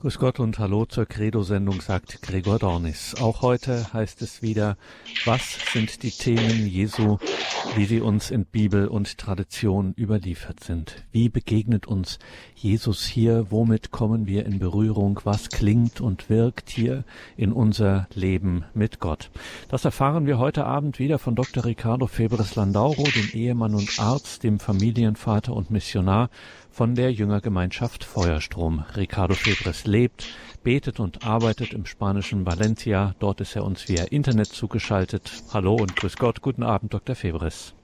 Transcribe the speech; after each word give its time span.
Grüß 0.00 0.20
Gott 0.20 0.38
und 0.38 0.60
Hallo 0.60 0.86
zur 0.86 1.06
Credo-Sendung, 1.06 1.80
sagt 1.80 2.22
Gregor 2.22 2.60
Dornis. 2.60 3.16
Auch 3.20 3.42
heute 3.42 3.92
heißt 3.92 4.22
es 4.22 4.42
wieder, 4.42 4.76
was 5.24 5.58
sind 5.72 6.04
die 6.04 6.12
Themen 6.12 6.68
Jesu, 6.68 7.18
wie 7.74 7.84
sie 7.84 8.00
uns 8.00 8.30
in 8.30 8.44
Bibel 8.44 8.86
und 8.86 9.18
Tradition 9.18 9.94
überliefert 9.98 10.62
sind? 10.62 11.04
Wie 11.10 11.28
begegnet 11.28 11.88
uns 11.88 12.20
Jesus 12.54 13.06
hier? 13.06 13.50
Womit 13.50 13.90
kommen 13.90 14.28
wir 14.28 14.46
in 14.46 14.60
Berührung? 14.60 15.18
Was 15.24 15.48
klingt 15.48 16.00
und 16.00 16.30
wirkt 16.30 16.70
hier 16.70 17.02
in 17.36 17.52
unser 17.52 18.06
Leben 18.14 18.66
mit 18.74 19.00
Gott? 19.00 19.32
Das 19.68 19.84
erfahren 19.84 20.26
wir 20.26 20.38
heute 20.38 20.64
Abend 20.64 21.00
wieder 21.00 21.18
von 21.18 21.34
Dr. 21.34 21.64
Ricardo 21.64 22.06
Febres 22.06 22.54
Landauro, 22.54 23.02
dem 23.02 23.30
Ehemann 23.32 23.74
und 23.74 23.98
Arzt, 23.98 24.44
dem 24.44 24.60
Familienvater 24.60 25.52
und 25.54 25.72
Missionar 25.72 26.30
von 26.70 26.94
der 26.94 27.12
Jüngergemeinschaft 27.12 28.04
Feuerstrom. 28.04 28.84
Ricardo 28.96 29.34
Febres 29.34 29.86
lebt, 29.86 30.26
betet 30.62 31.00
und 31.00 31.24
arbeitet 31.24 31.72
im 31.72 31.86
spanischen 31.86 32.46
Valencia. 32.46 33.14
Dort 33.18 33.40
ist 33.40 33.56
er 33.56 33.64
uns 33.64 33.88
via 33.88 34.04
Internet 34.04 34.48
zugeschaltet. 34.48 35.30
Hallo 35.52 35.74
und 35.76 35.96
grüß 35.96 36.16
Gott. 36.16 36.42
Guten 36.42 36.62
Abend, 36.62 36.94
Dr. 36.94 37.14
Febres. 37.14 37.74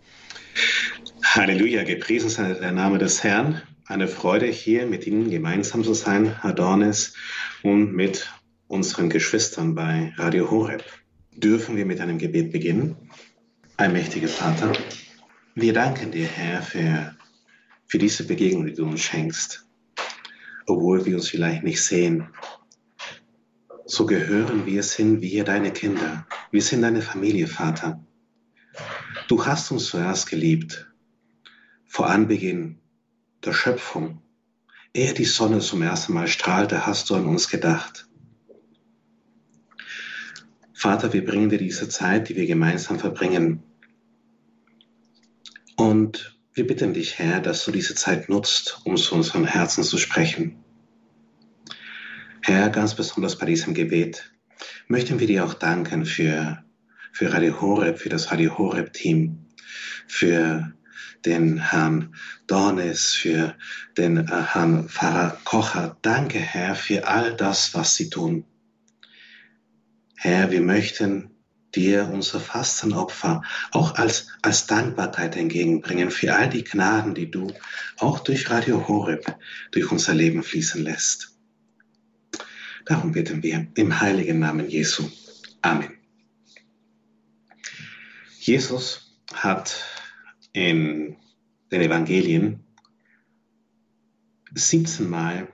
Halleluja, 1.23 1.83
gepriesen 1.85 2.31
sei 2.31 2.55
der 2.55 2.73
Name 2.73 2.99
des 2.99 3.25
Herrn. 3.25 3.63
Eine 3.87 4.09
Freude, 4.09 4.47
hier 4.47 4.87
mit 4.87 5.07
Ihnen 5.07 5.31
gemeinsam 5.31 5.85
zu 5.85 5.95
sein, 5.95 6.41
Herr 6.43 6.53
Dornes, 6.53 7.15
und 7.63 7.93
mit 7.93 8.33
unseren 8.67 9.11
Geschwistern 9.11 9.75
bei 9.75 10.13
Radio 10.17 10.51
Horeb. 10.51 10.85
Dürfen 11.37 11.77
wir 11.77 11.85
mit 11.85 12.01
einem 12.01 12.19
Gebet 12.19 12.53
beginnen? 12.53 12.97
Ein 13.77 13.93
mächtiger 13.93 14.29
Vater, 14.29 14.73
wir 15.57 15.73
danken 15.73 16.11
dir, 16.11 16.27
Herr, 16.27 16.63
für 16.63 17.15
für 17.87 17.99
diese 17.99 18.27
Begegnung, 18.27 18.67
die 18.67 18.75
du 18.75 18.85
uns 18.85 19.01
schenkst. 19.01 19.67
Obwohl 20.67 21.05
wir 21.05 21.17
uns 21.17 21.29
vielleicht 21.29 21.63
nicht 21.63 21.83
sehen, 21.83 22.29
so 23.87 24.07
gehören 24.07 24.65
wir, 24.65 24.83
sind 24.83 25.21
wir 25.21 25.45
deine 25.45 25.71
Kinder. 25.71 26.27
Wir 26.51 26.63
sind 26.63 26.83
deine 26.83 27.03
Familie, 27.03 27.47
Vater. 27.47 28.03
Du 29.29 29.45
hast 29.45 29.71
uns 29.71 29.87
zuerst 29.87 30.29
geliebt, 30.29 30.91
vor 31.85 32.09
Anbeginn 32.09 32.79
der 33.45 33.53
Schöpfung. 33.53 34.23
Ehe 34.95 35.13
die 35.13 35.25
Sonne 35.25 35.61
zum 35.61 35.83
ersten 35.83 36.15
Mal 36.15 36.29
strahlte, 36.29 36.87
hast 36.87 37.11
du 37.11 37.15
an 37.15 37.27
uns 37.27 37.49
gedacht. 37.49 38.09
Vater, 40.73 41.13
wir 41.13 41.25
bringen 41.25 41.49
dir 41.49 41.59
diese 41.59 41.89
Zeit, 41.89 42.29
die 42.29 42.37
wir 42.37 42.47
gemeinsam 42.47 42.99
verbringen. 42.99 43.63
Und 45.77 46.34
wir 46.55 46.67
bitten 46.67 46.95
dich, 46.95 47.19
Herr, 47.19 47.41
dass 47.41 47.65
du 47.65 47.73
diese 47.73 47.95
Zeit 47.95 48.29
nutzt, 48.29 48.81
um 48.85 48.97
zu 48.97 49.15
unseren 49.15 49.45
Herzen 49.45 49.83
zu 49.83 49.99
sprechen. 49.99 50.57
Herr, 52.43 52.71
ganz 52.71 52.95
besonders 52.95 53.37
bei 53.37 53.47
diesem 53.47 53.75
Gebet 53.75 54.33
möchten 54.87 55.19
wir 55.19 55.27
dir 55.27 55.45
auch 55.45 55.55
danken 55.55 56.07
für, 56.07 56.63
für 57.13 57.33
Radio 57.33 57.61
Horeb, 57.61 57.99
für 57.99 58.09
das 58.09 58.31
Radio 58.31 58.57
Horeb-Team, 58.57 59.47
für 60.07 60.73
den 61.25 61.59
Herrn 61.59 62.15
Dornes, 62.47 63.15
für 63.15 63.57
den 63.97 64.19
äh, 64.19 64.43
Herrn 64.53 64.89
Pfarrer 64.89 65.41
Kocher. 65.45 65.97
Danke, 66.03 66.39
Herr, 66.39 66.75
für 66.75 67.09
all 67.09 67.35
das, 67.35 67.75
was 67.75 67.97
sie 67.97 68.11
tun. 68.11 68.45
Herr, 70.17 70.51
wir 70.51 70.61
möchten 70.61 71.31
dir 71.75 72.09
unser 72.13 72.41
Fastenopfer 72.41 73.43
auch 73.73 73.95
als, 73.95 74.29
als 74.43 74.67
Dankbarkeit 74.67 75.37
entgegenbringen 75.37 76.11
für 76.11 76.35
all 76.35 76.49
die 76.49 76.65
Gnaden, 76.65 77.15
die 77.15 77.31
du 77.31 77.53
auch 77.99 78.21
durch 78.21 78.51
Radio 78.51 78.87
Horeb 78.89 79.37
durch 79.73 79.91
unser 79.91 80.15
Leben 80.15 80.43
fließen 80.43 80.83
lässt. 80.83 81.37
Darum 82.85 83.13
bitten 83.13 83.43
wir 83.43 83.67
im 83.75 84.01
heiligen 84.01 84.39
Namen 84.39 84.69
Jesu. 84.69 85.11
Amen. 85.63 85.93
Jesus 88.39 89.17
hat 89.33 89.83
in 90.53 91.17
den 91.73 91.81
Evangelien 91.81 92.61
17 94.55 95.09
Mal 95.09 95.49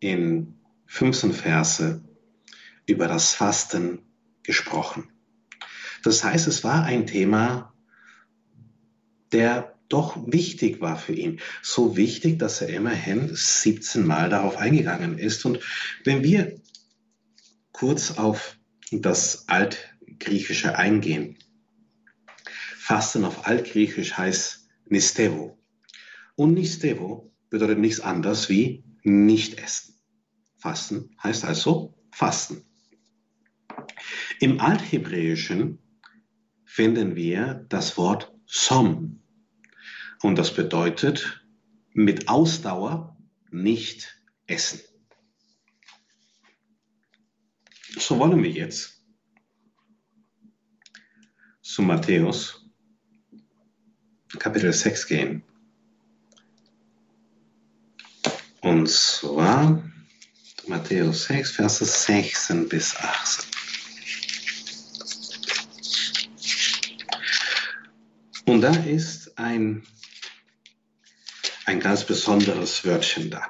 in 0.00 0.58
15 0.86 1.32
Verse 1.32 2.02
über 2.86 3.06
das 3.06 3.34
Fasten 3.34 4.00
gesprochen. 4.42 5.08
Das 6.02 6.24
heißt, 6.24 6.46
es 6.46 6.64
war 6.64 6.84
ein 6.84 7.06
Thema, 7.06 7.74
der 9.32 9.78
doch 9.88 10.16
wichtig 10.26 10.80
war 10.80 10.96
für 10.96 11.12
ihn. 11.12 11.40
So 11.62 11.96
wichtig, 11.96 12.38
dass 12.38 12.62
er 12.62 12.68
immerhin 12.68 13.30
17 13.32 14.06
Mal 14.06 14.30
darauf 14.30 14.56
eingegangen 14.56 15.18
ist. 15.18 15.44
Und 15.44 15.60
wenn 16.04 16.22
wir 16.22 16.60
kurz 17.72 18.12
auf 18.12 18.56
das 18.92 19.48
Altgriechische 19.48 20.78
eingehen, 20.78 21.36
Fasten 22.78 23.24
auf 23.24 23.46
Altgriechisch 23.46 24.16
heißt 24.16 24.68
Nistevo. 24.86 25.58
Und 26.36 26.54
Nistevo 26.54 27.32
bedeutet 27.50 27.78
nichts 27.78 28.00
anderes 28.00 28.48
wie 28.48 28.84
nicht 29.02 29.58
essen. 29.58 29.94
Fasten 30.56 31.16
heißt 31.22 31.44
also 31.44 31.94
Fasten. 32.12 32.64
Im 34.40 34.60
Althebräischen 34.60 35.79
finden 36.70 37.16
wir 37.16 37.66
das 37.68 37.96
Wort 37.96 38.32
Som. 38.46 39.20
Und 40.22 40.36
das 40.36 40.54
bedeutet 40.54 41.44
mit 41.92 42.28
Ausdauer 42.28 43.16
nicht 43.50 44.22
essen. 44.46 44.80
So 47.98 48.20
wollen 48.20 48.40
wir 48.40 48.50
jetzt 48.50 49.04
zu 51.60 51.82
Matthäus 51.82 52.64
Kapitel 54.38 54.72
6 54.72 55.08
gehen. 55.08 55.42
Und 58.60 58.88
zwar 58.88 59.82
Matthäus 60.68 61.24
6, 61.24 61.50
Verse 61.50 61.84
16 61.84 62.68
bis 62.68 62.94
18. 62.94 63.49
Und 68.50 68.62
da 68.62 68.74
ist 68.74 69.38
ein, 69.38 69.84
ein 71.66 71.78
ganz 71.78 72.04
besonderes 72.04 72.84
Wörtchen 72.84 73.30
da. 73.30 73.42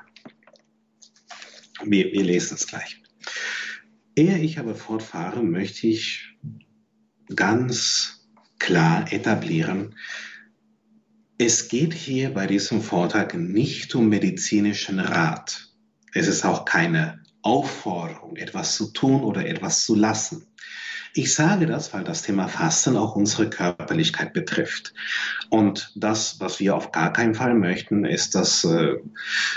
Wir, 1.83 2.13
wir 2.13 2.23
lesen 2.23 2.57
es 2.57 2.67
gleich. 2.67 3.03
Ehe 4.15 4.37
ich 4.37 4.59
aber 4.59 4.75
fortfahre, 4.75 5.43
möchte 5.43 5.87
ich 5.87 6.37
ganz 7.35 8.29
klar 8.59 9.11
etablieren, 9.11 9.95
es 11.39 11.69
geht 11.69 11.95
hier 11.95 12.35
bei 12.35 12.47
diesem 12.47 12.83
Vortrag 12.83 13.33
nicht 13.33 13.95
um 13.95 14.11
medizinischen 14.11 15.01
Rat. 15.01 15.71
Es 16.13 16.29
ist 16.29 16.45
auch 16.45 16.67
keine 16.67 17.23
Aufforderung, 17.41 18.37
etwas 18.37 18.77
zu 18.77 18.93
tun 18.93 19.23
oder 19.23 19.47
etwas 19.47 19.87
zu 19.87 19.95
lassen. 19.95 20.47
Ich 21.13 21.35
sage 21.35 21.67
das, 21.67 21.93
weil 21.93 22.05
das 22.05 22.23
Thema 22.23 22.47
Fasten 22.47 22.97
auch 22.97 23.17
unsere 23.17 23.51
Körperlichkeit 23.51 24.33
betrifft. 24.33 24.95
Und 25.49 25.93
das, 25.97 26.39
was 26.39 26.61
wir 26.61 26.77
auf 26.77 26.93
gar 26.93 27.13
keinen 27.13 27.35
Fall 27.35 27.55
möchten, 27.55 28.05
ist, 28.05 28.37
dass 28.37 28.63
äh, 28.63 28.97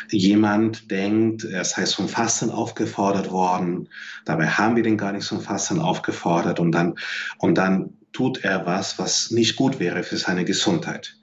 jemand 0.10 0.90
denkt, 0.90 1.44
er 1.44 1.64
sei 1.64 1.84
zum 1.84 2.10
Fasten 2.10 2.50
aufgefordert 2.50 3.30
worden. 3.30 3.90
Dabei 4.26 4.48
haben 4.48 4.76
wir 4.76 4.84
den 4.84 4.98
gar 4.98 5.12
nicht 5.12 5.28
zum 5.28 5.42
Fasten 5.42 5.80
aufgefordert 5.80 6.60
und 6.60 6.72
dann, 6.72 6.96
und 7.38 7.56
dann 7.56 7.98
tut 8.14 8.44
er 8.44 8.66
was, 8.66 8.98
was 8.98 9.30
nicht 9.30 9.56
gut 9.56 9.80
wäre 9.80 10.02
für 10.02 10.18
seine 10.18 10.46
Gesundheit. 10.46 11.18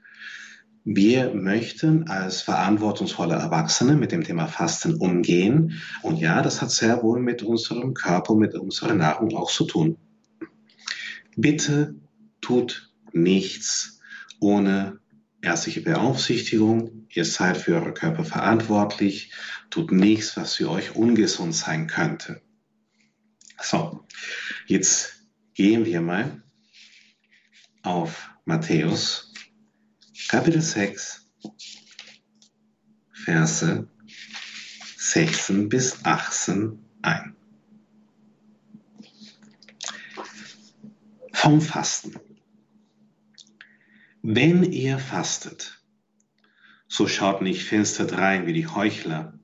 Wir 0.84 1.34
möchten 1.34 2.08
als 2.08 2.42
verantwortungsvolle 2.42 3.34
Erwachsene 3.34 3.96
mit 3.96 4.12
dem 4.12 4.24
Thema 4.24 4.46
Fasten 4.46 4.94
umgehen. 4.94 5.80
Und 6.02 6.18
ja, 6.20 6.40
das 6.40 6.62
hat 6.62 6.70
sehr 6.70 7.02
wohl 7.02 7.20
mit 7.20 7.42
unserem 7.42 7.94
Körper, 7.94 8.34
mit 8.34 8.54
unserer 8.54 8.94
Nahrung 8.94 9.36
auch 9.36 9.50
zu 9.50 9.64
tun. 9.64 9.96
Bitte 11.36 11.94
tut 12.40 12.92
nichts 13.12 14.00
ohne 14.40 15.00
ärztliche 15.42 15.82
Beaufsichtigung. 15.82 17.06
Ihr 17.10 17.24
seid 17.24 17.56
für 17.56 17.74
eure 17.74 17.94
Körper 17.94 18.24
verantwortlich. 18.24 19.32
Tut 19.70 19.92
nichts, 19.92 20.36
was 20.36 20.54
für 20.54 20.70
euch 20.70 20.96
ungesund 20.96 21.54
sein 21.54 21.86
könnte. 21.86 22.42
So, 23.60 24.06
jetzt 24.66 25.26
gehen 25.54 25.84
wir 25.84 26.00
mal 26.00 26.42
auf 27.82 28.30
Matthäus 28.44 29.32
Kapitel 30.28 30.62
6, 30.62 31.26
Verse 33.12 33.88
16 34.96 35.68
bis 35.68 36.04
18 36.04 36.78
ein. 37.02 37.36
Vom 41.40 41.62
Fasten. 41.62 42.20
Wenn 44.20 44.62
ihr 44.62 44.98
fastet, 44.98 45.82
so 46.86 47.08
schaut 47.08 47.40
nicht 47.40 47.64
finster 47.64 48.04
drein 48.04 48.46
wie 48.46 48.52
die 48.52 48.66
Heuchler, 48.66 49.38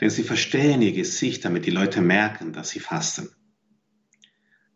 denn 0.00 0.10
sie 0.10 0.24
verstellen 0.24 0.82
ihr 0.82 0.90
Gesicht, 0.90 1.44
damit 1.44 1.64
die 1.64 1.70
Leute 1.70 2.00
merken, 2.00 2.52
dass 2.52 2.70
sie 2.70 2.80
fasten. 2.80 3.28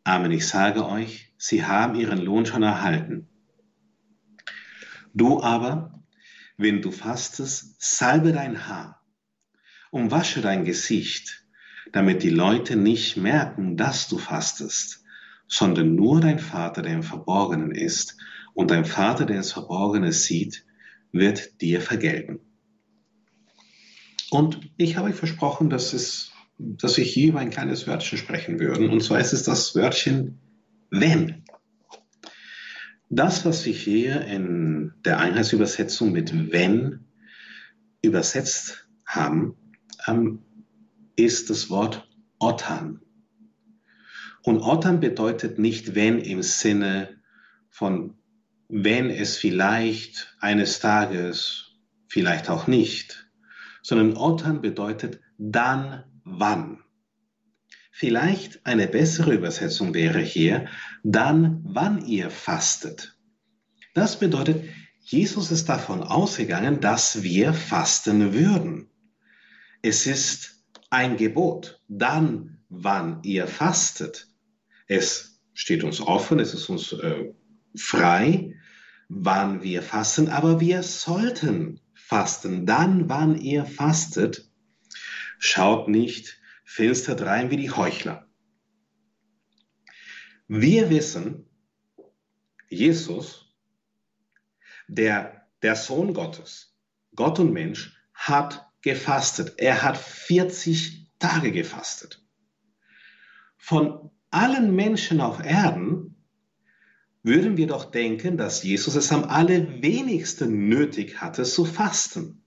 Amen, 0.05 0.31
ich 0.31 0.47
sage 0.47 0.87
euch, 0.87 1.33
sie 1.37 1.65
haben 1.65 1.97
ihren 1.97 2.19
Lohn 2.19 2.47
schon 2.47 2.63
erhalten. 2.63 3.29
Du 5.15 5.43
aber, 5.43 6.01
wenn 6.57 6.81
du 6.81 6.93
fastest, 6.93 7.75
salbe 7.83 8.31
dein 8.31 8.69
Haar 8.69 9.03
und 9.91 10.13
wasche 10.13 10.43
dein 10.43 10.65
Gesicht, 10.65 11.45
damit 11.91 12.23
die 12.23 12.31
Leute 12.31 12.77
nicht 12.77 13.17
merken, 13.17 13.77
dass 13.77 14.07
du 14.07 14.19
fastest, 14.19 15.03
sondern 15.47 15.95
nur 15.95 16.21
dein 16.21 16.39
Vater, 16.39 16.83
der 16.83 16.95
im 16.95 17.03
Verborgenen 17.03 17.73
ist, 17.73 18.17
und 18.55 18.71
dein 18.71 18.87
Vater, 18.87 19.27
der 19.27 19.37
ins 19.37 19.53
Verborgene 19.53 20.13
sieht, 20.13 20.65
wird 21.13 21.61
dir 21.61 21.83
vergelten. 21.83 22.41
Und 24.31 24.71
ich 24.79 24.97
habe 24.97 25.11
euch 25.11 25.15
versprochen, 25.15 25.69
dass, 25.69 25.93
es, 25.93 26.33
dass 26.59 26.97
wir 26.97 27.05
hier 27.05 27.29
über 27.29 27.41
ein 27.41 27.51
kleines 27.51 27.87
Wörtchen 27.87 28.19
sprechen 28.19 28.59
würden. 28.59 28.89
Und 28.89 29.03
zwar 29.03 29.21
ist 29.21 29.35
es 29.35 29.43
das 29.43 29.75
Wörtchen 29.75 30.39
wenn. 30.91 31.45
Das, 33.11 33.45
was 33.45 33.65
wir 33.67 33.75
hier 33.75 34.23
in 34.23 34.95
der 35.05 35.19
Einheitsübersetzung 35.19 36.13
mit 36.13 36.51
wenn 36.51 37.05
übersetzt 38.03 38.89
haben, 39.05 39.55
ähm, 40.07 40.41
ist 41.15 41.51
das 41.51 41.71
Wort 41.71 42.09
Ottern. 42.39 43.01
Und 44.47 44.61
Ottern 44.61 45.01
bedeutet 45.01 45.59
nicht 45.59 45.97
wenn 45.97 46.21
im 46.21 46.41
Sinne 46.41 47.21
von 47.69 48.17
wenn 48.69 49.11
es 49.11 49.37
vielleicht 49.37 50.37
eines 50.39 50.79
Tages, 50.79 51.73
vielleicht 52.07 52.49
auch 52.49 52.69
nicht, 52.69 53.29
sondern 53.83 54.17
Ottern 54.17 54.61
bedeutet 54.61 55.19
dann 55.37 56.05
wann. 56.23 56.79
Vielleicht 57.91 58.65
eine 58.65 58.87
bessere 58.87 59.35
Übersetzung 59.35 59.95
wäre 59.95 60.21
hier, 60.21 60.67
dann 61.03 61.61
wann 61.65 62.07
ihr 62.07 62.31
fastet. 62.31 63.19
Das 63.95 64.17
bedeutet, 64.17 64.63
Jesus 65.01 65.51
ist 65.51 65.69
davon 65.69 66.05
ausgegangen, 66.05 66.81
dass 66.81 67.25
wir 67.25 67.53
fasten 67.53 68.33
würden. 68.33 68.91
Es 69.83 70.07
ist 70.07 70.65
ein 70.89 71.17
Gebot, 71.17 71.81
dann 71.89 72.63
wann 72.69 73.25
ihr 73.25 73.49
fastet. 73.49 74.29
Es 74.87 75.41
steht 75.55 75.85
uns 75.85 76.01
offen, 76.01 76.39
es 76.39 76.55
ist 76.55 76.69
uns 76.69 76.93
äh, 76.93 77.33
frei, 77.77 78.55
wann 79.09 79.63
wir 79.63 79.83
fasten, 79.83 80.29
aber 80.29 80.61
wir 80.61 80.83
sollten 80.83 81.81
fasten. 81.95 82.67
Dann, 82.67 83.09
wann 83.09 83.41
ihr 83.41 83.65
fastet, 83.65 84.51
schaut 85.39 85.89
nicht 85.89 86.39
finster 86.65 87.15
drein 87.15 87.51
wie 87.51 87.57
die 87.57 87.71
Heuchler. 87.71 88.29
Wir 90.49 90.91
wissen, 90.91 91.49
Jesus, 92.69 93.53
der, 94.89 95.49
der 95.63 95.75
Sohn 95.75 96.15
Gottes, 96.15 96.77
Gott 97.15 97.39
und 97.39 97.53
Mensch, 97.53 97.97
hat 98.15 98.71
gefastet. 98.83 99.55
Er 99.59 99.83
hat 99.83 99.97
40 99.97 101.11
Tage 101.19 101.51
gefastet. 101.51 102.25
Von 103.57 104.11
allen 104.31 104.75
Menschen 104.75 105.21
auf 105.21 105.45
Erden 105.45 106.17
würden 107.23 107.57
wir 107.57 107.67
doch 107.67 107.91
denken, 107.91 108.37
dass 108.37 108.63
Jesus 108.63 108.95
es 108.95 109.11
am 109.11 109.25
allerwenigsten 109.25 110.69
nötig 110.69 111.21
hatte 111.21 111.43
zu 111.43 111.65
fasten. 111.65 112.45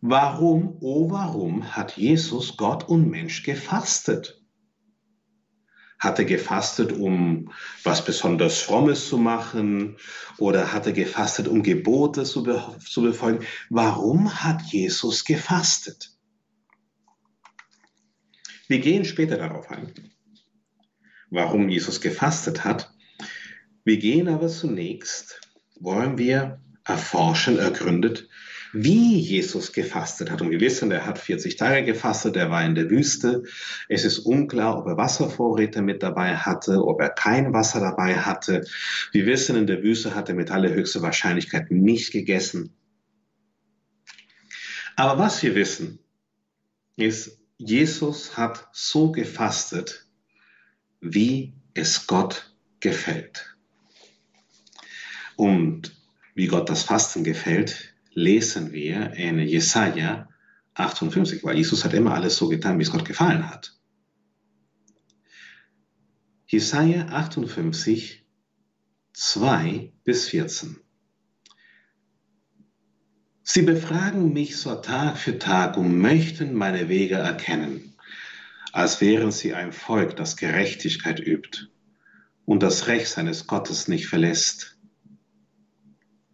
Warum, 0.00 0.78
oh 0.80 1.10
warum 1.10 1.76
hat 1.76 1.96
Jesus 1.96 2.56
Gott 2.56 2.88
und 2.88 3.10
Mensch 3.10 3.42
gefastet? 3.42 4.40
Hat 5.98 6.18
er 6.18 6.24
gefastet, 6.24 6.92
um 6.92 7.52
was 7.82 8.02
besonders 8.02 8.60
Frommes 8.60 9.08
zu 9.08 9.18
machen? 9.18 9.98
Oder 10.38 10.72
hat 10.72 10.86
er 10.86 10.92
gefastet, 10.92 11.48
um 11.48 11.62
Gebote 11.62 12.22
zu, 12.24 12.42
be 12.42 12.76
zu 12.78 13.02
befolgen? 13.02 13.44
Warum 13.68 14.42
hat 14.42 14.62
Jesus 14.62 15.24
gefastet? 15.26 16.12
Wir 18.68 18.78
gehen 18.78 19.04
später 19.04 19.36
darauf 19.36 19.68
ein, 19.70 19.92
warum 21.30 21.68
Jesus 21.68 22.00
gefastet 22.00 22.64
hat. 22.64 22.92
Wir 23.84 23.98
gehen 23.98 24.28
aber 24.28 24.48
zunächst, 24.48 25.40
wollen 25.78 26.18
wir 26.18 26.60
erforschen, 26.84 27.58
ergründet, 27.58 28.28
wie 28.72 29.18
Jesus 29.18 29.72
gefastet 29.72 30.30
hat. 30.30 30.42
Und 30.42 30.50
wir 30.50 30.60
wissen, 30.60 30.90
er 30.90 31.06
hat 31.06 31.18
40 31.18 31.56
Tage 31.56 31.84
gefastet, 31.84 32.36
er 32.36 32.50
war 32.50 32.64
in 32.64 32.74
der 32.74 32.90
Wüste. 32.90 33.44
Es 33.88 34.04
ist 34.04 34.20
unklar, 34.20 34.78
ob 34.78 34.86
er 34.86 34.96
Wasservorräte 34.96 35.82
mit 35.82 36.02
dabei 36.02 36.36
hatte, 36.36 36.84
ob 36.84 37.00
er 37.00 37.10
kein 37.10 37.52
Wasser 37.52 37.80
dabei 37.80 38.16
hatte. 38.16 38.64
Wir 39.12 39.26
wissen, 39.26 39.56
in 39.56 39.66
der 39.66 39.82
Wüste 39.82 40.14
hat 40.14 40.28
er 40.28 40.34
mit 40.34 40.50
allerhöchster 40.50 41.02
Wahrscheinlichkeit 41.02 41.70
nicht 41.70 42.12
gegessen. 42.12 42.76
Aber 44.96 45.18
was 45.18 45.42
wir 45.42 45.54
wissen, 45.54 45.98
ist, 46.96 47.38
Jesus 47.56 48.36
hat 48.36 48.68
so 48.72 49.12
gefastet, 49.12 50.06
wie 51.00 51.54
es 51.74 52.06
Gott 52.06 52.54
gefällt. 52.80 53.56
Und 55.36 55.96
wie 56.34 56.46
Gott 56.46 56.68
das 56.68 56.82
Fasten 56.82 57.24
gefällt, 57.24 57.94
lesen 58.12 58.72
wir 58.72 59.12
in 59.12 59.38
Jesaja 59.38 60.28
58, 60.74 61.44
weil 61.44 61.56
Jesus 61.56 61.84
hat 61.84 61.94
immer 61.94 62.14
alles 62.14 62.36
so 62.36 62.48
getan, 62.48 62.78
wie 62.78 62.82
es 62.82 62.90
Gott 62.90 63.04
gefallen 63.04 63.48
hat. 63.48 63.76
Jesaja 66.46 67.06
58, 67.06 68.26
2 69.12 69.92
bis 70.04 70.28
14. 70.28 70.80
Sie 73.42 73.62
befragen 73.62 74.32
mich 74.32 74.56
so 74.56 74.74
Tag 74.76 75.16
für 75.16 75.38
Tag 75.38 75.76
und 75.76 75.98
möchten 75.98 76.54
meine 76.54 76.88
Wege 76.88 77.16
erkennen, 77.16 77.89
als 78.72 79.00
wären 79.00 79.32
sie 79.32 79.54
ein 79.54 79.72
Volk, 79.72 80.16
das 80.16 80.36
Gerechtigkeit 80.36 81.20
übt 81.20 81.66
und 82.44 82.62
das 82.62 82.86
Recht 82.86 83.08
seines 83.08 83.46
Gottes 83.46 83.88
nicht 83.88 84.06
verlässt. 84.06 84.78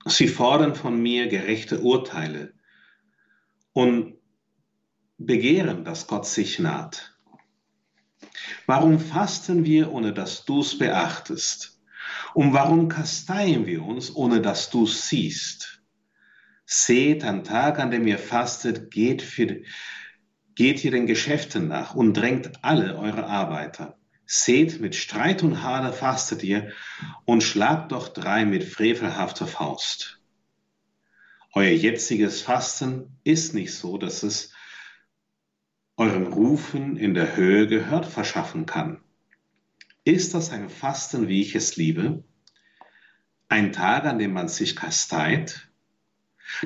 Sie 0.04 0.28
fordern 0.28 0.74
von 0.74 1.00
mir 1.00 1.28
gerechte 1.28 1.80
Urteile 1.80 2.54
und 3.72 4.16
begehren, 5.18 5.84
dass 5.84 6.06
Gott 6.06 6.26
sich 6.26 6.58
naht. 6.58 7.16
Warum 8.66 8.98
fasten 8.98 9.64
wir, 9.64 9.92
ohne 9.92 10.12
dass 10.12 10.44
du 10.44 10.60
es 10.60 10.78
beachtest? 10.78 11.80
Und 12.34 12.52
warum 12.52 12.88
kasteien 12.88 13.66
wir 13.66 13.82
uns, 13.84 14.14
ohne 14.14 14.40
dass 14.40 14.70
du 14.70 14.84
es 14.84 15.08
siehst? 15.08 15.82
Seht, 16.64 17.24
ein 17.24 17.44
Tag, 17.44 17.78
an 17.78 17.90
dem 17.90 18.06
ihr 18.06 18.18
fastet, 18.18 18.90
geht, 18.90 19.22
für, 19.22 19.62
geht 20.56 20.82
ihr 20.84 20.90
den 20.90 21.06
Geschäften 21.06 21.68
nach 21.68 21.94
und 21.94 22.14
drängt 22.14 22.64
alle 22.64 22.98
eure 22.98 23.26
Arbeiter. 23.26 23.96
Seht, 24.24 24.80
mit 24.80 24.96
Streit 24.96 25.44
und 25.44 25.62
Hader 25.62 25.92
fastet 25.92 26.42
ihr 26.42 26.72
und 27.24 27.42
schlagt 27.42 27.92
doch 27.92 28.08
drei 28.08 28.44
mit 28.44 28.64
frevelhafter 28.64 29.46
Faust. 29.46 30.20
Euer 31.52 31.70
jetziges 31.70 32.42
Fasten 32.42 33.18
ist 33.22 33.54
nicht 33.54 33.72
so, 33.72 33.98
dass 33.98 34.24
es 34.24 34.52
euren 35.96 36.26
Rufen 36.26 36.96
in 36.96 37.14
der 37.14 37.36
Höhe 37.36 37.66
Gehör 37.66 38.02
verschaffen 38.02 38.66
kann. 38.66 39.00
Ist 40.04 40.34
das 40.34 40.50
ein 40.50 40.68
Fasten, 40.68 41.28
wie 41.28 41.40
ich 41.40 41.54
es 41.54 41.76
liebe? 41.76 42.24
Ein 43.48 43.72
Tag, 43.72 44.04
an 44.04 44.18
dem 44.18 44.32
man 44.32 44.48
sich 44.48 44.74
kasteit, 44.74 45.68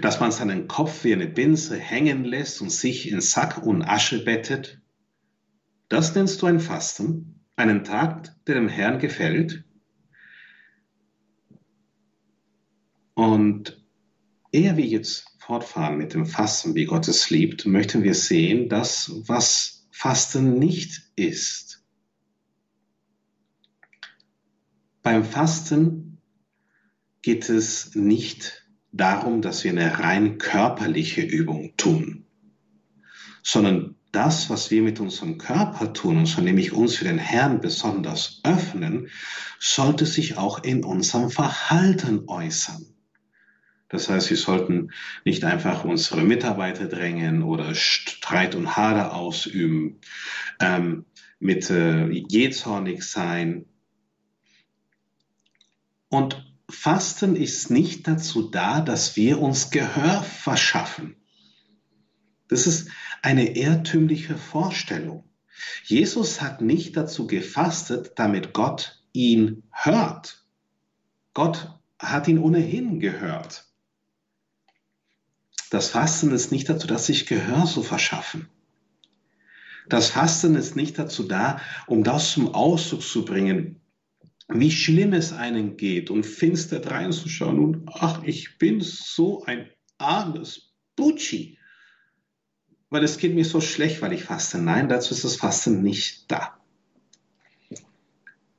dass 0.01 0.21
man 0.21 0.33
seinen 0.33 0.69
Kopf 0.69 1.05
wie 1.05 1.13
eine 1.13 1.29
Binse 1.29 1.77
hängen 1.77 2.25
lässt 2.25 2.61
und 2.61 2.71
sich 2.71 3.11
in 3.11 3.21
Sack 3.21 3.63
und 3.63 3.83
Asche 3.83 4.25
bettet? 4.25 4.81
Das 5.89 6.15
nennst 6.15 6.43
du 6.43 6.47
ein 6.47 6.61
Fasten? 6.61 7.41
einen 7.61 7.85
Tag, 7.85 8.35
der 8.47 8.57
dem 8.57 8.69
Herrn 8.69 8.99
gefällt. 8.99 9.65
Und 13.15 13.85
ehe 14.51 14.77
wir 14.77 14.87
jetzt 14.87 15.27
fortfahren 15.39 15.99
mit 15.99 16.15
dem 16.15 16.27
Fasten, 16.27 16.75
wie 16.75 16.87
Gott 16.87 17.07
es 17.07 17.29
liebt, 17.31 17.67
möchten 17.67 18.03
wir 18.03 18.15
sehen, 18.15 18.69
dass 18.69 19.13
was 19.27 19.87
Fasten 19.91 20.59
nicht 20.59 21.03
ist. 21.17 21.85
Beim 25.03 25.25
Fasten 25.25 26.19
geht 27.21 27.51
es 27.51 27.95
nicht 27.95 28.60
darum, 28.93 29.43
dass 29.43 29.65
wir 29.65 29.73
eine 29.73 29.99
rein 29.99 30.39
körperliche 30.39 31.23
Übung 31.23 31.75
tun, 31.77 32.27
sondern 33.43 33.97
das, 34.13 34.51
was 34.51 34.71
wir 34.71 34.83
mit 34.83 34.99
unserem 34.99 35.39
Körper 35.39 35.93
tun, 35.93 36.19
und 36.19 36.27
so 36.27 36.41
nämlich 36.41 36.73
uns 36.73 36.97
für 36.97 37.05
den 37.05 37.19
Herrn 37.19 37.61
besonders 37.61 38.41
öffnen, 38.43 39.09
sollte 39.61 40.05
sich 40.07 40.37
auch 40.37 40.65
in 40.65 40.85
unserem 40.85 41.31
Verhalten 41.31 42.25
äußern. 42.27 42.87
Das 43.89 44.09
heißt, 44.09 44.31
wir 44.31 44.37
sollten 44.37 44.91
nicht 45.25 45.45
einfach 45.45 45.85
unsere 45.85 46.23
Mitarbeiter 46.23 46.87
drängen 46.87 47.43
oder 47.43 47.75
Streit 47.75 48.55
und 48.55 48.77
Hader 48.77 49.15
ausüben, 49.15 50.01
ähm, 50.61 51.07
mit 51.41 51.71
äh, 51.71 52.09
jähzornig 52.09 53.03
sein. 53.03 53.67
Und 56.09 56.50
Fasten 56.71 57.37
ist 57.37 57.71
nicht 57.71 58.07
dazu 58.07 58.43
da, 58.43 58.81
dass 58.81 59.17
wir 59.17 59.41
uns 59.41 59.71
Gehör 59.71 60.23
verschaffen. 60.23 61.17
Das 62.49 62.67
ist 62.67 62.89
eine 63.23 63.57
irrtümliche 63.57 64.37
Vorstellung. 64.37 65.25
Jesus 65.85 66.41
hat 66.41 66.61
nicht 66.61 66.97
dazu 66.97 67.27
gefastet, 67.27 68.13
damit 68.17 68.53
Gott 68.53 69.03
ihn 69.13 69.65
hört. 69.71 70.45
Gott 71.35 71.79
hat 71.99 72.29
ihn 72.29 72.39
ohnehin 72.39 72.99
gehört. 72.99 73.67
Das 75.71 75.91
Fasten 75.91 76.33
ist 76.33 76.51
nicht 76.51 76.69
dazu, 76.69 76.87
dass 76.87 77.07
sich 77.07 77.27
Gehör 77.27 77.67
zu 77.67 77.83
verschaffen. 77.83 78.49
Das 79.89 80.11
Fasten 80.11 80.57
ist 80.57 80.77
nicht 80.77 80.99
dazu 80.99 81.25
da, 81.25 81.61
um 81.87 82.05
das 82.05 82.33
zum 82.33 82.55
Ausdruck 82.55 83.03
zu 83.03 83.25
bringen, 83.25 83.80
wie 84.53 84.71
schlimm 84.71 85.13
es 85.13 85.33
einen 85.33 85.77
geht 85.77 86.11
und 86.11 86.25
finster 86.25 86.85
reinzuschauen 86.85 87.59
und 87.59 87.89
ach, 87.89 88.23
ich 88.25 88.59
bin 88.59 88.81
so 88.81 89.45
ein 89.45 89.71
armes 89.99 90.75
Butschi, 90.97 91.59
weil 92.89 93.05
es 93.05 93.19
geht 93.19 93.35
mir 93.35 93.45
so 93.45 93.61
schlecht, 93.61 94.03
weil 94.03 94.13
ich 94.13 94.25
faste. 94.25 94.59
Nein, 94.59 94.89
dazu 94.89 95.15
ist 95.15 95.25
das 95.25 95.37
Fasten 95.37 95.83
nicht 95.83 96.31
da. 96.31 96.59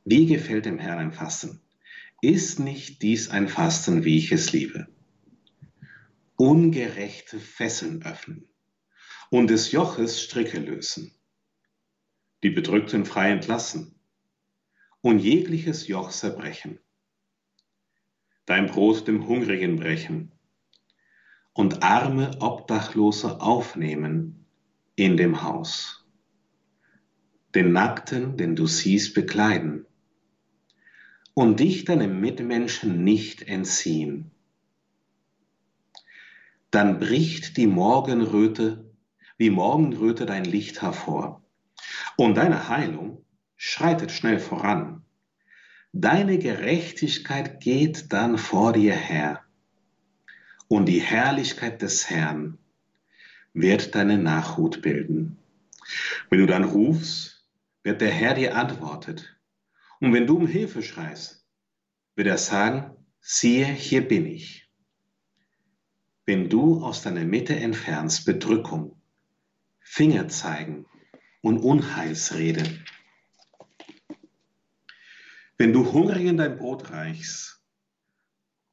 Wie 0.06 0.26
gefällt 0.26 0.66
dem 0.66 0.80
Herrn 0.80 1.00
ein 1.00 1.12
Fasten? 1.12 1.62
Ist 2.22 2.60
nicht 2.60 3.02
dies 3.02 3.30
ein 3.30 3.48
Fasten, 3.48 4.04
wie 4.04 4.18
ich 4.18 4.32
es 4.32 4.52
liebe? 4.52 4.88
ungerechte 6.42 7.40
Fesseln 7.40 8.02
öffnen 8.02 8.50
und 9.30 9.52
des 9.52 9.72
Joches 9.72 10.24
Stricke 10.24 10.58
lösen, 10.60 11.14
die 12.42 12.50
Bedrückten 12.50 13.06
frei 13.06 13.30
entlassen 13.30 14.01
und 15.02 15.20
jegliches 15.20 15.88
Joch 15.88 16.12
zerbrechen, 16.12 16.80
dein 18.46 18.68
Brot 18.68 19.08
dem 19.08 19.28
Hungrigen 19.28 19.78
brechen 19.78 20.32
und 21.54 21.84
arme 21.84 22.32
Obdachlose 22.40 23.42
aufnehmen 23.42 24.46
in 24.96 25.18
dem 25.18 25.44
Haus, 25.44 26.06
den 27.56 27.72
Nackten, 27.72 28.38
den 28.38 28.56
du 28.56 28.68
siehst, 28.68 29.14
bekleiden 29.14 29.86
und 31.34 31.60
dich 31.60 31.86
deinem 31.86 32.20
Mitmenschen 32.20 33.04
nicht 33.04 33.42
entziehen 33.44 34.32
dann 36.72 37.00
bricht 37.00 37.58
die 37.58 37.68
Morgenröte 37.68 38.90
wie 39.38 39.50
Morgenröte 39.50 40.26
dein 40.26 40.46
Licht 40.46 40.82
hervor. 40.82 41.44
Und 42.16 42.36
deine 42.38 42.70
Heilung 42.70 43.26
schreitet 43.64 44.12
schnell 44.12 44.40
voran. 44.40 45.04
Deine 45.94 46.40
Gerechtigkeit 46.40 47.60
geht 47.60 48.12
dann 48.12 48.38
vor 48.38 48.74
dir 48.74 48.96
her. 48.96 49.44
Und 50.68 50.88
die 50.88 51.02
Herrlichkeit 51.02 51.82
des 51.82 52.10
Herrn 52.10 52.58
wird 53.54 53.94
deine 53.94 54.18
Nachhut 54.18 54.82
bilden. 54.82 55.38
Wenn 56.30 56.40
du 56.40 56.46
dann 56.46 56.64
rufst, 56.64 57.46
wird 57.84 58.02
der 58.02 58.12
Herr 58.12 58.34
dir 58.34 58.56
antwortet. 58.56 59.38
Und 60.00 60.14
wenn 60.14 60.26
du 60.26 60.38
um 60.38 60.48
Hilfe 60.48 60.82
schreist, 60.82 61.46
wird 62.16 62.28
er 62.28 62.38
sagen, 62.38 62.96
siehe, 63.20 63.66
hier 63.66 64.08
bin 64.08 64.26
ich 64.26 64.62
wenn 66.26 66.50
du 66.50 66.82
aus 66.82 67.02
deiner 67.02 67.26
Mitte 67.26 67.56
entfernst 67.56 68.26
Bedrückung, 68.26 68.96
Finger 69.82 70.30
zeigen 70.30 70.86
und 71.42 71.58
Unheilsrede. 71.58 72.64
Wenn 75.62 75.74
du 75.74 75.94
Hungrigen 75.94 76.38
dein 76.38 76.58
Brot 76.58 76.90
reichst 76.90 77.62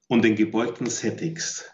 und 0.06 0.24
den 0.24 0.36
Gebeugten 0.36 0.86
sättigst, 0.86 1.70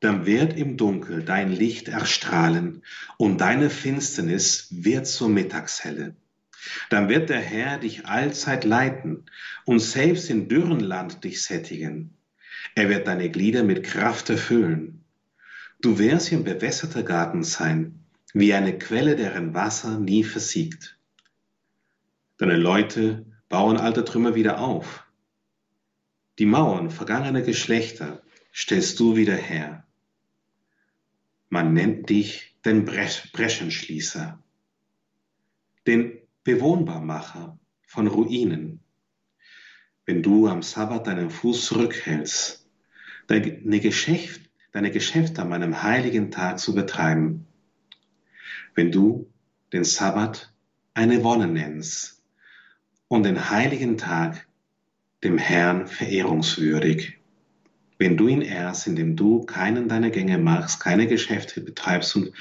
dann 0.00 0.26
wird 0.26 0.58
im 0.58 0.76
Dunkel 0.76 1.22
dein 1.22 1.52
Licht 1.52 1.86
erstrahlen 1.86 2.82
und 3.16 3.40
deine 3.40 3.70
Finsternis 3.70 4.66
wird 4.72 5.06
zur 5.06 5.28
Mittagshelle. 5.28 6.16
Dann 6.90 7.08
wird 7.08 7.30
der 7.30 7.38
Herr 7.38 7.78
dich 7.78 8.06
allzeit 8.06 8.64
leiten 8.64 9.26
und 9.66 9.78
selbst 9.78 10.30
in 10.30 10.48
dürren 10.48 10.80
Land 10.80 11.22
dich 11.22 11.44
sättigen. 11.44 12.18
Er 12.74 12.88
wird 12.88 13.06
deine 13.06 13.30
Glieder 13.30 13.62
mit 13.62 13.84
Kraft 13.84 14.30
erfüllen. 14.30 15.04
Du 15.80 16.00
wirst 16.00 16.32
wie 16.32 16.34
ein 16.34 16.42
bewässerter 16.42 17.04
Garten 17.04 17.44
sein, 17.44 18.00
wie 18.34 18.52
eine 18.52 18.76
Quelle, 18.78 19.14
deren 19.14 19.54
Wasser 19.54 19.96
nie 20.00 20.24
versiegt. 20.24 20.98
Deine 22.38 22.56
Leute 22.56 23.24
bauen 23.48 23.78
alte 23.78 24.04
Trümmer 24.04 24.34
wieder 24.34 24.60
auf. 24.60 25.06
Die 26.38 26.46
Mauern 26.46 26.90
vergangener 26.90 27.42
Geschlechter 27.42 28.22
stellst 28.54 29.00
du 29.00 29.16
wieder 29.16 29.34
her. 29.34 29.86
Man 31.48 31.72
nennt 31.72 32.10
dich 32.10 32.56
den 32.64 32.84
Breschenschließer, 32.84 34.42
den 35.86 36.18
Bewohnbarmacher 36.44 37.58
von 37.82 38.06
Ruinen. 38.06 38.80
Wenn 40.04 40.22
du 40.22 40.46
am 40.46 40.62
Sabbat 40.62 41.06
deinen 41.06 41.30
Fuß 41.30 41.66
zurückhältst, 41.66 42.68
deine, 43.26 43.80
Geschäft, 43.80 44.42
deine 44.72 44.90
Geschäfte 44.90 45.42
an 45.42 45.48
meinem 45.48 45.82
heiligen 45.82 46.30
Tag 46.30 46.58
zu 46.58 46.74
betreiben. 46.74 47.46
Wenn 48.74 48.92
du 48.92 49.30
den 49.72 49.84
Sabbat 49.84 50.52
eine 50.94 51.24
Wonne 51.24 51.46
nennst 51.46 52.17
und 53.08 53.24
den 53.24 53.50
heiligen 53.50 53.96
Tag 53.98 54.46
dem 55.24 55.38
Herrn 55.38 55.86
verehrungswürdig. 55.86 57.18
Wenn 57.98 58.16
du 58.16 58.28
ihn 58.28 58.42
ehrst, 58.42 58.86
indem 58.86 59.16
du 59.16 59.42
keinen 59.42 59.88
deiner 59.88 60.10
Gänge 60.10 60.38
machst, 60.38 60.80
keine 60.80 61.08
Geschäfte 61.08 61.60
betreibst 61.60 62.14
und 62.14 62.32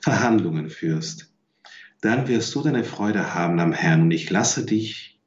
Verhandlungen 0.00 0.70
führst, 0.70 1.32
dann 2.00 2.26
wirst 2.26 2.54
du 2.54 2.62
deine 2.62 2.84
Freude 2.84 3.34
haben 3.34 3.60
am 3.60 3.72
Herrn 3.72 4.02
und 4.02 4.10
ich 4.10 4.28
lasse 4.30 4.66
dich 4.66 5.20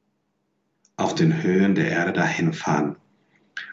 auf 0.96 1.14
den 1.14 1.42
Höhen 1.42 1.74
der 1.74 1.88
Erde 1.88 2.12
dahinfahren 2.12 2.96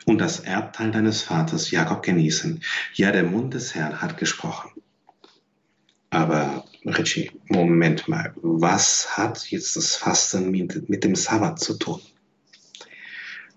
und 0.06 0.20
das 0.20 0.40
Erbteil 0.40 0.92
deines 0.92 1.22
Vaters 1.22 1.72
Jakob 1.72 2.04
genießen. 2.04 2.64
Ja, 2.94 3.12
der 3.12 3.24
Mund 3.24 3.54
des 3.54 3.76
Herrn 3.76 4.02
hat 4.02 4.18
gesprochen. 4.18 4.72
Aber 6.10 6.66
Richie, 6.86 7.32
Moment 7.50 8.08
mal, 8.08 8.34
was 8.42 9.18
hat 9.18 9.50
jetzt 9.50 9.76
das 9.76 9.96
Fasten 9.96 10.52
mit, 10.52 10.88
mit 10.88 11.04
dem 11.04 11.16
Sabbat 11.16 11.60
zu 11.60 11.74
tun? 11.74 12.00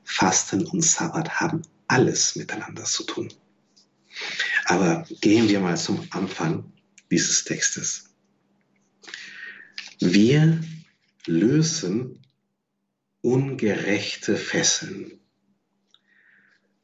Fasten 0.02 0.64
und 0.66 0.82
Sabbat 0.82 1.38
haben 1.38 1.62
alles 1.88 2.36
miteinander 2.36 2.84
zu 2.84 3.04
tun. 3.04 3.32
Aber 4.64 5.06
gehen 5.20 5.48
wir 5.48 5.60
mal 5.60 5.76
zum 5.76 6.06
Anfang 6.10 6.72
dieses 7.10 7.44
Textes. 7.44 8.14
Wir 10.00 10.62
lösen 11.26 12.22
ungerechte 13.20 14.36
Fesseln. 14.36 15.20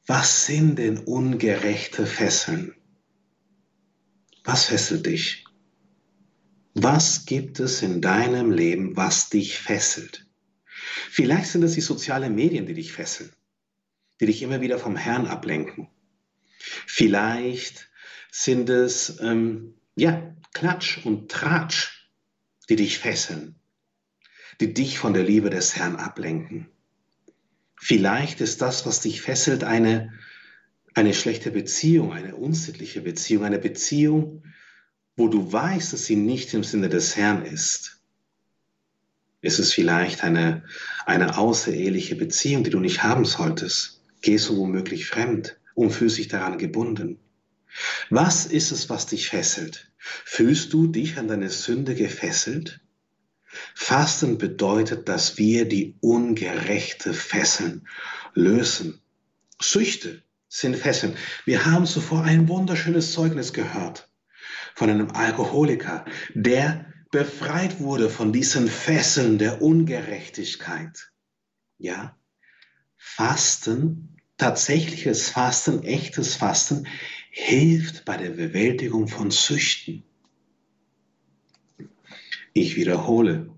Was 0.06 0.44
sind 0.44 0.78
denn 0.78 0.98
ungerechte 0.98 2.06
Fesseln? 2.06 2.74
Was 4.44 4.66
fesselt 4.66 5.06
dich? 5.06 5.43
Was 6.74 7.24
gibt 7.24 7.60
es 7.60 7.82
in 7.82 8.00
deinem 8.00 8.50
Leben, 8.50 8.96
was 8.96 9.30
dich 9.30 9.58
fesselt? 9.58 10.26
Vielleicht 11.08 11.46
sind 11.46 11.62
es 11.62 11.74
die 11.74 11.80
sozialen 11.80 12.34
Medien, 12.34 12.66
die 12.66 12.74
dich 12.74 12.92
fesseln, 12.92 13.32
die 14.20 14.26
dich 14.26 14.42
immer 14.42 14.60
wieder 14.60 14.78
vom 14.78 14.96
Herrn 14.96 15.28
ablenken. 15.28 15.88
Vielleicht 16.58 17.88
sind 18.32 18.68
es 18.70 19.20
ähm, 19.20 19.74
ja 19.94 20.34
Klatsch 20.52 21.04
und 21.04 21.30
Tratsch, 21.30 22.10
die 22.68 22.76
dich 22.76 22.98
fesseln, 22.98 23.54
die 24.60 24.74
dich 24.74 24.98
von 24.98 25.14
der 25.14 25.22
Liebe 25.22 25.50
des 25.50 25.76
Herrn 25.76 25.94
ablenken. 25.94 26.68
Vielleicht 27.76 28.40
ist 28.40 28.62
das, 28.62 28.84
was 28.84 29.00
dich 29.00 29.22
fesselt, 29.22 29.62
eine, 29.62 30.12
eine 30.94 31.14
schlechte 31.14 31.52
Beziehung, 31.52 32.12
eine 32.12 32.34
unsittliche 32.34 33.02
Beziehung, 33.02 33.44
eine 33.44 33.60
Beziehung, 33.60 34.42
wo 35.16 35.28
du 35.28 35.52
weißt, 35.52 35.92
dass 35.92 36.06
sie 36.06 36.16
nicht 36.16 36.52
im 36.54 36.64
Sinne 36.64 36.88
des 36.88 37.16
Herrn 37.16 37.44
ist. 37.44 38.00
Ist 39.40 39.58
es 39.58 39.72
vielleicht 39.72 40.24
eine, 40.24 40.64
eine 41.06 41.36
außereheliche 41.36 42.16
Beziehung, 42.16 42.64
die 42.64 42.70
du 42.70 42.80
nicht 42.80 43.02
haben 43.02 43.24
solltest? 43.24 44.00
Gehst 44.22 44.48
du 44.48 44.56
womöglich 44.56 45.06
fremd 45.06 45.58
und 45.74 45.90
fühlst 45.90 46.18
dich 46.18 46.28
daran 46.28 46.58
gebunden? 46.58 47.20
Was 48.08 48.46
ist 48.46 48.72
es, 48.72 48.88
was 48.88 49.06
dich 49.06 49.28
fesselt? 49.28 49.90
Fühlst 49.98 50.72
du 50.72 50.86
dich 50.86 51.18
an 51.18 51.28
deine 51.28 51.50
Sünde 51.50 51.94
gefesselt? 51.94 52.80
Fasten 53.74 54.38
bedeutet, 54.38 55.08
dass 55.08 55.38
wir 55.38 55.66
die 55.66 55.94
ungerechte 56.00 57.14
Fesseln 57.14 57.86
lösen. 58.32 59.00
Süchte 59.60 60.22
sind 60.48 60.76
Fesseln. 60.76 61.16
Wir 61.44 61.66
haben 61.66 61.86
zuvor 61.86 62.24
ein 62.24 62.48
wunderschönes 62.48 63.12
Zeugnis 63.12 63.52
gehört 63.52 64.08
von 64.74 64.90
einem 64.90 65.10
Alkoholiker, 65.10 66.04
der 66.34 66.92
befreit 67.10 67.80
wurde 67.80 68.10
von 68.10 68.32
diesen 68.32 68.68
Fesseln 68.68 69.38
der 69.38 69.62
Ungerechtigkeit. 69.62 71.12
Ja, 71.78 72.16
Fasten, 72.96 74.16
tatsächliches 74.36 75.30
Fasten, 75.30 75.82
echtes 75.84 76.34
Fasten 76.34 76.86
hilft 77.30 78.04
bei 78.04 78.16
der 78.16 78.30
Bewältigung 78.30 79.06
von 79.08 79.30
Süchten. 79.30 80.04
Ich 82.52 82.76
wiederhole, 82.76 83.50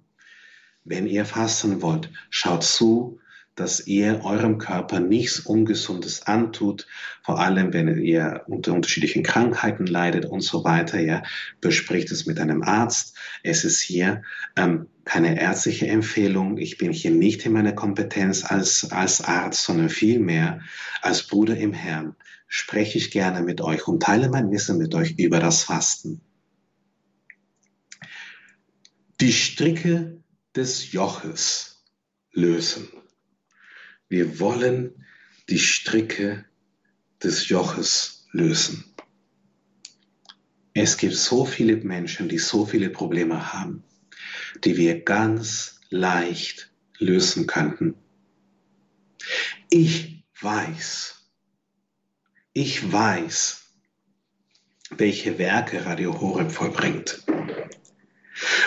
wenn 0.85 1.07
ihr 1.07 1.25
fasten 1.25 1.83
wollt, 1.83 2.11
schaut 2.31 2.65
zu, 2.65 3.21
dass 3.57 3.87
ihr 3.87 4.25
eurem 4.25 4.59
Körper 4.59 5.01
nichts 5.01 5.41
Ungesundes 5.41 6.27
antut, 6.27 6.87
vor 7.23 7.41
allem 7.41 7.73
wenn 7.73 8.03
ihr 8.03 8.45
unter 8.47 8.75
unterschiedlichen 8.75 9.23
Krankheiten 9.23 9.87
leidet 9.87 10.27
und 10.27 10.43
so 10.43 10.63
weiter. 10.63 11.01
Ja, 11.01 11.23
bespricht 11.61 12.13
es 12.13 12.27
mit 12.27 12.39
einem 12.39 12.63
Arzt. 12.63 13.17
Es 13.43 13.65
ist 13.65 13.81
hier 13.81 14.23
ähm, 14.57 14.87
keine 15.05 15.41
ärztliche 15.41 15.89
Empfehlung. 15.89 16.59
Ich 16.59 16.77
bin 16.77 16.93
hier 16.93 17.11
nicht 17.11 17.45
in 17.47 17.53
meiner 17.53 17.73
Kompetenz 17.73 18.45
als, 18.45 18.93
als 18.93 19.23
Arzt, 19.23 19.65
sondern 19.65 19.89
vielmehr 19.89 20.61
als 21.01 21.27
Bruder 21.27 21.57
im 21.57 21.73
Herrn 21.73 22.15
spreche 22.49 22.99
ich 22.99 23.11
gerne 23.11 23.43
mit 23.43 23.61
euch 23.61 23.89
und 23.89 24.03
teile 24.03 24.29
mein 24.29 24.51
Wissen 24.51 24.79
mit 24.79 24.95
euch 24.95 25.19
über 25.19 25.41
das 25.41 25.65
Fasten. 25.65 26.21
Die 29.21 29.33
Stricke 29.33 30.23
des 30.55 30.93
Joches 30.93 31.85
lösen. 32.33 32.89
Wir 34.09 34.39
wollen 34.39 35.05
die 35.49 35.59
Stricke 35.59 36.45
des 37.23 37.49
Joches 37.49 38.27
lösen. 38.33 38.85
Es 40.75 40.97
gibt 40.99 41.15
so 41.15 41.45
viele 41.45 41.77
Menschen, 41.79 42.29
die 42.29 42.39
so 42.39 42.67
viele 42.67 42.91
Probleme 42.91 43.53
haben, 43.53 43.83
die 44.65 44.77
wir 44.77 45.03
ganz 45.03 45.81
leicht 45.89 46.71
lösen 46.99 47.47
könnten. 47.47 47.95
Ich 49.71 50.23
weiß, 50.41 51.31
ich 52.53 52.93
weiß, 52.93 53.63
welche 54.91 55.39
Werke 55.39 55.85
Radio 55.85 56.21
Horeb 56.21 56.53
vollbringt. 56.53 57.25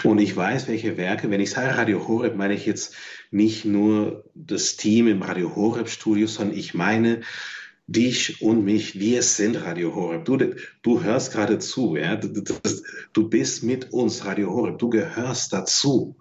Und 0.04 0.20
ich 0.20 0.36
weiß, 0.36 0.68
welche 0.68 0.98
Werke, 0.98 1.30
wenn 1.30 1.42
ich 1.42 1.52
sage 1.52 1.78
Radio 1.78 2.08
Horeb, 2.08 2.36
meine 2.36 2.56
ich 2.56 2.66
jetzt 2.66 2.96
nicht 3.32 3.66
nur 3.66 4.30
das 4.34 4.76
Team 4.76 5.08
im 5.08 5.22
Radio 5.22 5.56
Horeb 5.56 5.90
Studio, 5.90 6.28
sondern 6.28 6.58
ich 6.58 6.74
meine 6.74 7.22
dich 7.88 8.42
und 8.42 8.64
mich, 8.64 9.00
wir 9.00 9.24
sind 9.24 9.56
Radio 9.56 9.96
Horeb. 9.96 10.26
Du, 10.26 10.38
du 10.82 11.04
hörst 11.04 11.32
gerade 11.32 11.60
zu, 11.60 11.96
ja? 11.96 12.16
Du, 12.16 12.44
du 13.14 13.30
bist 13.30 13.64
mit 13.64 13.92
uns 13.92 14.26
Radio 14.26 14.52
Horeb, 14.52 14.78
du 14.78 14.90
gehörst 14.90 15.54
dazu. 15.54 16.16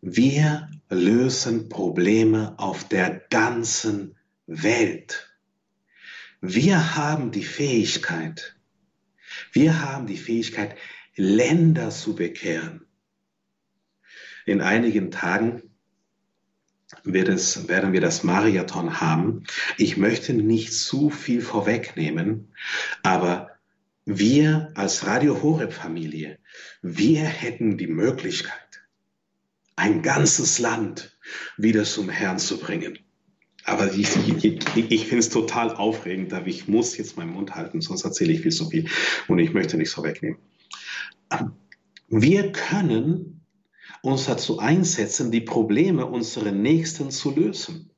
Wir 0.00 0.70
lösen 0.88 1.68
Probleme 1.68 2.54
auf 2.58 2.88
der 2.88 3.22
ganzen 3.30 4.16
Welt. 4.46 5.32
Wir 6.40 6.96
haben 6.96 7.32
die 7.32 7.44
Fähigkeit, 7.44 8.56
wir 9.52 9.80
haben 9.80 10.06
die 10.06 10.18
Fähigkeit, 10.18 10.76
Länder 11.16 11.90
zu 11.90 12.14
bekehren. 12.14 12.85
In 14.46 14.60
einigen 14.60 15.10
Tagen 15.10 15.62
wird 17.02 17.28
es, 17.28 17.68
werden 17.68 17.92
wir 17.92 18.00
das 18.00 18.22
Marathon 18.22 19.00
haben. 19.00 19.42
Ich 19.76 19.96
möchte 19.96 20.32
nicht 20.32 20.72
zu 20.72 21.10
viel 21.10 21.42
vorwegnehmen, 21.42 22.54
aber 23.02 23.50
wir 24.04 24.70
als 24.74 25.04
Radio 25.04 25.42
Horeb 25.42 25.72
Familie, 25.72 26.38
wir 26.80 27.24
hätten 27.24 27.76
die 27.76 27.88
Möglichkeit, 27.88 28.52
ein 29.74 30.00
ganzes 30.00 30.60
Land 30.60 31.18
wieder 31.56 31.82
zum 31.82 32.08
Herrn 32.08 32.38
zu 32.38 32.58
bringen. 32.58 33.00
Aber 33.64 33.92
ich, 33.92 34.16
ich, 34.44 34.44
ich 34.76 35.00
finde 35.06 35.18
es 35.18 35.28
total 35.28 35.74
aufregend, 35.74 36.32
aber 36.32 36.46
ich 36.46 36.68
muss 36.68 36.96
jetzt 36.96 37.16
meinen 37.16 37.32
Mund 37.32 37.56
halten, 37.56 37.80
sonst 37.80 38.04
erzähle 38.04 38.32
ich 38.32 38.42
viel 38.42 38.52
zu 38.52 38.70
viel 38.70 38.88
und 39.26 39.40
ich 39.40 39.52
möchte 39.52 39.76
nichts 39.76 39.94
vorwegnehmen. 39.94 40.38
Wir 42.08 42.52
können 42.52 43.35
uns 44.06 44.26
dazu 44.26 44.58
einsetzen, 44.58 45.30
die 45.30 45.40
Probleme 45.40 46.06
unserer 46.06 46.52
Nächsten 46.52 47.10
zu 47.10 47.34
lösen. 47.34 47.90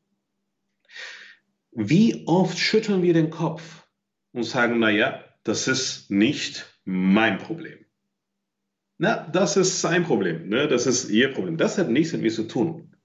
Wie 1.70 2.24
oft 2.26 2.58
schütteln 2.58 3.02
wir 3.02 3.12
den 3.12 3.30
Kopf 3.30 3.86
und 4.32 4.44
sagen, 4.44 4.78
naja, 4.78 5.22
das 5.44 5.68
ist 5.68 6.10
nicht 6.10 6.80
mein 6.84 7.38
Problem. 7.38 7.84
Na, 8.96 9.28
das 9.28 9.56
ist 9.56 9.80
sein 9.80 10.02
Problem, 10.04 10.48
ne? 10.48 10.66
das 10.66 10.86
ist 10.86 11.10
ihr 11.10 11.32
Problem. 11.32 11.56
Das 11.56 11.78
hat 11.78 11.88
nichts 11.88 12.12
mit 12.12 12.22
mir 12.22 12.32
zu 12.32 12.48
tun. 12.48 12.96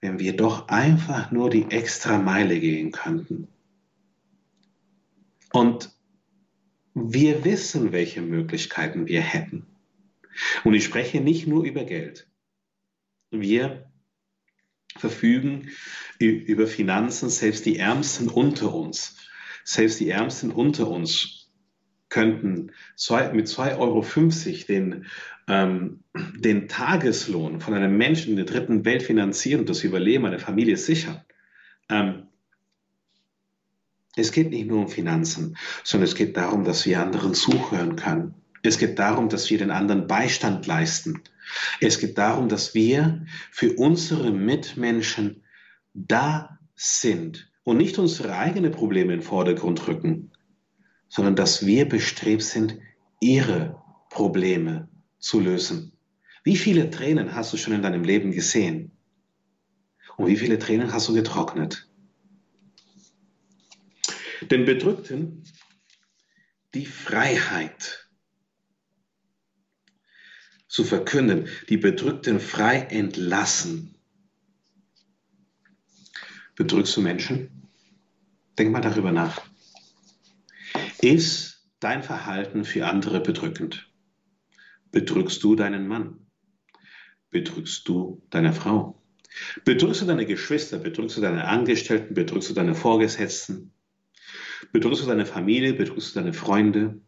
Wenn 0.00 0.18
wir 0.18 0.34
doch 0.34 0.68
einfach 0.68 1.30
nur 1.30 1.50
die 1.50 1.70
extra 1.70 2.18
Meile 2.18 2.58
gehen 2.58 2.90
könnten. 2.90 3.48
Und 5.52 5.90
wir 6.94 7.44
wissen, 7.44 7.92
welche 7.92 8.22
Möglichkeiten 8.22 9.06
wir 9.06 9.20
hätten. 9.20 9.67
Und 10.64 10.74
ich 10.74 10.84
spreche 10.84 11.20
nicht 11.20 11.46
nur 11.46 11.64
über 11.64 11.84
Geld. 11.84 12.28
Wir 13.30 13.90
verfügen 14.96 15.68
über 16.18 16.66
Finanzen, 16.66 17.28
selbst 17.28 17.66
die 17.66 17.78
Ärmsten 17.78 18.28
unter 18.28 18.74
uns, 18.74 19.16
selbst 19.64 20.00
die 20.00 20.10
Ärmsten 20.10 20.50
unter 20.50 20.88
uns 20.88 21.50
könnten 22.08 22.72
mit 23.32 23.46
2,50 23.46 23.78
Euro 23.78 24.04
den, 24.66 25.06
ähm, 25.46 26.04
den 26.36 26.68
Tageslohn 26.68 27.60
von 27.60 27.74
einem 27.74 27.96
Menschen 27.96 28.30
in 28.30 28.36
der 28.36 28.46
dritten 28.46 28.84
Welt 28.84 29.02
finanzieren 29.02 29.60
und 29.60 29.68
das 29.68 29.84
Überleben 29.84 30.24
einer 30.26 30.38
Familie 30.38 30.76
sichern. 30.76 31.20
Ähm, 31.90 32.28
es 34.16 34.32
geht 34.32 34.50
nicht 34.50 34.66
nur 34.66 34.80
um 34.80 34.88
Finanzen, 34.88 35.56
sondern 35.84 36.08
es 36.08 36.14
geht 36.14 36.36
darum, 36.36 36.64
dass 36.64 36.86
wir 36.86 37.00
anderen 37.00 37.34
zuhören 37.34 37.94
können. 37.96 38.34
Es 38.62 38.78
geht 38.78 38.98
darum, 38.98 39.28
dass 39.28 39.50
wir 39.50 39.58
den 39.58 39.70
anderen 39.70 40.06
Beistand 40.06 40.66
leisten. 40.66 41.22
Es 41.80 41.98
geht 41.98 42.18
darum, 42.18 42.48
dass 42.48 42.74
wir 42.74 43.26
für 43.50 43.74
unsere 43.74 44.32
Mitmenschen 44.32 45.42
da 45.94 46.58
sind 46.74 47.50
und 47.64 47.76
nicht 47.76 47.98
unsere 47.98 48.36
eigenen 48.36 48.72
Probleme 48.72 49.12
in 49.12 49.20
den 49.20 49.26
Vordergrund 49.26 49.86
rücken, 49.86 50.32
sondern 51.08 51.36
dass 51.36 51.66
wir 51.66 51.88
bestrebt 51.88 52.42
sind, 52.42 52.78
ihre 53.20 53.82
Probleme 54.10 54.88
zu 55.18 55.40
lösen. 55.40 55.92
Wie 56.44 56.56
viele 56.56 56.90
Tränen 56.90 57.34
hast 57.34 57.52
du 57.52 57.56
schon 57.56 57.74
in 57.74 57.82
deinem 57.82 58.04
Leben 58.04 58.32
gesehen? 58.32 58.92
Und 60.16 60.28
wie 60.28 60.36
viele 60.36 60.58
Tränen 60.58 60.92
hast 60.92 61.08
du 61.08 61.14
getrocknet? 61.14 61.88
Den 64.50 64.64
Bedrückten 64.64 65.44
die 66.74 66.86
Freiheit 66.86 68.07
zu 70.68 70.84
verkünden, 70.84 71.48
die 71.68 71.78
Bedrückten 71.78 72.40
frei 72.40 72.76
entlassen. 72.78 73.94
Bedrückst 76.54 76.96
du 76.96 77.00
Menschen? 77.00 77.68
Denk 78.58 78.70
mal 78.70 78.80
darüber 78.80 79.12
nach. 79.12 79.40
Ist 81.00 81.64
dein 81.80 82.02
Verhalten 82.02 82.64
für 82.64 82.86
andere 82.86 83.20
bedrückend? 83.20 83.90
Bedrückst 84.90 85.42
du 85.42 85.54
deinen 85.54 85.86
Mann? 85.88 86.26
Bedrückst 87.30 87.88
du 87.88 88.22
deine 88.30 88.52
Frau? 88.52 89.02
Bedrückst 89.64 90.02
du 90.02 90.06
deine 90.06 90.26
Geschwister? 90.26 90.78
Bedrückst 90.78 91.16
du 91.16 91.20
deine 91.20 91.44
Angestellten? 91.44 92.14
Bedrückst 92.14 92.50
du 92.50 92.54
deine 92.54 92.74
Vorgesetzten? 92.74 93.72
Bedrückst 94.72 95.02
du 95.02 95.06
deine 95.06 95.26
Familie? 95.26 95.74
Bedrückst 95.74 96.14
du 96.14 96.20
deine 96.20 96.32
Freunde? 96.32 97.00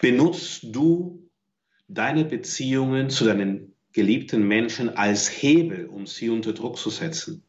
Benutzt 0.00 0.64
du 0.64 1.23
deine 1.94 2.24
Beziehungen 2.24 3.10
zu 3.10 3.24
deinen 3.24 3.72
geliebten 3.92 4.46
Menschen 4.46 4.90
als 4.90 5.28
Hebel, 5.28 5.86
um 5.86 6.06
sie 6.06 6.28
unter 6.28 6.52
Druck 6.52 6.76
zu 6.76 6.90
setzen? 6.90 7.44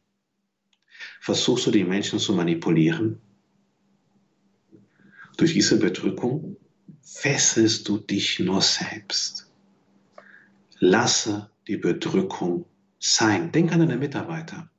Versuchst 1.20 1.66
du 1.66 1.72
die 1.72 1.84
Menschen 1.84 2.20
zu 2.20 2.34
manipulieren? 2.34 3.20
Durch 5.38 5.54
diese 5.54 5.80
Bedrückung 5.80 6.58
fesselst 7.02 7.88
du 7.90 7.98
dich 7.98 8.40
nur 8.40 8.62
selbst. 8.62 9.52
Lasse 10.80 11.50
die 11.68 11.78
Bedrückung 11.78 12.66
sein. 13.00 13.52
Denk 13.52 13.72
an 13.72 13.80
deine 13.80 13.98
Mitarbeiter. 13.98 14.70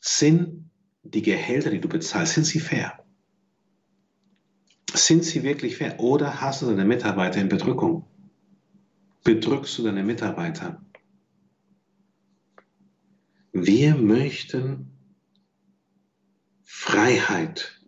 Sind 0.00 0.70
die 1.02 1.22
Gehälter, 1.22 1.70
die 1.70 1.80
du 1.80 1.88
bezahlst, 1.88 2.34
sind 2.34 2.44
sie 2.44 2.60
fair? 2.60 3.05
Sind 4.96 5.24
sie 5.24 5.42
wirklich 5.42 5.76
fair? 5.76 6.00
Oder 6.00 6.40
hast 6.40 6.62
du 6.62 6.66
deine 6.66 6.86
Mitarbeiter 6.86 7.40
in 7.40 7.50
Bedrückung? 7.50 8.06
Bedrückst 9.24 9.76
du 9.78 9.82
deine 9.84 10.02
Mitarbeiter? 10.02 10.82
Wir 13.52 13.94
möchten 13.94 14.90
Freiheit 16.64 17.78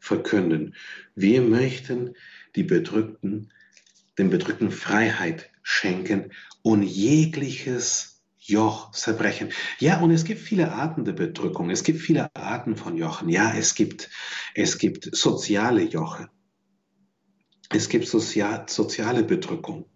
verkünden. 0.00 0.74
Wir 1.14 1.40
möchten 1.40 2.14
die 2.56 2.64
Bedrückten, 2.64 3.52
den 4.18 4.28
Bedrückten 4.28 4.70
Freiheit 4.70 5.50
schenken 5.62 6.32
und 6.62 6.82
jegliches 6.82 8.22
Joch 8.38 8.90
zerbrechen. 8.90 9.50
Ja, 9.78 10.00
und 10.00 10.10
es 10.10 10.24
gibt 10.24 10.40
viele 10.40 10.72
Arten 10.72 11.04
der 11.04 11.12
Bedrückung. 11.12 11.70
Es 11.70 11.84
gibt 11.84 12.00
viele 12.00 12.34
Arten 12.34 12.76
von 12.76 12.96
Jochen. 12.96 13.28
Ja, 13.30 13.54
es 13.54 13.74
gibt, 13.74 14.10
es 14.54 14.78
gibt 14.78 15.14
soziale 15.16 15.82
Joche. 15.84 16.28
Es 17.72 17.88
gibt 17.88 18.06
sozial, 18.06 18.66
soziale 18.68 19.22
Bedrückung. 19.22 19.86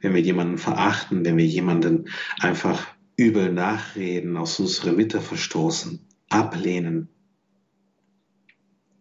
Wenn 0.00 0.14
wir 0.14 0.22
jemanden 0.22 0.58
verachten, 0.58 1.24
wenn 1.24 1.36
wir 1.36 1.46
jemanden 1.46 2.08
einfach 2.40 2.88
übel 3.16 3.52
nachreden, 3.52 4.36
aus 4.36 4.58
unserer 4.58 4.92
Mitte 4.92 5.20
verstoßen, 5.20 6.08
ablehnen. 6.28 7.08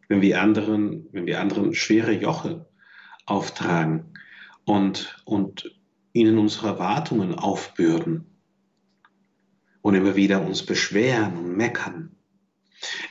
Wenn 0.10 0.21
wir 0.21 0.41
anderen, 0.41 1.07
wenn 1.12 1.25
wir 1.25 1.39
anderen 1.39 1.73
schwere 1.73 2.12
Joche 2.12 2.69
auftragen 3.25 4.13
und, 4.65 5.21
und 5.25 5.79
ihnen 6.13 6.38
unsere 6.38 6.67
Erwartungen 6.67 7.34
aufbürden 7.34 8.25
und 9.81 9.95
immer 9.95 10.17
wieder 10.17 10.45
uns 10.45 10.65
beschweren 10.65 11.38
und 11.38 11.55
meckern. 11.55 12.17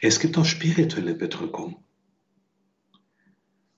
Es 0.02 0.20
gibt 0.20 0.36
auch 0.36 0.44
spirituelle 0.44 1.14
Bedrückung. 1.14 1.82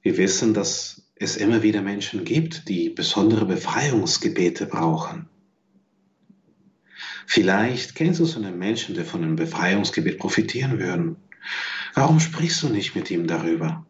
Wir 0.02 0.16
wissen, 0.16 0.52
dass 0.52 1.08
es 1.14 1.36
immer 1.36 1.62
wieder 1.62 1.80
Menschen 1.80 2.24
gibt, 2.24 2.68
die 2.68 2.90
besondere 2.90 3.46
Befreiungsgebete 3.46 4.66
brauchen. 4.66 5.28
Vielleicht 7.26 7.94
kennst 7.94 8.18
du 8.18 8.24
so 8.24 8.40
einen 8.40 8.58
Menschen, 8.58 8.94
der 8.94 9.04
von 9.04 9.22
einem 9.22 9.36
Befreiungsgebet 9.36 10.18
profitieren 10.18 10.80
würden. 10.80 11.16
Warum 11.94 12.18
sprichst 12.18 12.62
du 12.62 12.68
nicht 12.68 12.96
mit 12.96 13.10
ihm 13.10 13.26
darüber? 13.26 13.86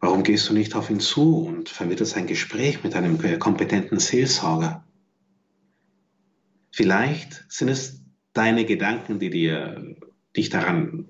Warum 0.00 0.22
gehst 0.22 0.48
du 0.48 0.52
nicht 0.52 0.74
auf 0.74 0.90
ihn 0.90 1.00
zu 1.00 1.38
und 1.46 1.70
vermittelst 1.70 2.16
ein 2.16 2.26
Gespräch 2.26 2.84
mit 2.84 2.94
einem 2.94 3.18
kompetenten 3.38 3.98
Seelsorger? 3.98 4.84
Vielleicht 6.70 7.46
sind 7.48 7.68
es 7.68 8.04
deine 8.34 8.66
Gedanken, 8.66 9.18
die 9.18 9.30
dir, 9.30 9.96
dich 10.36 10.50
daran, 10.50 11.08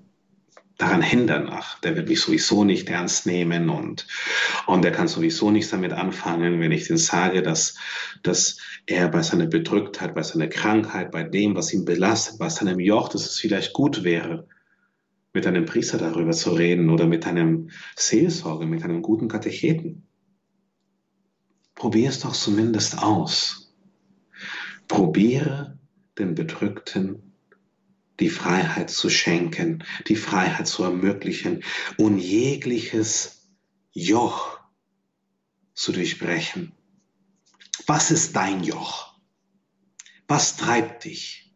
daran 0.77 1.01
hindern. 1.01 1.49
Ach, 1.49 1.79
der 1.79 1.95
wird 1.95 2.07
mich 2.07 2.21
sowieso 2.21 2.63
nicht 2.63 2.89
ernst 2.89 3.25
nehmen 3.25 3.69
und, 3.69 4.07
und 4.67 4.83
der 4.83 4.91
kann 4.91 5.07
sowieso 5.07 5.51
nichts 5.51 5.71
damit 5.71 5.93
anfangen, 5.93 6.59
wenn 6.59 6.71
ich 6.71 6.87
den 6.87 6.97
sage, 6.97 7.41
dass, 7.41 7.75
dass 8.23 8.57
er 8.85 9.07
bei 9.09 9.21
seiner 9.21 9.47
Bedrücktheit, 9.47 10.13
bei 10.13 10.23
seiner 10.23 10.47
Krankheit, 10.47 11.11
bei 11.11 11.23
dem, 11.23 11.55
was 11.55 11.73
ihn 11.73 11.85
belastet, 11.85 12.39
bei 12.39 12.49
seinem 12.49 12.79
Joch, 12.79 13.09
dass 13.09 13.25
es 13.25 13.39
vielleicht 13.39 13.73
gut 13.73 14.03
wäre, 14.03 14.47
mit 15.33 15.45
einem 15.45 15.65
Priester 15.65 15.97
darüber 15.97 16.31
zu 16.31 16.51
reden 16.51 16.89
oder 16.89 17.05
mit 17.05 17.25
einem 17.27 17.69
Seelsorger, 17.95 18.65
mit 18.65 18.83
einem 18.83 19.01
guten 19.01 19.27
Katecheten. 19.27 20.07
Probier 21.75 22.09
es 22.09 22.21
doch 22.21 22.33
zumindest 22.33 22.97
aus. 23.03 23.75
Probiere 24.87 25.77
den 26.17 26.33
Bedrückten 26.33 27.26
die 28.19 28.29
Freiheit 28.29 28.89
zu 28.89 29.09
schenken, 29.09 29.83
die 30.07 30.15
Freiheit 30.15 30.67
zu 30.67 30.83
ermöglichen 30.83 31.63
und 31.97 32.17
jegliches 32.17 33.47
Joch 33.91 34.59
zu 35.73 35.91
durchbrechen. 35.91 36.73
Was 37.85 38.11
ist 38.11 38.35
dein 38.35 38.63
Joch? 38.63 39.13
Was 40.27 40.57
treibt 40.57 41.05
dich? 41.05 41.53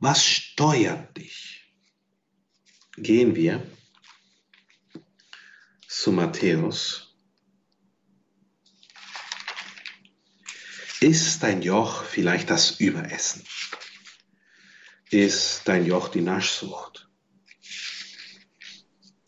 Was 0.00 0.24
steuert 0.24 1.16
dich? 1.16 1.58
gehen 3.02 3.36
wir 3.36 3.64
zu 5.86 6.12
Matthäus. 6.12 7.14
Ist 11.00 11.42
dein 11.42 11.62
Joch 11.62 12.02
vielleicht 12.04 12.50
das 12.50 12.80
Überessen? 12.80 13.44
Ist 15.10 15.62
dein 15.64 15.86
Joch 15.86 16.08
die 16.08 16.20
Naschsucht? 16.20 17.08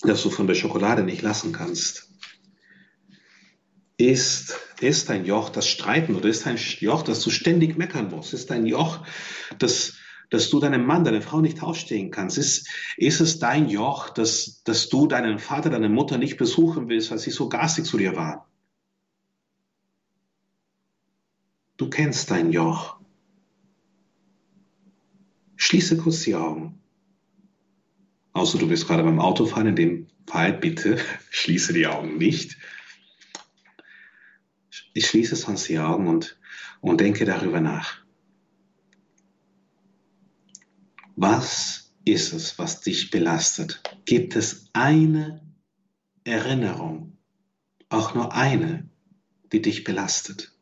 Dass 0.02 0.22
du 0.22 0.30
von 0.30 0.46
der 0.46 0.54
Schokolade 0.54 1.02
nicht 1.02 1.22
lassen 1.22 1.52
kannst? 1.52 2.08
Ist, 3.96 4.58
ist 4.80 5.10
dein 5.10 5.26
Joch 5.26 5.50
das 5.50 5.68
Streiten 5.68 6.14
oder 6.14 6.28
ist 6.28 6.46
dein 6.46 6.56
Joch, 6.56 7.02
dass 7.02 7.22
du 7.22 7.30
ständig 7.30 7.76
meckern 7.76 8.08
musst? 8.10 8.32
Ist 8.32 8.50
dein 8.50 8.66
Joch 8.66 9.04
das 9.58 9.94
dass 10.30 10.48
du 10.48 10.60
deinem 10.60 10.86
Mann, 10.86 11.04
deine 11.04 11.22
Frau 11.22 11.40
nicht 11.40 11.62
aufstehen 11.62 12.10
kannst? 12.10 12.38
Ist, 12.38 12.68
ist 12.96 13.20
es 13.20 13.38
dein 13.38 13.68
Joch, 13.68 14.10
dass, 14.10 14.62
dass 14.64 14.88
du 14.88 15.06
deinen 15.06 15.38
Vater, 15.38 15.70
deine 15.70 15.88
Mutter 15.88 16.18
nicht 16.18 16.38
besuchen 16.38 16.88
willst, 16.88 17.10
weil 17.10 17.18
sie 17.18 17.30
so 17.30 17.48
garstig 17.48 17.84
zu 17.84 17.98
dir 17.98 18.16
waren? 18.16 18.40
Du 21.76 21.90
kennst 21.90 22.30
dein 22.30 22.52
Joch. 22.52 23.00
Schließe 25.60 25.98
kurz 25.98 26.22
die 26.22 26.34
Augen. 26.34 26.80
Außer 28.32 28.58
du 28.58 28.66
bist 28.66 28.86
gerade 28.86 29.02
beim 29.02 29.20
Autofahren, 29.20 29.66
in 29.66 29.76
dem 29.76 30.06
Fall 30.26 30.54
bitte 30.54 30.96
schließe 31.30 31.74
die 31.74 31.86
Augen 31.86 32.16
nicht. 32.16 32.56
Ich 34.94 35.06
schließe 35.06 35.36
sonst 35.36 35.68
die 35.68 35.78
Augen 35.78 36.08
und, 36.08 36.38
und 36.80 36.98
denke 37.00 37.26
darüber 37.26 37.60
nach. 37.60 38.02
Was 41.16 41.92
ist 42.06 42.32
es, 42.32 42.58
was 42.58 42.80
dich 42.80 43.10
belastet? 43.10 43.82
Gibt 44.06 44.36
es 44.36 44.70
eine 44.72 45.42
Erinnerung, 46.24 47.18
auch 47.90 48.14
nur 48.14 48.32
eine, 48.32 48.88
die 49.52 49.60
dich 49.60 49.84
belastet? 49.84 50.58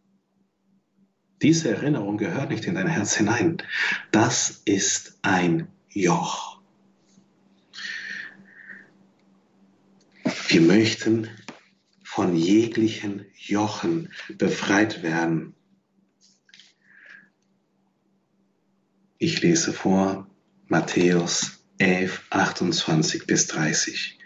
Diese 1.43 1.71
Erinnerung 1.71 2.19
gehört 2.19 2.51
nicht 2.51 2.65
in 2.65 2.75
dein 2.75 2.89
Herz 2.89 3.15
hinein. 3.15 3.59
Das 4.11 4.63
ist 4.65 5.19
ein 5.23 5.69
Joch. 5.89 6.61
Wir 10.49 10.61
möchten 10.61 11.29
von 12.03 12.35
jeglichen 12.35 13.27
Jochen 13.37 14.13
befreit 14.37 15.03
werden. 15.03 15.55
Ich 19.19 19.43
lese 19.43 19.73
vor 19.73 20.29
Matthäus 20.67 21.65
11, 21.79 22.25
28 22.31 23.27
bis 23.27 23.47
30. 23.47 24.19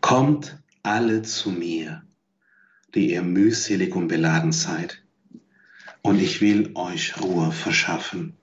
Kommt 0.00 0.58
alle 0.82 1.22
zu 1.22 1.50
mir, 1.50 2.02
die 2.94 3.12
ihr 3.12 3.22
mühselig 3.22 3.94
und 3.94 4.08
beladen 4.08 4.52
seid, 4.52 5.02
und 6.08 6.20
ich 6.20 6.40
will 6.40 6.72
euch 6.74 7.20
Ruhe 7.20 7.52
verschaffen. 7.52 8.36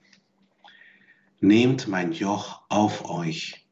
Nehmt 1.40 1.88
mein 1.88 2.12
Joch 2.12 2.62
auf 2.70 3.10
euch 3.10 3.68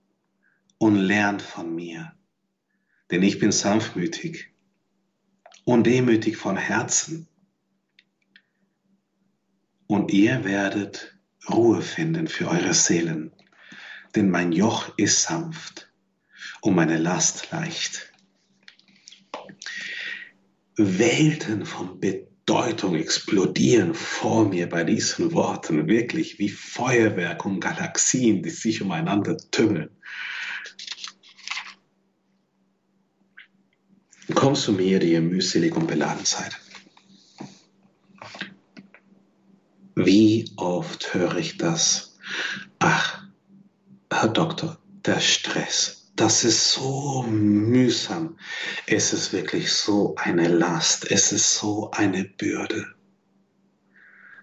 und 0.77 0.95
lernt 0.95 1.41
von 1.41 1.73
mir, 1.73 2.13
denn 3.11 3.23
ich 3.23 3.39
bin 3.39 3.51
sanftmütig 3.51 4.49
und 5.63 5.85
demütig 5.85 6.37
von 6.37 6.57
Herzen. 6.57 7.27
Und 9.87 10.11
ihr 10.11 10.43
werdet 10.43 11.17
Ruhe 11.49 11.81
finden 11.81 12.27
für 12.27 12.49
eure 12.49 12.73
Seelen 12.73 13.31
denn 14.15 14.29
mein 14.29 14.51
Joch 14.51 14.93
ist 14.97 15.23
sanft 15.23 15.91
und 16.61 16.75
meine 16.75 16.97
Last 16.97 17.51
leicht. 17.51 18.11
Welten 20.75 21.65
von 21.65 21.99
Bedeutung 22.45 22.95
explodieren 22.95 23.93
vor 23.93 24.49
mir 24.49 24.67
bei 24.67 24.83
diesen 24.83 25.31
Worten, 25.31 25.87
wirklich 25.87 26.39
wie 26.39 26.49
Feuerwerk 26.49 27.45
und 27.45 27.61
Galaxien, 27.61 28.43
die 28.43 28.49
sich 28.49 28.81
umeinander 28.81 29.37
tümmeln. 29.51 29.89
Komm 34.35 34.55
zu 34.55 34.73
mir, 34.73 34.99
die 34.99 35.13
ihr 35.13 35.21
mühselig 35.21 35.73
und 35.77 35.87
beladen 35.87 36.25
seid. 36.25 36.59
Wie 39.95 40.51
oft 40.57 41.13
höre 41.13 41.37
ich 41.37 41.57
das? 41.57 42.17
Ach, 42.79 43.23
Herr 44.11 44.27
Doktor, 44.27 44.79
der 45.05 45.21
Stress, 45.21 46.02
das 46.23 46.45
ist 46.45 46.71
so 46.71 47.23
mühsam. 47.23 48.37
Es 48.87 49.11
ist 49.11 49.33
wirklich 49.33 49.73
so 49.73 50.15
eine 50.15 50.47
Last. 50.47 51.11
Es 51.11 51.33
ist 51.33 51.55
so 51.55 51.91
eine 51.91 52.23
Bürde. 52.23 52.87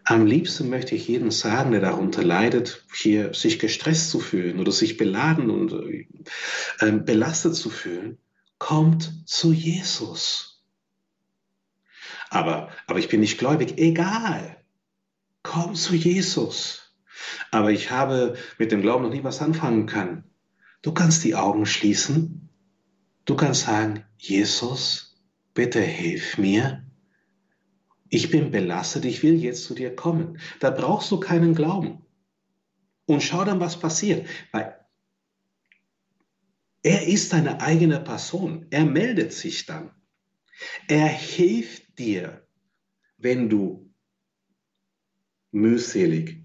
Am 0.05 0.27
liebsten 0.27 0.69
möchte 0.69 0.95
ich 0.95 1.09
jedem 1.09 1.31
sagen, 1.31 1.71
der 1.71 1.81
darunter 1.81 2.23
leidet, 2.23 2.85
hier 2.95 3.33
sich 3.33 3.59
gestresst 3.59 4.11
zu 4.11 4.21
fühlen 4.21 4.61
oder 4.61 4.73
sich 4.73 4.99
beladen 4.99 5.49
und 5.49 5.73
äh, 5.73 6.93
belastet 6.93 7.55
zu 7.55 7.71
fühlen, 7.71 8.19
kommt 8.59 9.27
zu 9.27 9.51
Jesus. 9.51 10.63
Aber, 12.29 12.69
aber 12.87 12.99
ich 12.99 13.09
bin 13.09 13.21
nicht 13.21 13.39
gläubig. 13.39 13.79
Egal. 13.79 14.59
Komm 15.43 15.75
zu 15.75 15.95
Jesus. 15.95 16.95
Aber 17.51 17.71
ich 17.71 17.91
habe 17.91 18.37
mit 18.59 18.71
dem 18.71 18.83
Glauben 18.83 19.05
noch 19.05 19.11
nie 19.15 19.25
was 19.25 19.41
anfangen 19.41 19.87
können. 19.87 20.30
Du 20.83 20.93
kannst 20.93 21.25
die 21.25 21.35
Augen 21.35 21.67
schließen. 21.67 22.49
Du 23.25 23.37
kannst 23.37 23.63
sagen, 23.63 24.05
Jesus, 24.19 25.23
bitte 25.55 25.81
hilf 25.81 26.39
mir. 26.39 26.87
Ich 28.09 28.31
bin 28.31 28.51
belastet, 28.51 29.05
ich 29.05 29.23
will 29.23 29.35
jetzt 29.35 29.65
zu 29.65 29.75
dir 29.75 29.95
kommen. 29.95 30.41
Da 30.59 30.71
brauchst 30.71 31.11
du 31.11 31.21
keinen 31.21 31.55
Glauben. 31.55 32.05
Und 33.07 33.23
schau 33.23 33.45
dann, 33.45 33.61
was 33.61 33.79
passiert. 33.79 34.29
Weil 34.53 34.75
er 36.83 37.07
ist 37.07 37.33
deine 37.33 37.61
eigene 37.61 38.01
Person. 38.01 38.67
Er 38.71 38.85
meldet 38.85 39.33
sich 39.33 39.67
dann. 39.67 39.91
Er 40.89 41.07
hilft 41.07 41.99
dir, 41.99 42.47
wenn 43.19 43.49
du 43.49 43.93
mühselig 45.51 46.43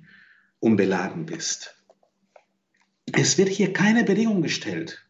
und 0.60 0.76
beladen 0.76 1.26
bist. 1.26 1.75
Es 3.12 3.38
wird 3.38 3.50
hier 3.50 3.72
keine 3.74 4.04
Bedingung 4.04 4.42
gestellt. 4.42 5.06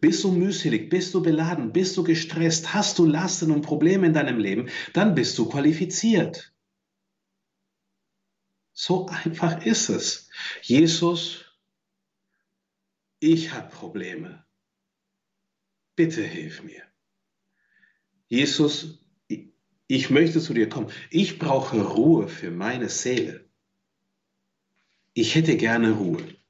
Bist 0.00 0.24
du 0.24 0.32
mühselig, 0.32 0.88
bist 0.88 1.12
du 1.12 1.22
beladen, 1.22 1.72
bist 1.72 1.96
du 1.96 2.04
gestresst, 2.04 2.72
hast 2.72 2.98
du 2.98 3.04
Lasten 3.04 3.50
und 3.50 3.62
Probleme 3.62 4.06
in 4.06 4.14
deinem 4.14 4.38
Leben, 4.38 4.70
dann 4.94 5.14
bist 5.14 5.36
du 5.38 5.48
qualifiziert. 5.48 6.52
So 8.72 9.06
einfach 9.06 9.64
ist 9.66 9.90
es. 9.90 10.30
Jesus, 10.62 11.44
ich 13.20 13.52
habe 13.52 13.68
Probleme. 13.68 14.44
Bitte 15.94 16.22
hilf 16.22 16.62
mir. 16.62 16.82
Jesus, 18.28 19.04
ich 19.86 20.08
möchte 20.08 20.40
zu 20.40 20.54
dir 20.54 20.70
kommen. 20.70 20.90
Ich 21.10 21.38
brauche 21.38 21.82
Ruhe 21.82 22.28
für 22.28 22.50
meine 22.50 22.88
Seele. 22.88 23.48
Ich 25.12 25.34
hätte 25.34 25.58
gerne 25.58 25.92
Ruhe. 25.92 26.41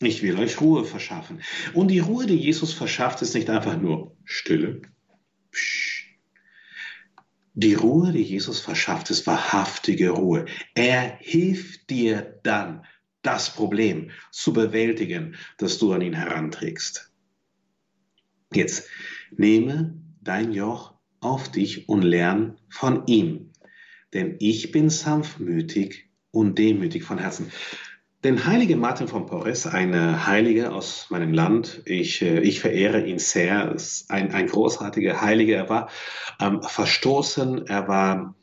Ich 0.00 0.22
will 0.22 0.38
euch 0.38 0.60
Ruhe 0.60 0.84
verschaffen. 0.84 1.42
Und 1.72 1.88
die 1.88 2.00
Ruhe, 2.00 2.26
die 2.26 2.36
Jesus 2.36 2.72
verschafft, 2.72 3.22
ist 3.22 3.34
nicht 3.34 3.48
einfach 3.48 3.80
nur 3.80 4.16
Stille. 4.24 4.82
Die 7.54 7.74
Ruhe, 7.74 8.12
die 8.12 8.22
Jesus 8.22 8.60
verschafft, 8.60 9.10
ist 9.10 9.26
wahrhaftige 9.26 10.10
Ruhe. 10.10 10.46
Er 10.74 11.18
hilft 11.20 11.88
dir 11.90 12.40
dann, 12.42 12.84
das 13.22 13.54
Problem 13.54 14.10
zu 14.30 14.52
bewältigen, 14.52 15.36
das 15.56 15.78
du 15.78 15.92
an 15.92 16.02
ihn 16.02 16.12
heranträgst. 16.12 17.10
Jetzt 18.52 18.88
nehme 19.36 19.98
dein 20.20 20.52
Joch 20.52 20.94
auf 21.20 21.50
dich 21.50 21.88
und 21.88 22.02
lern 22.02 22.60
von 22.68 23.06
ihm. 23.06 23.52
Denn 24.12 24.36
ich 24.38 24.70
bin 24.70 24.90
sanftmütig 24.90 26.10
und 26.30 26.58
demütig 26.58 27.02
von 27.02 27.18
Herzen. 27.18 27.50
Den 28.24 28.46
heiligen 28.46 28.80
Martin 28.80 29.06
von 29.06 29.26
Porres, 29.26 29.66
eine 29.66 30.26
Heilige 30.26 30.72
aus 30.72 31.08
meinem 31.10 31.34
Land, 31.34 31.82
ich, 31.84 32.22
äh, 32.22 32.40
ich 32.40 32.58
verehre 32.58 33.04
ihn 33.04 33.18
sehr, 33.18 33.76
ein, 34.08 34.32
ein 34.32 34.46
großartiger 34.46 35.20
Heiliger. 35.20 35.56
Er 35.56 35.68
war 35.68 35.90
ähm, 36.40 36.62
verstoßen, 36.62 37.66
er 37.66 37.86
war 37.86 38.34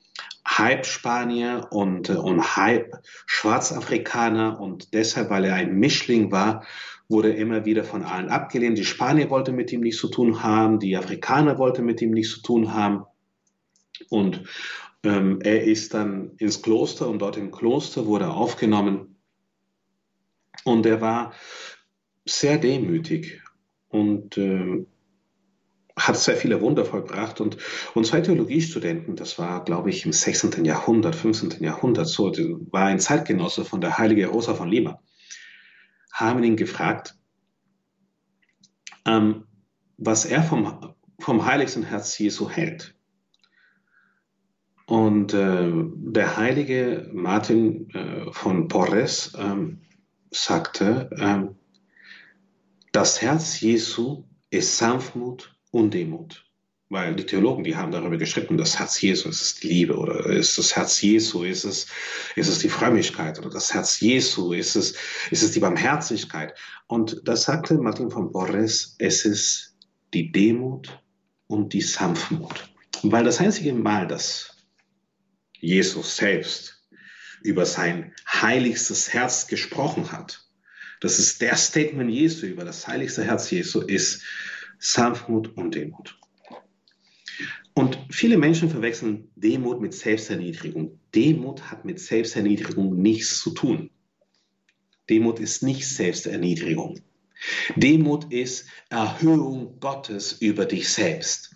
halb 0.45 0.85
Spanier 0.85 1.67
und, 1.71 2.09
äh, 2.09 2.13
und 2.13 2.55
halb 2.55 2.93
Schwarzafrikaner 3.25 4.59
und 4.59 4.93
deshalb, 4.93 5.31
weil 5.31 5.45
er 5.45 5.55
ein 5.55 5.73
Mischling 5.73 6.31
war, 6.31 6.63
wurde 7.09 7.33
er 7.33 7.37
immer 7.37 7.65
wieder 7.65 7.83
von 7.83 8.03
allen 8.03 8.29
abgelehnt. 8.29 8.77
Die 8.77 8.85
Spanier 8.85 9.31
wollten 9.31 9.55
mit 9.55 9.71
ihm 9.71 9.81
nichts 9.81 9.99
zu 9.99 10.09
tun 10.09 10.43
haben, 10.43 10.77
die 10.77 10.95
Afrikaner 10.95 11.57
wollten 11.57 11.85
mit 11.85 12.03
ihm 12.03 12.11
nichts 12.11 12.33
zu 12.33 12.43
tun 12.43 12.75
haben. 12.75 13.05
Und 14.09 14.43
ähm, 15.03 15.39
er 15.41 15.63
ist 15.63 15.95
dann 15.95 16.33
ins 16.37 16.61
Kloster 16.61 17.07
und 17.07 17.17
dort 17.17 17.35
im 17.35 17.49
Kloster 17.49 18.05
wurde 18.05 18.25
er 18.25 18.35
aufgenommen 18.35 19.10
und 20.63 20.85
er 20.85 21.01
war 21.01 21.33
sehr 22.25 22.57
demütig 22.57 23.41
und 23.89 24.37
äh, 24.37 24.85
hat 25.97 26.17
sehr 26.17 26.35
viele 26.35 26.61
Wunder 26.61 26.85
vollbracht. 26.85 27.41
Und, 27.41 27.57
und 27.93 28.05
zwei 28.05 28.21
Theologiestudenten, 28.21 29.15
das 29.15 29.37
war, 29.37 29.63
glaube 29.63 29.89
ich, 29.89 30.05
im 30.05 30.13
16. 30.13 30.65
Jahrhundert, 30.65 31.15
15. 31.15 31.63
Jahrhundert, 31.63 32.07
so, 32.07 32.31
war 32.71 32.85
ein 32.85 32.99
Zeitgenosse 32.99 33.65
von 33.65 33.81
der 33.81 33.97
heilige 33.97 34.27
Rosa 34.27 34.53
von 34.53 34.69
Lima, 34.69 35.01
haben 36.11 36.43
ihn 36.43 36.55
gefragt, 36.55 37.15
ähm, 39.05 39.45
was 39.97 40.25
er 40.25 40.43
vom, 40.43 40.93
vom 41.19 41.45
heiligsten 41.45 41.83
Herz 41.83 42.17
Jesu 42.17 42.49
hält. 42.49 42.95
Und 44.85 45.33
äh, 45.33 45.71
der 45.71 46.37
heilige 46.37 47.09
Martin 47.13 47.89
äh, 47.91 48.31
von 48.33 48.67
Porres 48.67 49.33
ähm, 49.37 49.81
sagte, 50.31 51.09
ähm, 51.17 51.55
das 52.91 53.21
Herz 53.21 53.59
Jesu 53.59 54.23
ist 54.49 54.77
Sanftmut 54.77 55.55
und 55.71 55.93
Demut. 55.93 56.45
Weil 56.89 57.15
die 57.15 57.25
Theologen, 57.25 57.63
die 57.63 57.77
haben 57.77 57.91
darüber 57.91 58.17
geschrieben, 58.17 58.57
das 58.57 58.77
Herz 58.77 58.99
Jesu 58.99 59.29
ist 59.29 59.41
es 59.41 59.63
Liebe 59.63 59.95
oder 59.95 60.25
ist 60.25 60.57
das 60.57 60.75
Herz 60.75 61.01
Jesu, 61.01 61.43
ist 61.43 61.63
es, 61.63 61.87
ist 62.35 62.49
es 62.49 62.59
die 62.59 62.67
Frömmigkeit 62.67 63.39
oder 63.39 63.49
das 63.49 63.73
Herz 63.73 64.01
Jesu, 64.01 64.51
ist 64.51 64.75
es, 64.75 64.95
ist 65.29 65.41
es 65.41 65.51
die 65.51 65.61
Barmherzigkeit. 65.61 66.53
Und 66.87 67.21
da 67.23 67.37
sagte 67.37 67.75
Martin 67.75 68.11
von 68.11 68.33
Porres, 68.33 68.95
es 68.99 69.23
ist 69.23 69.77
die 70.13 70.33
Demut 70.33 71.01
und 71.47 71.71
die 71.71 71.81
Sanftmut. 71.81 72.69
Weil 73.03 73.23
das 73.23 73.39
einzige 73.39 73.73
Mal, 73.73 74.05
dass 74.07 74.57
Jesus 75.61 76.17
selbst 76.17 76.80
über 77.43 77.65
sein 77.65 78.13
heiligstes 78.27 79.13
Herz 79.13 79.47
gesprochen 79.47 80.11
hat. 80.11 80.47
Das 80.99 81.19
ist 81.19 81.41
der 81.41 81.55
Statement 81.55 82.11
Jesu 82.11 82.45
über 82.45 82.63
das 82.63 82.87
heiligste 82.87 83.23
Herz 83.23 83.49
Jesu, 83.49 83.81
ist 83.81 84.23
Sanftmut 84.79 85.55
und 85.57 85.75
Demut. 85.75 86.17
Und 87.73 87.97
viele 88.09 88.37
Menschen 88.37 88.69
verwechseln 88.69 89.29
Demut 89.35 89.81
mit 89.81 89.93
Selbsterniedrigung. 89.93 90.99
Demut 91.15 91.71
hat 91.71 91.85
mit 91.85 91.99
Selbsterniedrigung 91.99 93.01
nichts 93.01 93.39
zu 93.39 93.51
tun. 93.51 93.89
Demut 95.09 95.39
ist 95.39 95.63
nicht 95.63 95.87
Selbsterniedrigung. 95.87 96.99
Demut 97.75 98.31
ist 98.31 98.65
Erhöhung 98.89 99.79
Gottes 99.79 100.33
über 100.33 100.65
dich 100.65 100.89
selbst. 100.89 101.55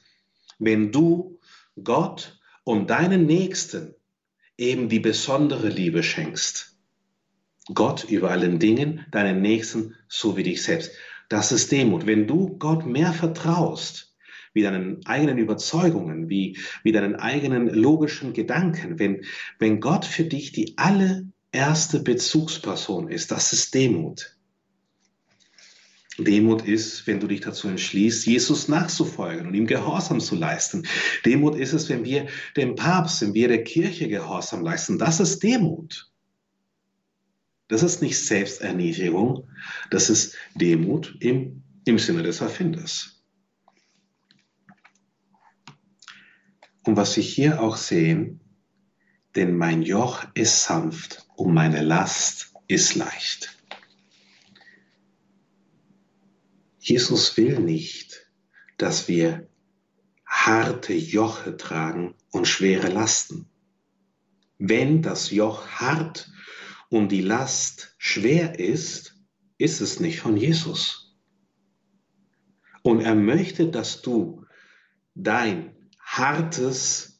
Wenn 0.57 0.91
du 0.91 1.39
Gott 1.83 2.39
und 2.63 2.89
deinen 2.89 3.25
Nächsten 3.25 3.94
eben 4.57 4.89
die 4.89 4.99
besondere 4.99 5.69
Liebe 5.69 6.03
schenkst. 6.03 6.77
Gott 7.73 8.03
über 8.03 8.31
allen 8.31 8.59
Dingen, 8.59 9.05
deinen 9.11 9.41
Nächsten 9.41 9.95
so 10.07 10.37
wie 10.37 10.43
dich 10.43 10.63
selbst. 10.63 10.91
Das 11.29 11.51
ist 11.51 11.71
Demut. 11.71 12.05
Wenn 12.05 12.27
du 12.27 12.57
Gott 12.57 12.85
mehr 12.85 13.11
vertraust, 13.11 14.15
wie 14.53 14.61
deinen 14.61 15.05
eigenen 15.05 15.37
Überzeugungen, 15.37 16.29
wie, 16.29 16.57
wie 16.83 16.91
deinen 16.91 17.15
eigenen 17.15 17.67
logischen 17.67 18.33
Gedanken, 18.33 18.99
wenn, 18.99 19.25
wenn 19.59 19.81
Gott 19.81 20.05
für 20.05 20.23
dich 20.23 20.51
die 20.51 20.77
allererste 20.77 21.99
Bezugsperson 21.99 23.09
ist, 23.09 23.31
das 23.31 23.51
ist 23.51 23.73
Demut. 23.73 24.34
Demut 26.17 26.65
ist, 26.65 27.07
wenn 27.07 27.19
du 27.19 27.27
dich 27.27 27.41
dazu 27.41 27.67
entschließt, 27.67 28.25
Jesus 28.25 28.67
nachzufolgen 28.67 29.47
und 29.47 29.53
ihm 29.53 29.67
Gehorsam 29.67 30.19
zu 30.19 30.35
leisten. 30.35 30.87
Demut 31.25 31.55
ist 31.55 31.73
es, 31.73 31.89
wenn 31.89 32.05
wir 32.05 32.27
dem 32.55 32.75
Papst, 32.75 33.21
wenn 33.21 33.33
wir 33.33 33.47
der 33.47 33.63
Kirche 33.63 34.07
Gehorsam 34.07 34.61
leisten. 34.61 34.97
Das 34.97 35.19
ist 35.19 35.43
Demut. 35.43 36.09
Das 37.67 37.81
ist 37.81 38.01
nicht 38.01 38.19
Selbsterniedrigung, 38.19 39.49
das 39.89 40.09
ist 40.09 40.35
Demut 40.53 41.17
im, 41.19 41.63
im 41.85 41.97
Sinne 41.97 42.21
des 42.21 42.41
Erfinders. 42.41 43.23
Und 46.83 46.95
was 46.95 47.15
wir 47.15 47.23
hier 47.23 47.61
auch 47.61 47.77
sehen, 47.77 48.39
denn 49.35 49.57
mein 49.57 49.81
Joch 49.81 50.23
ist 50.35 50.63
sanft 50.63 51.25
und 51.35 51.53
meine 51.53 51.81
Last 51.81 52.53
ist 52.67 52.93
leicht. 52.93 53.54
Jesus 56.87 57.35
will 57.35 57.59
nicht, 57.59 58.29
dass 58.77 59.07
wir 59.07 59.49
harte 60.23 60.93
Joche 60.93 61.57
tragen 61.57 62.13
und 62.29 62.47
schwere 62.47 62.89
Lasten. 62.89 63.49
Wenn 64.59 65.01
das 65.01 65.31
Joch 65.31 65.67
hart 65.67 66.29
und 66.89 67.11
die 67.11 67.21
Last 67.21 67.95
schwer 67.97 68.59
ist, 68.59 69.15
ist 69.57 69.81
es 69.81 69.99
nicht 69.99 70.19
von 70.19 70.37
Jesus. 70.37 71.17
Und 72.83 73.01
er 73.01 73.15
möchte, 73.15 73.71
dass 73.71 74.03
du 74.03 74.45
dein 75.15 75.89
hartes 75.99 77.19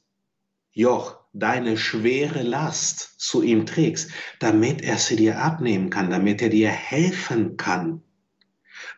Joch, 0.74 1.26
deine 1.34 1.76
schwere 1.80 2.44
Last 2.44 3.20
zu 3.20 3.42
ihm 3.42 3.66
trägst, 3.66 4.12
damit 4.40 4.84
er 4.84 5.00
sie 5.00 5.16
dir 5.16 5.42
abnehmen 5.42 5.90
kann, 5.90 6.12
damit 6.12 6.44
er 6.44 6.50
dir 6.50 6.70
helfen 6.70 7.58
kann, 7.58 8.05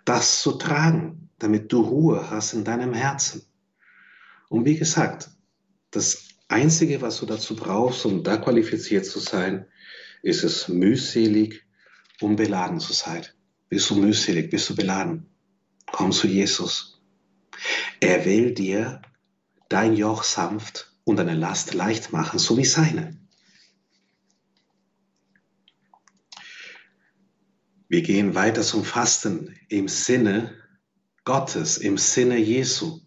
das 0.07 0.41
zu 0.41 0.53
tragen, 0.53 1.29
damit 1.37 1.73
du 1.73 1.81
Ruhe 1.81 2.29
hast 2.29 2.53
in 2.53 2.63
deinem 2.63 2.93
Herzen. 2.93 3.41
Und 4.47 4.63
wie 4.63 4.77
gesagt, 4.77 5.29
das 5.91 6.29
Einzige, 6.47 7.01
was 7.01 7.19
du 7.19 7.25
dazu 7.25 7.57
brauchst, 7.57 8.05
um 8.05 8.23
da 8.23 8.37
qualifiziert 8.37 9.05
zu 9.05 9.19
sein, 9.19 9.65
ist 10.23 10.45
es 10.45 10.69
mühselig 10.69 11.61
um 12.21 12.37
beladen 12.37 12.79
zu 12.79 12.93
sein? 12.93 13.25
Bist 13.67 13.89
du 13.89 13.95
mühselig? 13.95 14.49
Bist 14.49 14.69
du 14.69 14.75
beladen? 14.75 15.25
Komm 15.91 16.13
zu 16.13 16.27
Jesus. 16.27 17.01
Er 17.99 18.23
will 18.23 18.53
dir 18.53 19.01
dein 19.67 19.93
Joch 19.93 20.23
sanft 20.23 20.93
und 21.03 21.17
deine 21.17 21.35
Last 21.35 21.73
leicht 21.73 22.13
machen, 22.13 22.39
so 22.39 22.57
wie 22.57 22.65
seine. 22.65 23.19
Wir 27.89 28.01
gehen 28.01 28.35
weiter 28.35 28.63
zum 28.63 28.83
Fasten 28.83 29.57
im 29.69 29.87
Sinne 29.87 30.61
Gottes, 31.23 31.77
im 31.77 31.97
Sinne 31.97 32.37
Jesu. 32.37 32.99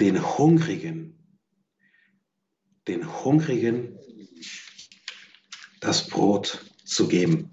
Den 0.00 0.20
Hungrigen, 0.38 1.16
den 2.88 3.24
Hungrigen 3.24 3.98
das 5.80 6.08
Brot 6.08 6.64
zu 6.84 7.08
geben. 7.08 7.50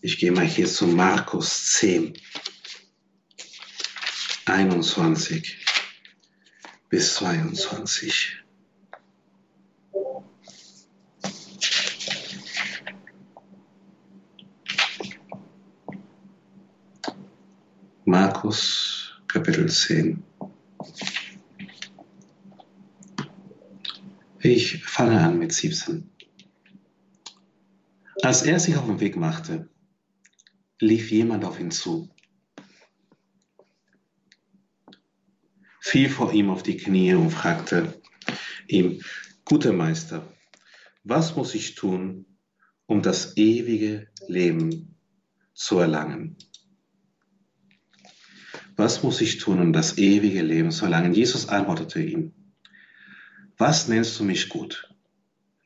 Ich 0.00 0.18
gehe 0.18 0.32
mal 0.32 0.46
hier 0.46 0.66
zu 0.66 0.86
Markus 0.86 1.74
10, 1.74 2.14
21 4.46 5.64
bis 6.88 7.14
22. 7.14 8.47
Markus 18.08 19.20
Kapitel 19.26 19.68
10. 19.68 20.24
Ich 24.40 24.82
fange 24.82 25.20
an 25.20 25.38
mit 25.38 25.52
17. 25.52 26.10
Als 28.22 28.44
er 28.44 28.58
sich 28.60 28.78
auf 28.78 28.86
den 28.86 29.00
Weg 29.00 29.16
machte, 29.16 29.68
lief 30.80 31.10
jemand 31.10 31.44
auf 31.44 31.60
ihn 31.60 31.70
zu, 31.70 32.08
fiel 35.82 36.08
vor 36.08 36.32
ihm 36.32 36.48
auf 36.48 36.62
die 36.62 36.78
Knie 36.78 37.12
und 37.12 37.28
fragte 37.28 38.00
ihm, 38.68 39.02
guter 39.44 39.74
Meister, 39.74 40.26
was 41.04 41.36
muss 41.36 41.54
ich 41.54 41.74
tun, 41.74 42.24
um 42.86 43.02
das 43.02 43.36
ewige 43.36 44.08
Leben 44.28 44.96
zu 45.52 45.78
erlangen? 45.78 46.38
Was 48.78 49.02
muss 49.02 49.20
ich 49.20 49.38
tun, 49.38 49.58
um 49.58 49.72
das 49.72 49.98
ewige 49.98 50.40
Leben 50.40 50.70
zu 50.70 50.84
erlangen? 50.84 51.12
Jesus 51.12 51.48
antwortete 51.48 52.00
ihm, 52.00 52.32
was 53.56 53.88
nennst 53.88 54.20
du 54.20 54.22
mich 54.22 54.48
gut? 54.48 54.94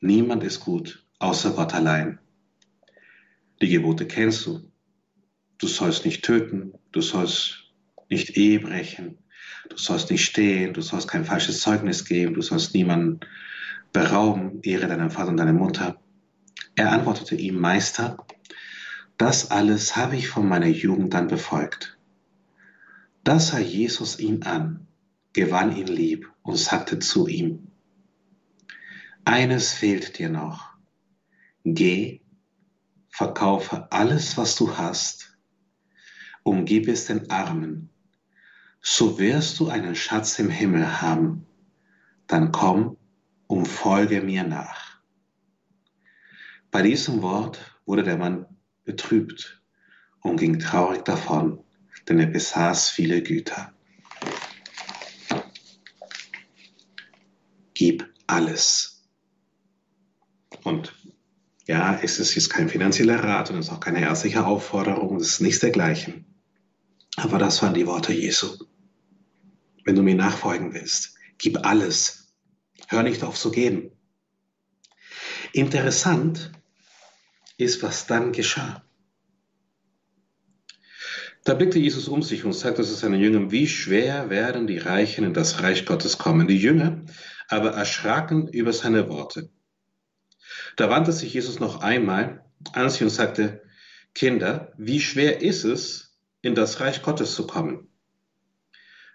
Niemand 0.01 0.43
ist 0.43 0.61
gut, 0.61 1.05
außer 1.19 1.51
Gott 1.51 1.75
allein. 1.75 2.17
Die 3.61 3.69
Gebote 3.69 4.07
kennst 4.07 4.47
du. 4.47 4.61
Du 5.59 5.67
sollst 5.67 6.05
nicht 6.05 6.25
töten, 6.25 6.73
du 6.91 7.01
sollst 7.01 7.71
nicht 8.09 8.35
Ehe 8.35 8.59
brechen, 8.59 9.19
du 9.69 9.77
sollst 9.77 10.09
nicht 10.09 10.25
stehen, 10.25 10.73
du 10.73 10.81
sollst 10.81 11.07
kein 11.07 11.23
falsches 11.23 11.61
Zeugnis 11.61 12.05
geben, 12.05 12.33
du 12.33 12.41
sollst 12.41 12.73
niemanden 12.73 13.19
berauben, 13.91 14.59
ehre 14.63 14.87
deinen 14.87 15.11
Vater 15.11 15.29
und 15.29 15.37
deine 15.37 15.53
Mutter. 15.53 16.01
Er 16.73 16.91
antwortete 16.91 17.35
ihm, 17.35 17.59
Meister, 17.59 18.17
das 19.19 19.51
alles 19.51 19.95
habe 19.95 20.15
ich 20.15 20.29
von 20.29 20.47
meiner 20.47 20.65
Jugend 20.65 21.13
an 21.13 21.27
befolgt. 21.27 21.99
Da 23.23 23.39
sah 23.39 23.59
Jesus 23.59 24.19
ihn 24.19 24.43
an, 24.43 24.87
gewann 25.31 25.75
ihn 25.75 25.87
lieb 25.87 26.29
und 26.41 26.57
sagte 26.57 26.99
zu 26.99 27.27
ihm, 27.27 27.71
eines 29.23 29.71
fehlt 29.71 30.19
dir 30.19 30.27
noch. 30.27 30.73
Geh, 31.63 32.19
verkaufe 33.07 33.89
alles, 33.91 34.35
was 34.35 34.57
du 34.57 34.77
hast, 34.77 35.37
umgib 36.43 36.89
es 36.89 37.05
den 37.05 37.29
Armen, 37.29 37.89
so 38.81 39.17
wirst 39.17 39.57
du 39.61 39.69
einen 39.69 39.95
Schatz 39.95 40.37
im 40.39 40.49
Himmel 40.49 41.01
haben. 41.01 41.45
Dann 42.27 42.51
komm 42.51 42.97
und 43.47 43.69
folge 43.69 44.21
mir 44.21 44.43
nach. 44.43 44.99
Bei 46.71 46.81
diesem 46.81 47.21
Wort 47.21 47.79
wurde 47.85 48.03
der 48.03 48.17
Mann 48.17 48.45
betrübt 48.83 49.61
und 50.21 50.37
ging 50.37 50.59
traurig 50.59 51.03
davon, 51.03 51.63
denn 52.07 52.19
er 52.19 52.27
besaß 52.27 52.89
viele 52.89 53.21
Güter. 53.21 53.73
Gib 57.73 58.07
alles. 58.27 59.03
Und 60.63 60.95
ja, 61.65 61.99
es 62.01 62.19
ist 62.19 62.35
jetzt 62.35 62.49
kein 62.49 62.69
finanzieller 62.69 63.23
Rat 63.23 63.49
und 63.49 63.57
es 63.57 63.67
ist 63.67 63.73
auch 63.73 63.79
keine 63.79 64.01
ärztliche 64.01 64.45
Aufforderung, 64.45 65.17
es 65.17 65.27
ist 65.27 65.41
nichts 65.41 65.59
dergleichen. 65.59 66.25
Aber 67.15 67.37
das 67.37 67.61
waren 67.61 67.73
die 67.73 67.87
Worte 67.87 68.11
Jesu. 68.11 68.57
Wenn 69.85 69.95
du 69.95 70.01
mir 70.01 70.15
nachfolgen 70.15 70.73
willst, 70.73 71.15
gib 71.37 71.65
alles. 71.65 72.33
Hör 72.87 73.03
nicht 73.03 73.23
auf 73.23 73.37
zu 73.37 73.51
geben. 73.51 73.91
Interessant 75.51 76.51
ist, 77.57 77.83
was 77.83 78.07
dann 78.07 78.31
geschah. 78.31 78.83
Da 81.43 81.55
blickte 81.55 81.79
Jesus 81.79 82.07
um 82.07 82.23
sich 82.23 82.45
und 82.45 82.53
sagte 82.53 82.83
zu 82.83 82.93
seinen 82.93 83.19
Jüngern, 83.19 83.51
wie 83.51 83.67
schwer 83.67 84.29
werden 84.29 84.65
die 84.65 84.77
Reichen 84.77 85.25
in 85.25 85.33
das 85.33 85.61
Reich 85.61 85.85
Gottes 85.85 86.17
kommen. 86.17 86.47
Die 86.47 86.57
Jünger 86.57 87.01
aber 87.49 87.71
erschraken 87.71 88.47
über 88.47 88.71
seine 88.71 89.09
Worte. 89.09 89.49
Da 90.77 90.89
wandte 90.89 91.11
sich 91.11 91.33
Jesus 91.33 91.59
noch 91.59 91.81
einmal 91.81 92.45
an 92.71 92.89
sie 92.89 93.03
und 93.03 93.09
sagte, 93.09 93.61
Kinder, 94.15 94.71
wie 94.77 95.01
schwer 95.01 95.41
ist 95.41 95.65
es, 95.65 96.15
in 96.41 96.55
das 96.55 96.79
Reich 96.79 97.01
Gottes 97.01 97.35
zu 97.35 97.45
kommen? 97.45 97.89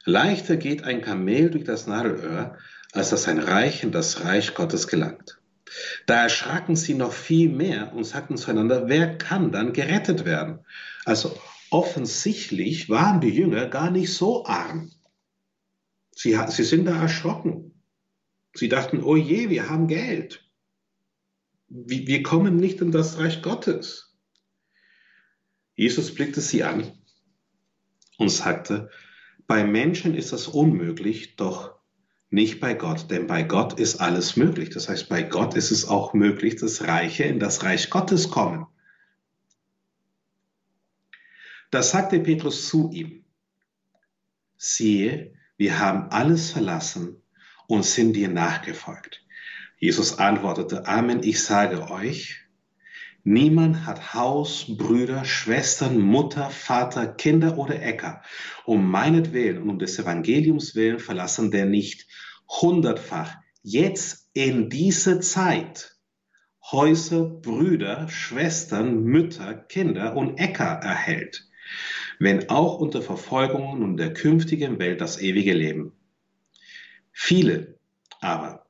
Leichter 0.04 0.56
geht 0.56 0.84
ein 0.84 1.02
Kamel 1.02 1.50
durch 1.50 1.64
das 1.64 1.86
Nadelöhr, 1.86 2.58
als 2.92 3.10
dass 3.10 3.28
ein 3.28 3.38
Reich 3.38 3.82
in 3.82 3.92
das 3.92 4.24
Reich 4.24 4.54
Gottes 4.54 4.86
gelangt. 4.86 5.40
Da 6.06 6.22
erschraken 6.22 6.76
sie 6.76 6.94
noch 6.94 7.12
viel 7.12 7.48
mehr 7.50 7.92
und 7.94 8.04
sagten 8.04 8.36
zueinander, 8.36 8.88
wer 8.88 9.16
kann 9.18 9.52
dann 9.52 9.72
gerettet 9.72 10.24
werden? 10.24 10.60
Also 11.04 11.38
offensichtlich 11.70 12.88
waren 12.88 13.20
die 13.20 13.30
Jünger 13.30 13.66
gar 13.66 13.90
nicht 13.90 14.12
so 14.12 14.44
arm. 14.46 14.92
Sie, 16.12 16.38
sie 16.48 16.64
sind 16.64 16.86
da 16.86 17.00
erschrocken. 17.00 17.82
Sie 18.54 18.68
dachten, 18.68 19.02
oh 19.02 19.16
je, 19.16 19.50
wir 19.50 19.68
haben 19.68 19.86
Geld. 19.86 20.44
Wir, 21.68 22.06
wir 22.06 22.22
kommen 22.22 22.56
nicht 22.56 22.80
in 22.80 22.92
das 22.92 23.18
Reich 23.18 23.42
Gottes. 23.42 24.16
Jesus 25.74 26.12
blickte 26.12 26.40
sie 26.40 26.64
an 26.64 26.92
und 28.16 28.30
sagte, 28.30 28.90
bei 29.46 29.64
Menschen 29.64 30.14
ist 30.14 30.32
das 30.32 30.48
unmöglich, 30.48 31.36
doch 31.36 31.78
nicht 32.30 32.60
bei 32.60 32.74
Gott, 32.74 33.10
denn 33.10 33.26
bei 33.26 33.42
Gott 33.42 33.78
ist 33.78 34.00
alles 34.00 34.36
möglich. 34.36 34.70
Das 34.70 34.88
heißt, 34.88 35.08
bei 35.08 35.22
Gott 35.22 35.54
ist 35.54 35.70
es 35.70 35.86
auch 35.86 36.14
möglich, 36.14 36.56
dass 36.56 36.82
Reiche 36.82 37.24
in 37.24 37.38
das 37.38 37.62
Reich 37.62 37.90
Gottes 37.90 38.28
kommen. 38.30 38.66
Da 41.70 41.82
sagte 41.82 42.20
Petrus 42.20 42.66
zu 42.66 42.90
ihm, 42.92 43.24
siehe, 44.56 45.34
wir 45.58 45.78
haben 45.78 46.10
alles 46.10 46.52
verlassen 46.52 47.22
und 47.66 47.84
sind 47.84 48.14
dir 48.14 48.28
nachgefolgt. 48.28 49.22
Jesus 49.78 50.18
antwortete, 50.18 50.86
Amen, 50.86 51.22
ich 51.22 51.42
sage 51.42 51.90
euch, 51.90 52.40
niemand 53.22 53.84
hat 53.84 54.14
Haus, 54.14 54.64
Brüder, 54.78 55.26
Schwestern, 55.26 56.00
Mutter, 56.00 56.48
Vater, 56.48 57.06
Kinder 57.06 57.58
oder 57.58 57.82
Äcker 57.82 58.22
um 58.64 58.90
meinetwillen 58.90 59.62
und 59.62 59.68
um 59.68 59.78
des 59.78 59.98
Evangeliums 59.98 60.74
willen 60.74 60.98
verlassen, 60.98 61.50
der 61.50 61.66
nicht 61.66 62.06
hundertfach 62.48 63.36
jetzt 63.62 64.30
in 64.32 64.70
dieser 64.70 65.20
Zeit 65.20 65.96
Häuser, 66.70 67.26
Brüder, 67.26 68.08
Schwestern, 68.08 69.04
Mütter, 69.04 69.54
Kinder 69.54 70.16
und 70.16 70.38
Äcker 70.38 70.64
erhält 70.64 71.47
wenn 72.18 72.48
auch 72.50 72.78
unter 72.78 73.02
Verfolgungen 73.02 73.82
und 73.82 73.96
der 73.96 74.12
künftigen 74.12 74.78
Welt 74.78 75.00
das 75.00 75.20
ewige 75.20 75.52
Leben. 75.52 75.92
Viele 77.12 77.78
aber, 78.20 78.66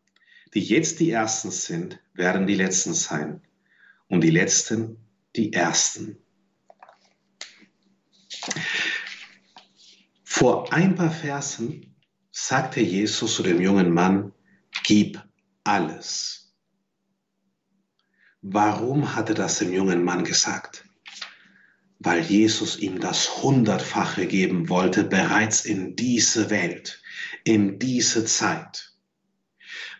die 0.54 0.60
jetzt 0.60 1.00
die 1.00 1.10
Ersten 1.10 1.50
sind, 1.50 2.00
werden 2.14 2.46
die 2.46 2.54
Letzten 2.54 2.94
sein 2.94 3.42
und 4.08 4.22
die 4.22 4.30
Letzten 4.30 4.96
die 5.36 5.52
Ersten. 5.52 6.18
Vor 10.24 10.72
ein 10.72 10.94
paar 10.94 11.10
Versen 11.10 11.96
sagte 12.30 12.80
Jesus 12.80 13.34
zu 13.34 13.42
dem 13.42 13.60
jungen 13.60 13.92
Mann, 13.92 14.32
gib 14.84 15.22
alles. 15.64 16.54
Warum 18.40 19.14
hat 19.14 19.28
er 19.30 19.34
das 19.34 19.58
dem 19.58 19.72
jungen 19.72 20.04
Mann 20.04 20.24
gesagt? 20.24 20.87
Weil 21.98 22.22
Jesus 22.22 22.78
ihm 22.78 23.00
das 23.00 23.42
Hundertfache 23.42 24.26
geben 24.26 24.68
wollte, 24.68 25.04
bereits 25.04 25.64
in 25.64 25.96
diese 25.96 26.50
Welt, 26.50 27.02
in 27.44 27.78
diese 27.78 28.24
Zeit. 28.24 28.94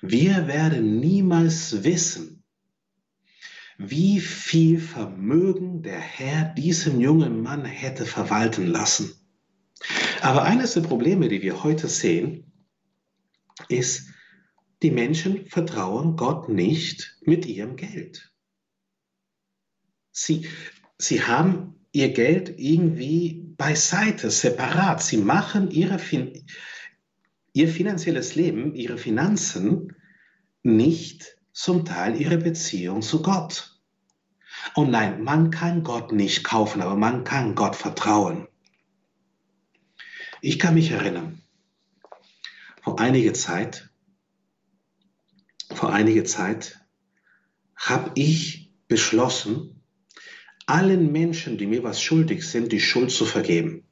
Wir 0.01 0.46
werden 0.46 1.01
niemals 1.01 1.82
wissen, 1.82 2.44
wie 3.78 4.20
viel 4.20 4.80
Vermögen 4.80 5.82
der 5.82 5.99
Herr 5.99 6.44
diesem 6.55 7.01
jungen 7.01 7.42
Mann 7.42 7.64
hätte 7.64 8.07
verwalten 8.07 8.66
lassen. 8.66 9.14
Aber 10.20 10.42
eines 10.42 10.74
der 10.74 10.80
Probleme, 10.80 11.28
die 11.28 11.42
wir 11.42 11.62
heute 11.62 11.88
sehen, 11.88 12.53
ist, 13.68 14.09
die 14.82 14.90
Menschen 14.90 15.46
vertrauen 15.46 16.16
Gott 16.16 16.49
nicht 16.49 17.18
mit 17.22 17.46
ihrem 17.46 17.76
Geld. 17.76 18.32
Sie, 20.12 20.49
sie 20.99 21.22
haben 21.24 21.77
ihr 21.93 22.12
Geld 22.12 22.55
irgendwie 22.59 23.55
beiseite, 23.57 24.30
separat. 24.30 25.03
Sie 25.03 25.16
machen 25.18 25.70
ihre, 25.70 25.99
ihr 27.53 27.68
finanzielles 27.68 28.34
Leben, 28.34 28.74
ihre 28.74 28.99
Finanzen 28.99 29.95
nicht 30.62 31.39
zum 31.53 31.84
Teil 31.84 32.20
ihrer 32.20 32.36
Beziehung 32.36 33.03
zu 33.03 33.22
Gott. 33.22 33.80
Und 34.74 34.91
nein, 34.91 35.22
man 35.22 35.51
kann 35.51 35.82
Gott 35.82 36.12
nicht 36.12 36.45
kaufen, 36.45 36.82
aber 36.82 36.97
man 36.97 37.24
kann 37.24 37.55
Gott 37.55 37.76
vertrauen. 37.76 38.47
Ich 40.41 40.59
kann 40.59 40.74
mich 40.74 40.91
erinnern, 40.91 41.43
vor 42.82 43.01
einiger 43.01 43.34
Zeit, 43.34 43.91
vor 45.72 45.93
einiger 45.93 46.24
Zeit 46.24 46.80
habe 47.76 48.12
ich 48.14 48.72
beschlossen, 48.86 49.77
allen 50.68 51.12
Menschen, 51.12 51.56
die 51.58 51.66
mir 51.66 51.82
was 51.82 52.02
schuldig 52.02 52.46
sind, 52.46 52.72
die 52.72 52.80
Schuld 52.80 53.10
zu 53.10 53.24
vergeben. 53.24 53.84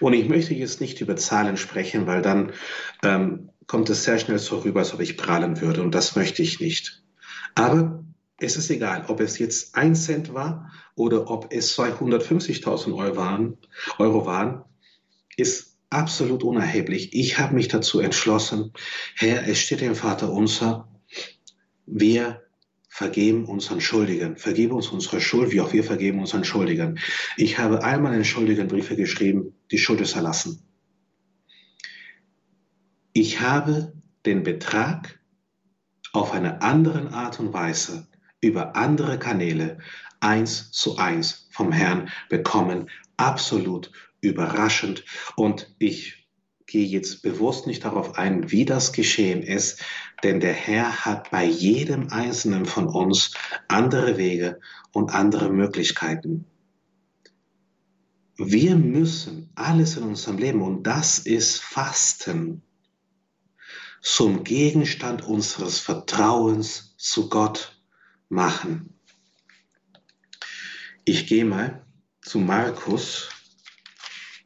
Und 0.00 0.14
ich 0.14 0.28
möchte 0.28 0.54
jetzt 0.54 0.80
nicht 0.80 1.00
über 1.00 1.16
Zahlen 1.16 1.56
sprechen, 1.56 2.06
weil 2.06 2.22
dann 2.22 2.52
ähm, 3.02 3.50
kommt 3.66 3.90
es 3.90 4.04
sehr 4.04 4.18
schnell 4.18 4.38
so 4.38 4.58
rüber, 4.58 4.80
als 4.80 4.94
ob 4.94 5.00
ich 5.00 5.16
prahlen 5.16 5.60
würde. 5.60 5.82
Und 5.82 5.94
das 5.94 6.16
möchte 6.16 6.42
ich 6.42 6.60
nicht. 6.60 7.02
Aber 7.54 8.04
es 8.38 8.56
ist 8.56 8.70
egal, 8.70 9.04
ob 9.08 9.20
es 9.20 9.38
jetzt 9.38 9.74
ein 9.74 9.94
Cent 9.94 10.32
war 10.32 10.70
oder 10.94 11.28
ob 11.30 11.52
es 11.52 11.76
250.000 11.76 12.94
Euro 12.94 13.16
waren, 13.16 13.58
Euro 13.98 14.24
waren, 14.24 14.64
ist 15.36 15.76
absolut 15.90 16.44
unerheblich. 16.44 17.12
Ich 17.12 17.38
habe 17.38 17.54
mich 17.54 17.68
dazu 17.68 18.00
entschlossen, 18.00 18.72
Herr, 19.16 19.46
es 19.48 19.58
steht 19.58 19.82
im 19.82 19.94
Vater 19.94 20.32
unser, 20.32 20.88
wir 21.86 22.42
vergeben 22.88 23.44
unseren 23.44 23.80
Schuldigen, 23.80 24.36
vergebe 24.36 24.74
uns 24.74 24.88
unsere 24.88 25.20
Schuld, 25.20 25.52
wie 25.52 25.60
auch 25.60 25.72
wir 25.72 25.84
vergeben 25.84 26.20
unseren 26.20 26.44
Schuldigen. 26.44 26.98
Ich 27.36 27.58
habe 27.58 27.84
einmal 27.84 28.14
in 28.14 28.24
Schuldigenbriefe 28.24 28.96
geschrieben, 28.96 29.54
die 29.70 29.78
Schuld 29.78 30.00
ist 30.00 30.16
erlassen. 30.16 30.62
Ich 33.12 33.40
habe 33.40 33.92
den 34.26 34.42
Betrag 34.42 35.20
auf 36.12 36.32
eine 36.32 36.62
andere 36.62 37.12
Art 37.12 37.38
und 37.40 37.52
Weise 37.52 38.08
über 38.40 38.76
andere 38.76 39.18
Kanäle 39.18 39.78
eins 40.20 40.70
zu 40.70 40.96
eins 40.96 41.48
vom 41.50 41.72
Herrn 41.72 42.08
bekommen. 42.28 42.88
Absolut 43.16 43.92
überraschend. 44.20 45.04
Und 45.36 45.74
ich 45.78 46.17
gehe 46.68 46.86
jetzt 46.86 47.22
bewusst 47.22 47.66
nicht 47.66 47.84
darauf 47.84 48.16
ein, 48.16 48.50
wie 48.52 48.66
das 48.66 48.92
geschehen 48.92 49.42
ist, 49.42 49.82
denn 50.22 50.38
der 50.38 50.52
Herr 50.52 51.04
hat 51.04 51.30
bei 51.30 51.44
jedem 51.44 52.12
Einzelnen 52.12 52.66
von 52.66 52.86
uns 52.86 53.32
andere 53.68 54.18
Wege 54.18 54.60
und 54.92 55.14
andere 55.14 55.50
Möglichkeiten. 55.50 56.44
Wir 58.36 58.76
müssen 58.76 59.50
alles 59.54 59.96
in 59.96 60.04
unserem 60.04 60.38
Leben, 60.38 60.62
und 60.62 60.86
das 60.86 61.18
ist 61.18 61.58
Fasten, 61.58 62.62
zum 64.02 64.44
Gegenstand 64.44 65.22
unseres 65.22 65.80
Vertrauens 65.80 66.94
zu 66.98 67.30
Gott 67.30 67.80
machen. 68.28 68.94
Ich 71.04 71.26
gehe 71.26 71.46
mal 71.46 71.84
zu 72.20 72.38
Markus 72.38 73.30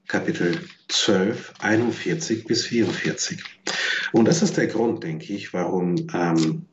Kapitel 0.06 0.64
12, 0.92 1.54
41 1.60 2.44
bis 2.44 2.66
44. 2.66 3.42
Und 4.12 4.26
das 4.26 4.42
ist 4.42 4.56
der 4.58 4.66
Grund, 4.66 5.02
denke 5.02 5.32
ich, 5.32 5.52
warum 5.54 6.06
ähm, 6.12 6.66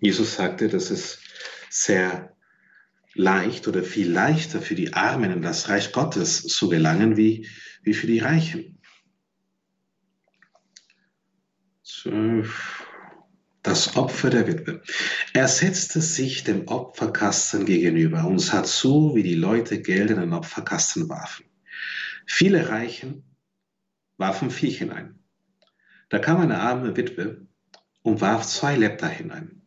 Jesus 0.00 0.36
sagte, 0.36 0.68
dass 0.68 0.90
es 0.90 1.20
sehr 1.68 2.34
leicht 3.14 3.68
oder 3.68 3.82
viel 3.82 4.10
leichter 4.10 4.62
für 4.62 4.74
die 4.74 4.94
Armen 4.94 5.30
in 5.30 5.42
das 5.42 5.68
Reich 5.68 5.92
Gottes 5.92 6.46
zu 6.46 6.68
gelangen 6.68 7.16
wie, 7.16 7.46
wie 7.82 7.94
für 7.94 8.06
die 8.06 8.20
Reichen. 8.20 8.78
Das 13.62 13.96
Opfer 13.96 14.30
der 14.30 14.46
Witwe. 14.46 14.82
Er 15.34 15.48
setzte 15.48 16.00
sich 16.00 16.44
dem 16.44 16.68
Opferkasten 16.68 17.66
gegenüber 17.66 18.24
und 18.24 18.38
sah 18.38 18.64
zu, 18.64 19.14
wie 19.14 19.22
die 19.22 19.34
Leute 19.34 19.82
Geld 19.82 20.10
in 20.10 20.20
den 20.20 20.32
Opferkasten 20.32 21.08
warfen. 21.10 21.44
Viele 22.26 22.70
Reichen 22.70 23.24
warfen 24.18 24.50
Vieh 24.50 24.70
hinein. 24.70 25.18
Da 26.10 26.18
kam 26.18 26.40
eine 26.40 26.60
arme 26.60 26.96
Witwe 26.96 27.46
und 28.02 28.20
warf 28.20 28.46
zwei 28.46 28.76
Lepta 28.76 29.06
hinein. 29.06 29.62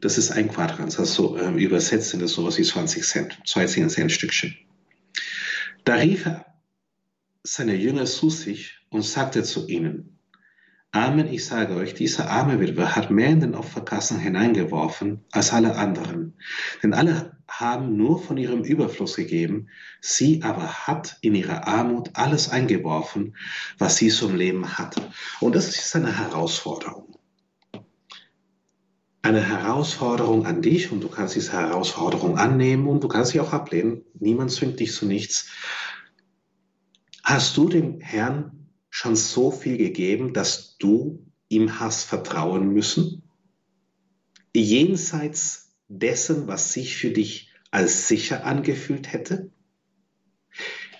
Das 0.00 0.18
ist 0.18 0.30
ein 0.30 0.48
Quadrans, 0.48 0.98
also 0.98 1.36
äh, 1.36 1.50
übersetzt 1.62 2.10
sind 2.10 2.22
das 2.22 2.32
sowas 2.32 2.58
wie 2.58 2.62
20 2.62 3.04
Cent, 3.04 3.38
zwei 3.44 3.66
10 3.66 3.90
Cent 3.90 4.12
Stückchen. 4.12 4.56
Da 5.84 5.94
rief 5.94 6.26
er 6.26 6.46
seine 7.42 7.74
Jünger 7.74 8.06
zu 8.06 8.30
sich 8.30 8.78
und 8.90 9.02
sagte 9.02 9.42
zu 9.42 9.66
ihnen, 9.66 10.19
Amen, 10.92 11.32
ich 11.32 11.44
sage 11.44 11.76
euch, 11.76 11.94
diese 11.94 12.28
arme 12.28 12.58
Witwe 12.58 12.96
hat 12.96 13.12
mehr 13.12 13.28
in 13.28 13.38
den 13.38 13.54
Opferkassen 13.54 14.18
hineingeworfen 14.18 15.24
als 15.30 15.52
alle 15.52 15.76
anderen. 15.76 16.36
Denn 16.82 16.94
alle 16.94 17.38
haben 17.46 17.96
nur 17.96 18.20
von 18.20 18.36
ihrem 18.36 18.64
Überfluss 18.64 19.14
gegeben, 19.14 19.68
sie 20.00 20.42
aber 20.42 20.86
hat 20.88 21.16
in 21.20 21.36
ihrer 21.36 21.68
Armut 21.68 22.10
alles 22.14 22.48
eingeworfen, 22.48 23.36
was 23.78 23.98
sie 23.98 24.08
zum 24.08 24.34
Leben 24.34 24.78
hatte. 24.78 25.00
Und 25.38 25.54
das 25.54 25.68
ist 25.68 25.94
eine 25.94 26.18
Herausforderung. 26.18 27.16
Eine 29.22 29.46
Herausforderung 29.46 30.44
an 30.44 30.60
dich 30.60 30.90
und 30.90 31.04
du 31.04 31.08
kannst 31.08 31.36
diese 31.36 31.52
Herausforderung 31.52 32.36
annehmen 32.36 32.88
und 32.88 33.04
du 33.04 33.06
kannst 33.06 33.30
sie 33.30 33.38
auch 33.38 33.52
ablehnen. 33.52 34.02
Niemand 34.18 34.50
zwingt 34.50 34.80
dich 34.80 34.92
zu 34.92 35.06
nichts. 35.06 35.50
Hast 37.22 37.56
du 37.56 37.68
dem 37.68 38.00
Herrn 38.00 38.59
schon 38.90 39.16
so 39.16 39.50
viel 39.50 39.78
gegeben, 39.78 40.34
dass 40.34 40.76
du 40.78 41.24
ihm 41.48 41.80
hast 41.80 42.04
vertrauen 42.04 42.72
müssen? 42.72 43.22
Jenseits 44.54 45.76
dessen, 45.88 46.46
was 46.46 46.72
sich 46.72 46.96
für 46.96 47.10
dich 47.10 47.52
als 47.70 48.08
sicher 48.08 48.44
angefühlt 48.44 49.12
hätte? 49.12 49.50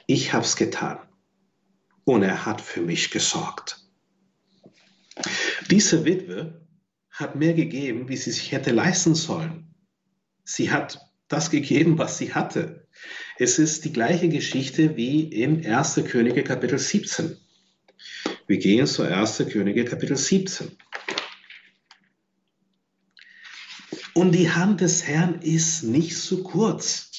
Ich 0.06 0.32
habe 0.32 0.44
es 0.44 0.56
getan 0.56 0.98
und 2.04 2.22
er 2.22 2.46
hat 2.46 2.60
für 2.60 2.80
mich 2.80 3.10
gesorgt. 3.10 3.84
Diese 5.70 6.04
Witwe 6.04 6.66
hat 7.10 7.36
mehr 7.36 7.54
gegeben, 7.54 8.08
wie 8.08 8.16
sie 8.16 8.30
sich 8.30 8.52
hätte 8.52 8.70
leisten 8.70 9.14
sollen. 9.14 9.74
Sie 10.44 10.70
hat 10.70 11.10
das 11.28 11.50
gegeben, 11.50 11.98
was 11.98 12.18
sie 12.18 12.34
hatte. 12.34 12.88
Es 13.38 13.58
ist 13.58 13.84
die 13.84 13.92
gleiche 13.92 14.28
Geschichte 14.28 14.96
wie 14.96 15.22
in 15.22 15.64
1. 15.64 16.02
Könige 16.06 16.42
Kapitel 16.42 16.78
17. 16.78 17.36
Wir 18.50 18.58
gehen 18.58 18.88
zu 18.88 19.04
1. 19.04 19.44
Könige 19.52 19.84
Kapitel 19.84 20.16
17. 20.16 20.76
Und 24.14 24.32
die 24.32 24.50
Hand 24.50 24.80
des 24.80 25.06
Herrn 25.06 25.40
ist 25.40 25.84
nicht 25.84 26.18
zu 26.18 26.42
kurz. 26.42 27.12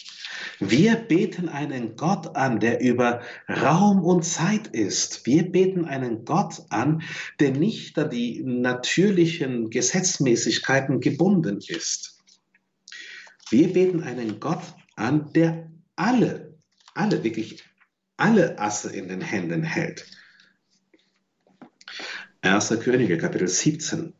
Wir 0.60 0.96
beten 0.98 1.48
einen 1.48 1.96
Gott 1.96 2.36
an, 2.36 2.60
der 2.60 2.82
über 2.82 3.22
Raum 3.48 4.04
und 4.04 4.24
Zeit 4.24 4.68
ist. 4.68 5.26
Wir 5.26 5.50
beten 5.50 5.86
einen 5.86 6.26
Gott 6.26 6.64
an, 6.68 7.02
der 7.40 7.52
nicht 7.52 7.98
an 7.98 8.10
die 8.10 8.44
natürlichen 8.44 9.70
Gesetzmäßigkeiten 9.70 11.00
gebunden 11.00 11.60
ist. 11.66 12.20
Wir 13.50 13.72
beten 13.72 14.04
einen 14.04 14.42
Gott 14.42 14.64
an, 14.98 15.32
der 15.32 15.72
alle, 15.96 16.58
alle, 16.94 17.24
wirklich 17.24 17.64
alle 18.18 18.60
Asse 18.60 18.94
in 18.94 19.08
den 19.08 19.22
Händen 19.22 19.64
hält. 19.64 20.06
1. 22.44 22.80
Könige, 22.80 23.20
Kapitel 23.20 23.48
17. 23.48 24.14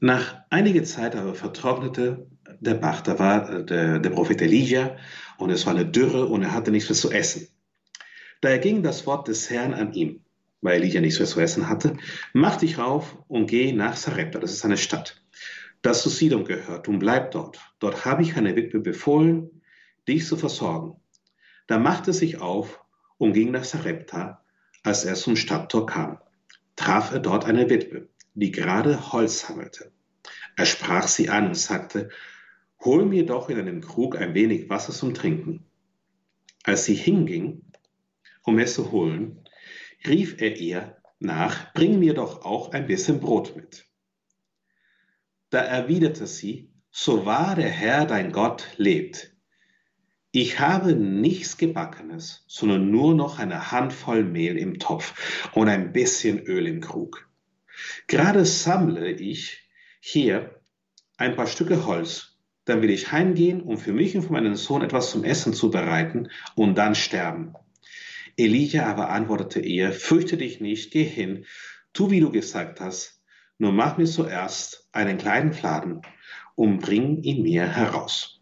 Nach 0.00 0.42
einiger 0.50 0.84
Zeit 0.84 1.16
aber 1.16 1.34
vertrocknete 1.34 2.26
der 2.60 2.74
Bach, 2.74 3.00
da 3.00 3.18
war 3.18 3.50
äh, 3.50 3.64
der, 3.64 3.98
der 4.00 4.10
Prophet 4.10 4.42
Elijah 4.42 4.98
und 5.38 5.48
es 5.48 5.64
war 5.64 5.74
eine 5.74 5.86
Dürre 5.86 6.26
und 6.26 6.42
er 6.42 6.52
hatte 6.52 6.70
nichts 6.70 6.90
mehr 6.90 6.96
zu 6.96 7.10
essen. 7.10 7.48
Daher 8.42 8.58
ging 8.58 8.82
das 8.82 9.06
Wort 9.06 9.28
des 9.28 9.48
Herrn 9.48 9.72
an 9.72 9.94
ihm, 9.94 10.20
weil 10.60 10.82
Elijah 10.82 11.00
nichts 11.00 11.18
mehr 11.18 11.26
zu 11.26 11.40
essen 11.40 11.66
hatte. 11.70 11.96
Mach 12.34 12.56
dich 12.56 12.76
rauf 12.76 13.16
und 13.28 13.46
geh 13.46 13.72
nach 13.72 13.96
Sarepta, 13.96 14.38
das 14.38 14.52
ist 14.52 14.64
eine 14.64 14.76
Stadt, 14.76 15.22
das 15.80 16.02
zu 16.02 16.10
Sidon 16.10 16.44
gehört 16.44 16.86
und 16.86 16.98
bleib 16.98 17.30
dort. 17.30 17.58
Dort 17.78 18.04
habe 18.04 18.22
ich 18.22 18.36
eine 18.36 18.54
Witwe 18.56 18.80
befohlen, 18.80 19.62
dich 20.06 20.26
zu 20.26 20.36
versorgen. 20.36 21.00
Da 21.66 21.78
machte 21.78 22.12
sich 22.12 22.42
auf 22.42 22.84
und 23.18 23.32
ging 23.32 23.50
nach 23.50 23.64
Sarepta. 23.64 24.42
Als 24.84 25.04
er 25.04 25.14
zum 25.14 25.36
Stadttor 25.36 25.86
kam, 25.86 26.18
traf 26.76 27.12
er 27.12 27.18
dort 27.18 27.44
eine 27.44 27.68
Witwe, 27.68 28.08
die 28.34 28.52
gerade 28.52 29.12
Holz 29.12 29.40
sammelte. 29.40 29.92
Er 30.56 30.66
sprach 30.66 31.06
sie 31.08 31.28
an 31.28 31.48
und 31.48 31.56
sagte, 31.56 32.08
hol 32.80 33.04
mir 33.04 33.26
doch 33.26 33.48
in 33.48 33.58
einem 33.58 33.80
Krug 33.80 34.16
ein 34.16 34.34
wenig 34.34 34.70
Wasser 34.70 34.92
zum 34.92 35.14
Trinken. 35.14 35.66
Als 36.62 36.84
sie 36.84 36.94
hinging, 36.94 37.62
um 38.44 38.58
es 38.58 38.74
zu 38.74 38.92
holen, 38.92 39.44
rief 40.06 40.40
er 40.40 40.56
ihr 40.56 40.96
nach, 41.18 41.72
bring 41.72 41.98
mir 41.98 42.14
doch 42.14 42.44
auch 42.44 42.72
ein 42.72 42.86
bisschen 42.86 43.20
Brot 43.20 43.56
mit. 43.56 43.86
Da 45.50 45.60
erwiderte 45.60 46.26
sie, 46.26 46.70
so 46.90 47.26
wahr 47.26 47.56
der 47.56 47.70
Herr 47.70 48.06
dein 48.06 48.32
Gott 48.32 48.64
lebt. 48.76 49.34
Ich 50.30 50.60
habe 50.60 50.94
nichts 50.94 51.56
Gebackenes, 51.56 52.44
sondern 52.46 52.90
nur 52.90 53.14
noch 53.14 53.38
eine 53.38 53.72
Handvoll 53.72 54.24
Mehl 54.24 54.58
im 54.58 54.78
Topf 54.78 55.50
und 55.54 55.68
ein 55.68 55.92
bisschen 55.94 56.40
Öl 56.40 56.66
im 56.66 56.82
Krug. 56.82 57.26
Gerade 58.08 58.44
sammle 58.44 59.10
ich 59.10 59.70
hier 60.00 60.60
ein 61.16 61.34
paar 61.34 61.46
Stücke 61.46 61.86
Holz, 61.86 62.36
dann 62.66 62.82
will 62.82 62.90
ich 62.90 63.10
heimgehen, 63.10 63.62
um 63.62 63.78
für 63.78 63.94
mich 63.94 64.14
und 64.16 64.22
für 64.22 64.32
meinen 64.32 64.54
Sohn 64.54 64.82
etwas 64.82 65.10
zum 65.10 65.24
Essen 65.24 65.54
zu 65.54 65.70
bereiten 65.70 66.28
und 66.54 66.76
dann 66.76 66.94
sterben. 66.94 67.54
Elijah 68.36 68.84
aber 68.84 69.08
antwortete 69.08 69.60
ihr, 69.60 69.92
fürchte 69.92 70.36
dich 70.36 70.60
nicht, 70.60 70.92
geh 70.92 71.04
hin, 71.04 71.46
tu 71.94 72.10
wie 72.10 72.20
du 72.20 72.30
gesagt 72.30 72.80
hast, 72.80 73.22
nur 73.56 73.72
mach 73.72 73.96
mir 73.96 74.04
zuerst 74.04 74.88
einen 74.92 75.16
kleinen 75.16 75.54
Fladen 75.54 76.02
und 76.54 76.80
bring 76.80 77.22
ihn 77.22 77.42
mir 77.42 77.66
heraus. 77.66 78.37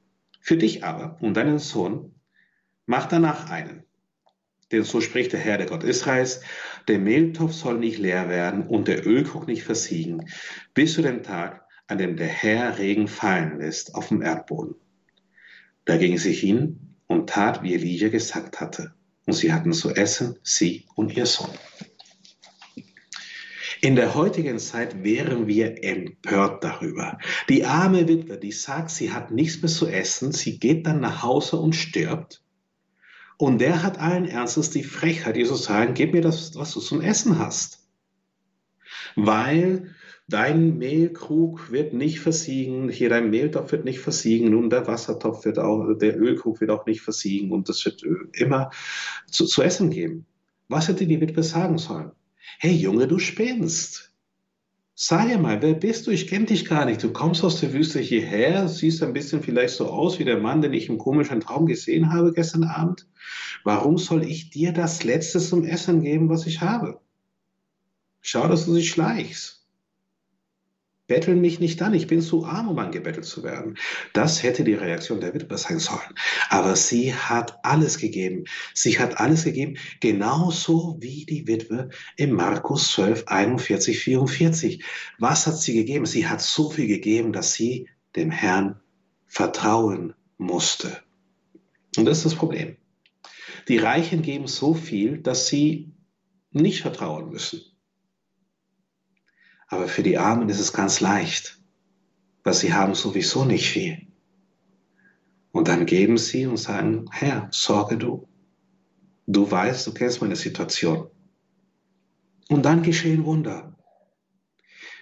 Für 0.46 0.56
dich 0.56 0.84
aber 0.84 1.16
und 1.20 1.36
deinen 1.36 1.58
Sohn 1.58 2.14
mach 2.86 3.06
danach 3.06 3.50
einen. 3.50 3.82
Denn 4.70 4.84
so 4.84 5.00
spricht 5.00 5.32
der 5.32 5.40
Herr, 5.40 5.58
der 5.58 5.66
Gott 5.66 5.82
Israels, 5.82 6.40
der 6.86 7.00
Mehltopf 7.00 7.52
soll 7.52 7.80
nicht 7.80 7.98
leer 7.98 8.28
werden 8.28 8.64
und 8.64 8.86
der 8.86 9.04
Ölkrug 9.04 9.48
nicht 9.48 9.64
versiegen, 9.64 10.30
bis 10.72 10.94
zu 10.94 11.02
dem 11.02 11.24
Tag, 11.24 11.66
an 11.88 11.98
dem 11.98 12.14
der 12.14 12.28
Herr 12.28 12.78
Regen 12.78 13.08
fallen 13.08 13.58
lässt 13.58 13.96
auf 13.96 14.06
dem 14.06 14.22
Erdboden. 14.22 14.76
Da 15.84 15.96
ging 15.96 16.16
sie 16.16 16.32
hin 16.32 16.94
und 17.08 17.28
tat, 17.28 17.64
wie 17.64 17.74
Elijah 17.74 18.08
gesagt 18.08 18.60
hatte. 18.60 18.94
Und 19.26 19.32
sie 19.32 19.52
hatten 19.52 19.72
zu 19.72 19.96
essen, 19.96 20.38
sie 20.44 20.86
und 20.94 21.16
ihr 21.16 21.26
Sohn. 21.26 21.50
In 23.80 23.96
der 23.96 24.14
heutigen 24.14 24.58
Zeit 24.58 25.04
wären 25.04 25.46
wir 25.46 25.84
empört 25.84 26.64
darüber. 26.64 27.18
Die 27.48 27.64
arme 27.64 28.08
Witwe, 28.08 28.38
die 28.38 28.52
sagt, 28.52 28.90
sie 28.90 29.12
hat 29.12 29.30
nichts 29.30 29.60
mehr 29.60 29.70
zu 29.70 29.86
essen, 29.86 30.32
sie 30.32 30.58
geht 30.58 30.86
dann 30.86 31.00
nach 31.00 31.22
Hause 31.22 31.56
und 31.56 31.74
stirbt. 31.74 32.42
Und 33.38 33.60
der 33.60 33.82
hat 33.82 33.98
allen 33.98 34.26
Ernstes 34.26 34.70
die 34.70 34.82
Frechheit, 34.82 35.36
ihr 35.36 35.46
zu 35.46 35.56
sagen, 35.56 35.92
gib 35.94 36.14
mir 36.14 36.22
das, 36.22 36.54
was 36.56 36.72
du 36.72 36.80
zum 36.80 37.02
Essen 37.02 37.38
hast. 37.38 37.86
Weil 39.14 39.94
dein 40.26 40.78
Mehlkrug 40.78 41.70
wird 41.70 41.92
nicht 41.92 42.20
versiegen, 42.20 42.88
hier 42.88 43.10
dein 43.10 43.30
Mehltopf 43.30 43.72
wird 43.72 43.84
nicht 43.84 44.00
versiegen 44.00 44.54
und 44.54 44.70
der 44.70 44.86
Wassertopf 44.86 45.44
wird 45.44 45.58
auch, 45.58 45.94
der 45.94 46.18
Ölkrug 46.18 46.60
wird 46.60 46.70
auch 46.70 46.86
nicht 46.86 47.02
versiegen 47.02 47.52
und 47.52 47.68
es 47.68 47.84
wird 47.84 48.02
immer 48.32 48.70
zu, 49.30 49.44
zu 49.44 49.62
essen 49.62 49.90
geben. 49.90 50.26
Was 50.68 50.88
hätte 50.88 51.06
die 51.06 51.20
Witwe 51.20 51.42
sagen 51.42 51.78
sollen? 51.78 52.12
Hey 52.58 52.72
Junge, 52.72 53.06
du 53.06 53.18
spinnst. 53.18 54.12
Sag 54.94 55.38
mal, 55.42 55.60
wer 55.60 55.74
bist 55.74 56.06
du? 56.06 56.10
Ich 56.10 56.26
kenne 56.26 56.46
dich 56.46 56.64
gar 56.64 56.86
nicht. 56.86 57.02
Du 57.02 57.12
kommst 57.12 57.44
aus 57.44 57.60
der 57.60 57.74
Wüste 57.74 58.00
hierher, 58.00 58.66
siehst 58.66 59.02
ein 59.02 59.12
bisschen 59.12 59.42
vielleicht 59.42 59.74
so 59.74 59.88
aus 59.88 60.18
wie 60.18 60.24
der 60.24 60.38
Mann, 60.38 60.62
den 60.62 60.72
ich 60.72 60.88
im 60.88 60.96
komischen 60.96 61.40
Traum 61.40 61.66
gesehen 61.66 62.12
habe 62.12 62.32
gestern 62.32 62.64
Abend. 62.64 63.06
Warum 63.62 63.98
soll 63.98 64.24
ich 64.24 64.48
dir 64.48 64.72
das 64.72 65.04
Letzte 65.04 65.38
zum 65.38 65.64
Essen 65.64 66.00
geben, 66.00 66.30
was 66.30 66.46
ich 66.46 66.62
habe? 66.62 66.98
Schau, 68.22 68.48
dass 68.48 68.64
du 68.64 68.74
dich 68.74 68.88
schleichst. 68.88 69.65
Bettel 71.06 71.36
mich 71.36 71.60
nicht 71.60 71.80
an, 71.82 71.94
ich 71.94 72.08
bin 72.08 72.20
zu 72.20 72.44
arm, 72.44 72.68
um 72.68 72.78
angebettelt 72.78 73.24
zu 73.24 73.44
werden. 73.44 73.76
Das 74.12 74.42
hätte 74.42 74.64
die 74.64 74.74
Reaktion 74.74 75.20
der 75.20 75.34
Witwe 75.34 75.56
sein 75.56 75.78
sollen. 75.78 76.14
Aber 76.48 76.74
sie 76.74 77.14
hat 77.14 77.58
alles 77.62 77.98
gegeben. 77.98 78.44
Sie 78.74 78.98
hat 78.98 79.20
alles 79.20 79.44
gegeben, 79.44 79.76
genauso 80.00 80.96
wie 81.00 81.24
die 81.24 81.46
Witwe 81.46 81.90
in 82.16 82.32
Markus 82.32 82.90
12, 82.92 83.24
41, 83.26 83.98
44. 84.00 84.84
Was 85.18 85.46
hat 85.46 85.58
sie 85.58 85.74
gegeben? 85.74 86.06
Sie 86.06 86.26
hat 86.26 86.42
so 86.42 86.70
viel 86.70 86.88
gegeben, 86.88 87.32
dass 87.32 87.54
sie 87.54 87.88
dem 88.16 88.30
Herrn 88.30 88.80
vertrauen 89.26 90.14
musste. 90.38 91.02
Und 91.96 92.04
das 92.04 92.18
ist 92.18 92.26
das 92.26 92.34
Problem. 92.34 92.76
Die 93.68 93.78
Reichen 93.78 94.22
geben 94.22 94.46
so 94.46 94.74
viel, 94.74 95.18
dass 95.18 95.46
sie 95.46 95.92
nicht 96.50 96.82
vertrauen 96.82 97.30
müssen. 97.30 97.60
Aber 99.66 99.88
für 99.88 100.02
die 100.02 100.18
Armen 100.18 100.48
ist 100.48 100.60
es 100.60 100.72
ganz 100.72 101.00
leicht, 101.00 101.60
weil 102.44 102.54
sie 102.54 102.72
haben 102.72 102.94
sowieso 102.94 103.44
nicht 103.44 103.68
viel. 103.68 104.06
Und 105.50 105.68
dann 105.68 105.86
geben 105.86 106.18
sie 106.18 106.46
und 106.46 106.58
sagen, 106.58 107.06
Herr, 107.10 107.48
sorge 107.50 107.96
du. 107.96 108.28
Du 109.26 109.50
weißt, 109.50 109.86
du 109.86 109.94
kennst 109.94 110.20
meine 110.20 110.36
Situation. 110.36 111.08
Und 112.48 112.64
dann 112.64 112.82
geschehen 112.82 113.24
Wunder. 113.24 113.76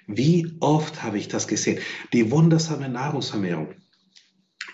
Wie 0.07 0.57
oft 0.61 1.03
habe 1.03 1.19
ich 1.19 1.29
das 1.29 1.49
gesehen? 1.49 1.81
Die 2.13 2.31
wundersame 2.31 2.89
Nahrungsvermehrung. 2.89 3.75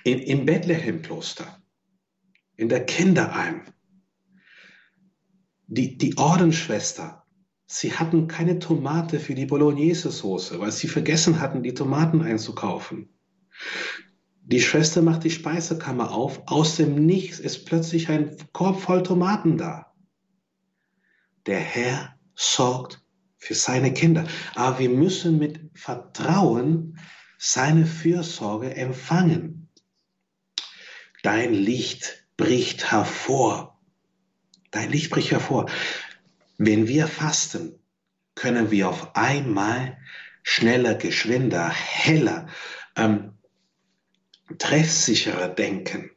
In, 0.04 0.18
Im 0.20 0.46
Bethlehem-Kloster, 0.46 1.60
in 2.56 2.68
der 2.68 2.84
Kinderalm. 2.86 3.62
Die, 5.66 5.96
die 5.98 6.16
Ordensschwester 6.16 7.19
Sie 7.72 7.92
hatten 7.92 8.26
keine 8.26 8.58
Tomate 8.58 9.20
für 9.20 9.36
die 9.36 9.46
Bolognese-Soße, 9.46 10.58
weil 10.58 10.72
sie 10.72 10.88
vergessen 10.88 11.38
hatten, 11.38 11.62
die 11.62 11.72
Tomaten 11.72 12.20
einzukaufen. 12.20 13.10
Die 14.42 14.60
Schwester 14.60 15.02
macht 15.02 15.22
die 15.22 15.30
Speisekammer 15.30 16.10
auf, 16.10 16.42
aus 16.46 16.74
dem 16.74 17.06
Nichts 17.06 17.38
ist 17.38 17.66
plötzlich 17.66 18.08
ein 18.08 18.36
Korb 18.52 18.80
voll 18.80 19.04
Tomaten 19.04 19.56
da. 19.56 19.94
Der 21.46 21.60
Herr 21.60 22.16
sorgt 22.34 23.06
für 23.36 23.54
seine 23.54 23.94
Kinder, 23.94 24.26
aber 24.56 24.80
wir 24.80 24.90
müssen 24.90 25.38
mit 25.38 25.60
Vertrauen 25.74 26.98
seine 27.38 27.86
Fürsorge 27.86 28.74
empfangen. 28.74 29.68
Dein 31.22 31.54
Licht 31.54 32.26
bricht 32.36 32.90
hervor. 32.90 33.80
Dein 34.72 34.90
Licht 34.90 35.10
bricht 35.10 35.30
hervor. 35.30 35.70
Wenn 36.62 36.88
wir 36.88 37.08
fasten, 37.08 37.78
können 38.34 38.70
wir 38.70 38.90
auf 38.90 39.16
einmal 39.16 39.96
schneller, 40.42 40.94
geschwinder, 40.94 41.70
heller, 41.70 42.48
ähm, 42.96 43.38
treffsicherer 44.58 45.48
denken. 45.48 46.10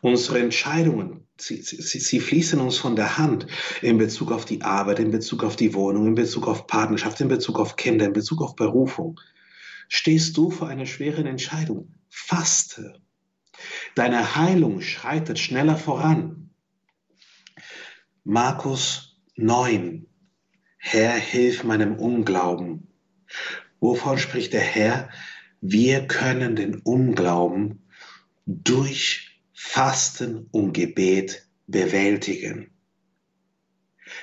Unsere 0.00 0.38
Entscheidungen, 0.38 1.26
sie, 1.36 1.60
sie, 1.60 1.98
sie 1.98 2.20
fließen 2.20 2.58
uns 2.58 2.78
von 2.78 2.96
der 2.96 3.18
Hand 3.18 3.46
in 3.82 3.98
Bezug 3.98 4.32
auf 4.32 4.46
die 4.46 4.62
Arbeit, 4.62 4.98
in 4.98 5.10
Bezug 5.10 5.44
auf 5.44 5.56
die 5.56 5.74
Wohnung, 5.74 6.06
in 6.06 6.14
Bezug 6.14 6.48
auf 6.48 6.66
Partnerschaft, 6.66 7.20
in 7.20 7.28
Bezug 7.28 7.58
auf 7.58 7.76
Kinder, 7.76 8.06
in 8.06 8.14
Bezug 8.14 8.40
auf 8.40 8.56
Berufung. 8.56 9.20
Stehst 9.88 10.38
du 10.38 10.50
vor 10.50 10.68
einer 10.68 10.86
schweren 10.86 11.26
Entscheidung? 11.26 11.92
Faste. 12.08 12.98
Deine 13.94 14.36
Heilung 14.36 14.80
schreitet 14.80 15.38
schneller 15.38 15.76
voran. 15.76 16.48
Markus 18.24 19.11
9. 19.36 20.06
Herr, 20.78 21.12
hilf 21.12 21.64
meinem 21.64 21.96
Unglauben. 21.96 22.88
Wovon 23.80 24.18
spricht 24.18 24.52
der 24.52 24.60
Herr? 24.60 25.08
Wir 25.60 26.06
können 26.06 26.56
den 26.56 26.76
Unglauben 26.76 27.88
durch 28.46 29.40
Fasten 29.54 30.48
und 30.50 30.72
Gebet 30.72 31.48
bewältigen. 31.66 32.70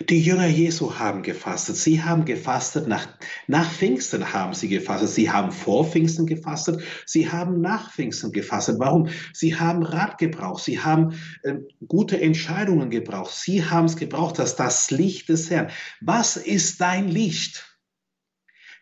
Die 0.07 0.21
Jünger 0.21 0.47
Jesu 0.47 0.97
haben 0.97 1.23
gefastet. 1.23 1.75
Sie 1.75 2.01
haben 2.01 2.25
gefastet, 2.25 2.87
nach, 2.87 3.07
nach 3.47 3.71
Pfingsten 3.71 4.33
haben 4.33 4.53
sie 4.53 4.69
gefastet. 4.69 5.09
Sie 5.09 5.29
haben 5.31 5.51
vor 5.51 5.85
Pfingsten 5.85 6.25
gefastet. 6.25 6.81
Sie 7.05 7.29
haben 7.29 7.61
nach 7.61 7.91
Pfingsten 7.91 8.31
gefastet. 8.31 8.79
Warum? 8.79 9.09
Sie 9.33 9.55
haben 9.55 9.83
Rat 9.83 10.17
gebraucht. 10.17 10.63
Sie 10.63 10.79
haben 10.79 11.19
äh, 11.43 11.55
gute 11.87 12.19
Entscheidungen 12.19 12.89
gebraucht. 12.89 13.33
Sie 13.33 13.65
haben 13.65 13.85
es 13.85 13.97
gebraucht, 13.97 14.39
dass 14.39 14.55
das 14.55 14.91
Licht 14.91 15.29
des 15.29 15.49
Herrn. 15.49 15.71
Was 16.01 16.37
ist 16.37 16.81
dein 16.81 17.07
Licht? 17.07 17.65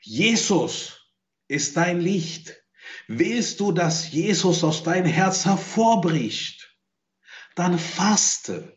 Jesus 0.01 1.11
ist 1.47 1.77
dein 1.77 1.99
Licht. 1.99 2.63
Willst 3.07 3.59
du, 3.59 3.71
dass 3.71 4.11
Jesus 4.11 4.63
aus 4.63 4.83
deinem 4.83 5.07
Herz 5.07 5.45
hervorbricht? 5.45 6.77
Dann 7.55 7.79
faste. 7.79 8.76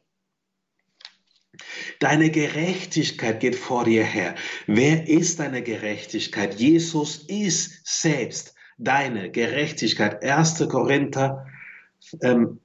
Deine 2.00 2.30
Gerechtigkeit 2.30 3.40
geht 3.40 3.54
vor 3.54 3.84
dir 3.84 4.04
her. 4.04 4.34
Wer 4.66 5.06
ist 5.06 5.38
deine 5.38 5.62
Gerechtigkeit? 5.62 6.58
Jesus 6.58 7.18
ist 7.28 7.86
selbst 7.86 8.54
deine 8.78 9.30
Gerechtigkeit. 9.30 10.24
1. 10.24 10.66
Korinther, 10.70 11.46
ähm, 12.22 12.58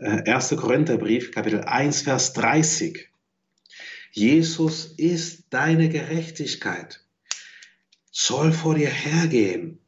1. 0.00 0.52
Äh, 0.52 0.56
Korintherbrief, 0.56 1.30
Kapitel 1.30 1.60
1, 1.60 2.02
Vers 2.02 2.32
30. 2.32 3.08
Jesus 4.10 4.86
ist 4.96 5.44
deine 5.50 5.88
Gerechtigkeit. 5.88 7.00
Soll 8.10 8.52
vor 8.52 8.74
dir 8.74 8.90
hergehen. 8.90 9.78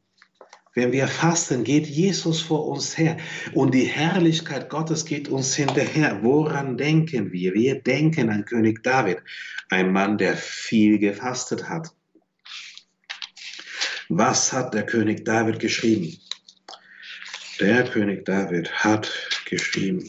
Wenn 0.75 0.91
wir 0.91 1.07
fasten, 1.07 1.63
geht 1.63 1.85
Jesus 1.85 2.41
vor 2.41 2.67
uns 2.67 2.97
her 2.97 3.17
und 3.53 3.73
die 3.75 3.85
Herrlichkeit 3.85 4.69
Gottes 4.69 5.05
geht 5.05 5.27
uns 5.27 5.55
hinterher. 5.55 6.19
Woran 6.23 6.77
denken 6.77 7.31
wir? 7.31 7.53
Wir 7.53 7.79
denken 7.79 8.29
an 8.29 8.45
König 8.45 8.81
David, 8.83 9.19
ein 9.69 9.91
Mann, 9.91 10.17
der 10.17 10.35
viel 10.35 10.97
gefastet 10.97 11.69
hat. 11.69 11.89
Was 14.09 14.51
hat 14.51 14.73
der 14.73 14.85
König 14.85 15.25
David 15.25 15.59
geschrieben? 15.59 16.17
Der 17.59 17.83
König 17.83 18.25
David 18.25 18.71
hat 18.71 19.11
geschrieben, 19.45 20.03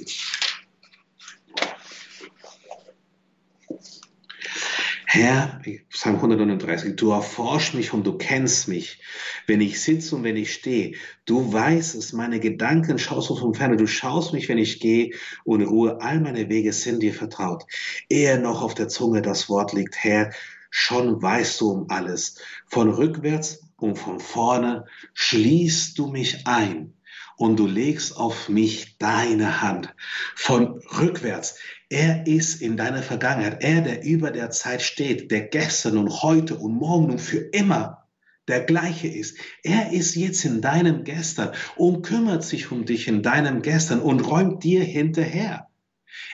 Herr, 5.16 5.60
Psalm 5.90 6.16
139, 6.16 6.96
du 6.96 7.12
erforschst 7.12 7.74
mich 7.74 7.92
und 7.92 8.04
du 8.04 8.18
kennst 8.18 8.66
mich, 8.66 9.00
wenn 9.46 9.60
ich 9.60 9.80
sitze 9.80 10.16
und 10.16 10.24
wenn 10.24 10.36
ich 10.36 10.52
stehe. 10.52 10.96
Du 11.24 11.52
weißt 11.52 11.94
es, 11.94 12.12
meine 12.12 12.40
Gedanken 12.40 12.98
schaust 12.98 13.30
du 13.30 13.36
von 13.36 13.54
ferne. 13.54 13.76
Du 13.76 13.86
schaust 13.86 14.32
mich, 14.32 14.48
wenn 14.48 14.58
ich 14.58 14.80
gehe 14.80 15.12
und 15.44 15.62
ruhe. 15.62 16.00
All 16.00 16.18
meine 16.18 16.48
Wege 16.48 16.72
sind 16.72 17.00
dir 17.00 17.14
vertraut. 17.14 17.62
Ehe 18.08 18.40
noch 18.40 18.60
auf 18.60 18.74
der 18.74 18.88
Zunge 18.88 19.22
das 19.22 19.48
Wort 19.48 19.72
liegt, 19.72 19.94
Herr, 20.02 20.32
schon 20.70 21.22
weißt 21.22 21.60
du 21.60 21.70
um 21.70 21.90
alles. 21.90 22.40
Von 22.66 22.90
rückwärts 22.90 23.60
und 23.76 23.96
von 23.96 24.18
vorne 24.18 24.84
schließt 25.12 25.96
du 25.96 26.08
mich 26.08 26.44
ein 26.48 26.92
und 27.36 27.58
du 27.58 27.66
legst 27.66 28.16
auf 28.16 28.48
mich 28.48 28.98
deine 28.98 29.62
Hand. 29.62 29.94
Von 30.34 30.80
rückwärts. 30.98 31.58
Er 31.88 32.26
ist 32.26 32.62
in 32.62 32.76
deiner 32.76 33.02
Vergangenheit. 33.02 33.62
Er, 33.62 33.80
der 33.80 34.04
über 34.04 34.30
der 34.30 34.50
Zeit 34.50 34.82
steht, 34.82 35.30
der 35.30 35.42
gestern 35.42 35.98
und 35.98 36.22
heute 36.22 36.56
und 36.56 36.74
morgen 36.74 37.10
und 37.10 37.20
für 37.20 37.38
immer 37.38 38.08
der 38.48 38.60
gleiche 38.60 39.08
ist. 39.08 39.38
Er 39.62 39.92
ist 39.92 40.16
jetzt 40.16 40.44
in 40.44 40.60
deinem 40.60 41.04
Gestern 41.04 41.52
und 41.76 42.02
kümmert 42.02 42.44
sich 42.44 42.70
um 42.70 42.84
dich 42.84 43.08
in 43.08 43.22
deinem 43.22 43.62
Gestern 43.62 44.00
und 44.00 44.20
räumt 44.20 44.62
dir 44.64 44.84
hinterher. 44.84 45.68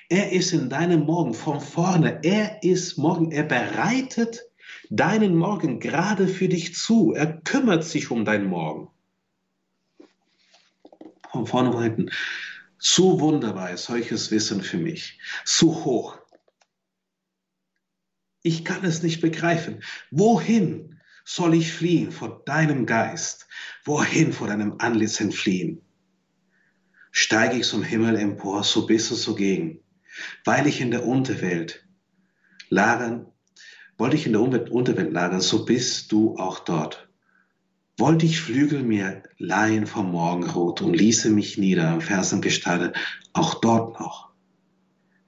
Er 0.08 0.32
ist 0.32 0.52
in 0.52 0.68
deinem 0.68 1.00
Morgen 1.00 1.34
von 1.34 1.60
vorne. 1.60 2.20
Er 2.22 2.62
ist 2.62 2.98
morgen. 2.98 3.30
Er 3.30 3.44
bereitet 3.44 4.42
deinen 4.90 5.36
Morgen 5.36 5.78
gerade 5.78 6.26
für 6.26 6.48
dich 6.48 6.74
zu. 6.74 7.12
Er 7.12 7.40
kümmert 7.42 7.84
sich 7.84 8.10
um 8.10 8.24
deinen 8.24 8.46
Morgen 8.46 8.88
von 11.30 11.46
vorne 11.46 11.70
und 11.70 11.82
hinten. 11.82 12.10
Zu 12.78 13.20
wunderbar 13.20 13.70
ist 13.72 13.84
solches 13.84 14.30
Wissen 14.30 14.62
für 14.62 14.78
mich. 14.78 15.18
Zu 15.44 15.84
hoch. 15.84 16.18
Ich 18.42 18.64
kann 18.64 18.84
es 18.84 19.02
nicht 19.02 19.20
begreifen. 19.20 19.82
Wohin 20.10 20.98
soll 21.24 21.54
ich 21.54 21.72
fliehen 21.72 22.10
vor 22.10 22.42
deinem 22.46 22.86
Geist? 22.86 23.46
Wohin 23.84 24.32
vor 24.32 24.48
deinem 24.48 24.76
Antlitz 24.78 25.20
entfliehen? 25.20 25.82
Steige 27.12 27.56
ich 27.56 27.66
zum 27.66 27.82
Himmel 27.82 28.16
empor, 28.16 28.64
so 28.64 28.86
bist 28.86 29.10
du 29.10 29.14
zugegen. 29.14 29.82
Weil 30.44 30.66
ich 30.66 30.80
in 30.80 30.90
der 30.90 31.04
Unterwelt 31.04 31.86
lagern, 32.70 33.26
wollte 33.98 34.16
ich 34.16 34.26
in 34.26 34.32
der 34.32 34.42
Unterwelt 34.42 35.12
lagern, 35.12 35.42
so 35.42 35.66
bist 35.66 36.10
du 36.12 36.36
auch 36.36 36.60
dort 36.60 37.09
wollte 38.00 38.26
ich 38.26 38.40
Flügel 38.40 38.82
mir 38.82 39.22
leihen 39.38 39.86
vom 39.86 40.10
Morgenrot 40.10 40.80
und 40.80 40.94
ließe 40.94 41.30
mich 41.30 41.58
nieder 41.58 41.88
am 41.88 42.00
Fersengesteine, 42.00 42.94
auch 43.32 43.54
dort 43.60 44.00
noch 44.00 44.30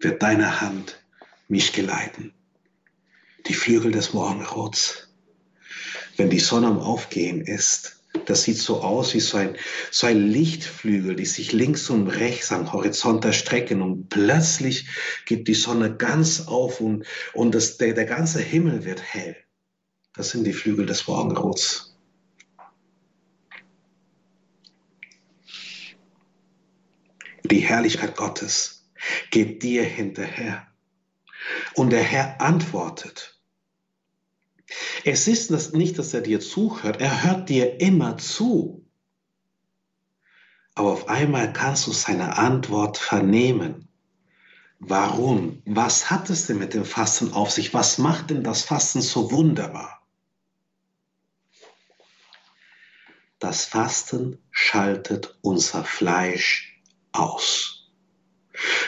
wird 0.00 0.22
deine 0.22 0.60
Hand 0.60 1.04
mich 1.48 1.72
geleiten. 1.72 2.32
Die 3.46 3.54
Flügel 3.54 3.92
des 3.92 4.12
Morgenrots. 4.14 5.08
Wenn 6.16 6.30
die 6.30 6.40
Sonne 6.40 6.68
am 6.68 6.80
Aufgehen 6.80 7.40
ist, 7.40 8.02
das 8.26 8.42
sieht 8.42 8.58
so 8.58 8.82
aus 8.82 9.14
wie 9.14 9.20
so 9.20 9.38
ein, 9.38 9.56
so 9.90 10.06
ein 10.06 10.28
Lichtflügel, 10.28 11.16
die 11.16 11.26
sich 11.26 11.52
links 11.52 11.88
und 11.90 12.08
rechts 12.08 12.52
am 12.52 12.72
Horizont 12.72 13.24
erstrecken 13.24 13.80
und 13.80 14.08
plötzlich 14.08 14.86
geht 15.26 15.48
die 15.48 15.54
Sonne 15.54 15.96
ganz 15.96 16.46
auf 16.46 16.80
und, 16.80 17.04
und 17.32 17.54
das, 17.54 17.78
der, 17.78 17.94
der 17.94 18.04
ganze 18.04 18.40
Himmel 18.40 18.84
wird 18.84 19.02
hell. 19.02 19.36
Das 20.14 20.30
sind 20.30 20.44
die 20.44 20.52
Flügel 20.52 20.84
des 20.84 21.06
Morgenrots. 21.06 21.91
Die 27.44 27.60
Herrlichkeit 27.60 28.16
Gottes 28.16 28.88
geht 29.30 29.62
dir 29.62 29.84
hinterher. 29.84 30.66
Und 31.74 31.90
der 31.90 32.02
Herr 32.02 32.40
antwortet. 32.40 33.38
Es 35.04 35.26
ist 35.26 35.50
nicht, 35.74 35.98
dass 35.98 36.14
er 36.14 36.20
dir 36.20 36.40
zuhört, 36.40 37.00
er 37.00 37.24
hört 37.24 37.48
dir 37.48 37.80
immer 37.80 38.16
zu. 38.18 38.86
Aber 40.74 40.92
auf 40.92 41.08
einmal 41.08 41.52
kannst 41.52 41.86
du 41.86 41.92
seine 41.92 42.38
Antwort 42.38 42.96
vernehmen. 42.96 43.88
Warum? 44.78 45.62
Was 45.66 46.10
hat 46.10 46.30
es 46.30 46.46
denn 46.46 46.58
mit 46.58 46.74
dem 46.74 46.84
Fasten 46.84 47.32
auf 47.32 47.50
sich? 47.50 47.74
Was 47.74 47.98
macht 47.98 48.30
denn 48.30 48.42
das 48.42 48.62
Fasten 48.62 49.02
so 49.02 49.30
wunderbar? 49.30 50.02
Das 53.38 53.64
Fasten 53.64 54.38
schaltet 54.50 55.38
unser 55.42 55.84
Fleisch 55.84 56.71
aus. 57.12 57.90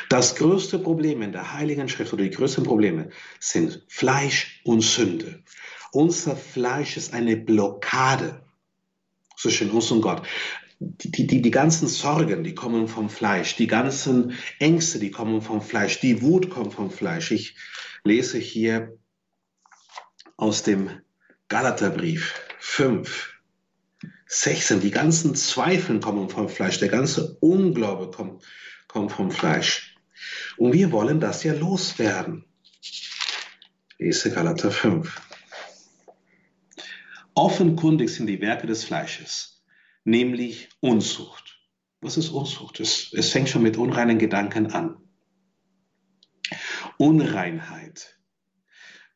Das 0.09 0.37
größte 0.37 0.79
Problem 0.79 1.23
in 1.23 1.33
der 1.33 1.55
Heiligen 1.55 1.89
Schrift 1.89 2.13
oder 2.13 2.23
die 2.23 2.31
größten 2.31 2.65
Probleme 2.65 3.11
sind 3.41 3.83
Fleisch 3.89 4.61
und 4.65 4.83
Sünde. 4.83 5.43
Unser 5.93 6.37
Fleisch 6.37 6.97
ist 6.97 7.15
eine 7.15 7.37
Blockade 7.37 8.45
zwischen 9.37 9.71
uns 9.71 9.91
und 9.91 10.03
Gott. 10.03 10.27
Die, 10.79 11.27
die, 11.27 11.41
die 11.41 11.51
ganzen 11.51 11.89
Sorgen, 11.89 12.45
die 12.45 12.55
kommen 12.55 12.89
vom 12.89 13.09
Fleisch, 13.09 13.57
die 13.57 13.67
ganzen 13.67 14.37
Ängste, 14.59 14.99
die 14.99 15.11
kommen 15.11 15.41
vom 15.41 15.63
Fleisch, 15.63 16.01
die 16.01 16.21
Wut 16.21 16.51
kommt 16.51 16.75
vom 16.75 16.91
Fleisch. 16.91 17.31
Ich 17.31 17.57
lese 18.03 18.39
hier 18.39 18.99
aus 20.37 20.63
dem 20.63 20.91
Galaterbrief 21.49 22.35
5, 22.59 23.34
16. 24.27 24.81
Die 24.81 24.91
ganzen 24.91 25.35
Zweifel 25.35 26.01
kommen 26.01 26.29
vom 26.29 26.49
Fleisch, 26.49 26.79
der 26.79 26.89
ganze 26.89 27.37
Unglaube 27.41 28.11
kommt, 28.11 28.43
kommt 28.89 29.13
vom 29.13 29.31
Fleisch. 29.31 29.97
Und 30.57 30.73
wir 30.73 30.93
wollen 30.93 31.21
das 31.21 31.45
ja 31.45 31.55
loswerden. 31.55 32.45
Lese 33.99 34.33
Galater 34.33 34.71
5. 34.71 35.21
Offenkundig 37.35 38.11
sind 38.15 38.27
die 38.27 38.41
Werke 38.41 38.67
des 38.67 38.85
Fleisches, 38.85 39.65
nämlich 40.05 40.69
Unzucht. 40.81 41.61
Was 42.01 42.17
ist 42.17 42.29
Unzucht? 42.29 42.81
Es, 42.81 43.13
es 43.13 43.31
fängt 43.31 43.49
schon 43.49 43.63
mit 43.63 43.77
unreinen 43.77 44.19
Gedanken 44.19 44.71
an. 44.73 44.97
Unreinheit, 46.99 48.14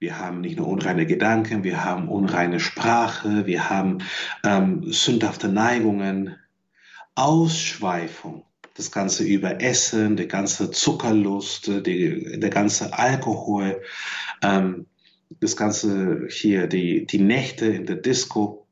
wir 0.00 0.18
haben 0.18 0.40
nicht 0.40 0.56
nur 0.56 0.68
unreine 0.68 1.06
Gedanken, 1.06 1.64
wir 1.64 1.84
haben 1.84 2.08
unreine 2.08 2.60
Sprache, 2.60 3.46
wir 3.46 3.68
haben 3.68 3.98
ähm, 4.44 4.92
sündhafte 4.92 5.48
Neigungen, 5.48 6.36
Ausschweifung, 7.16 8.44
das 8.74 8.92
ganze 8.92 9.24
Überessen, 9.24 10.16
der 10.16 10.26
ganze 10.26 10.70
Zuckerlust, 10.70 11.66
die, 11.84 12.38
der 12.38 12.50
ganze 12.50 12.96
Alkohol, 12.96 13.82
ähm, 14.42 14.86
das 15.40 15.56
ganze 15.56 16.28
hier, 16.30 16.68
die, 16.68 17.06
die 17.06 17.18
Nächte 17.18 17.66
in 17.66 17.86
der 17.86 17.96
Disco, 17.96 18.67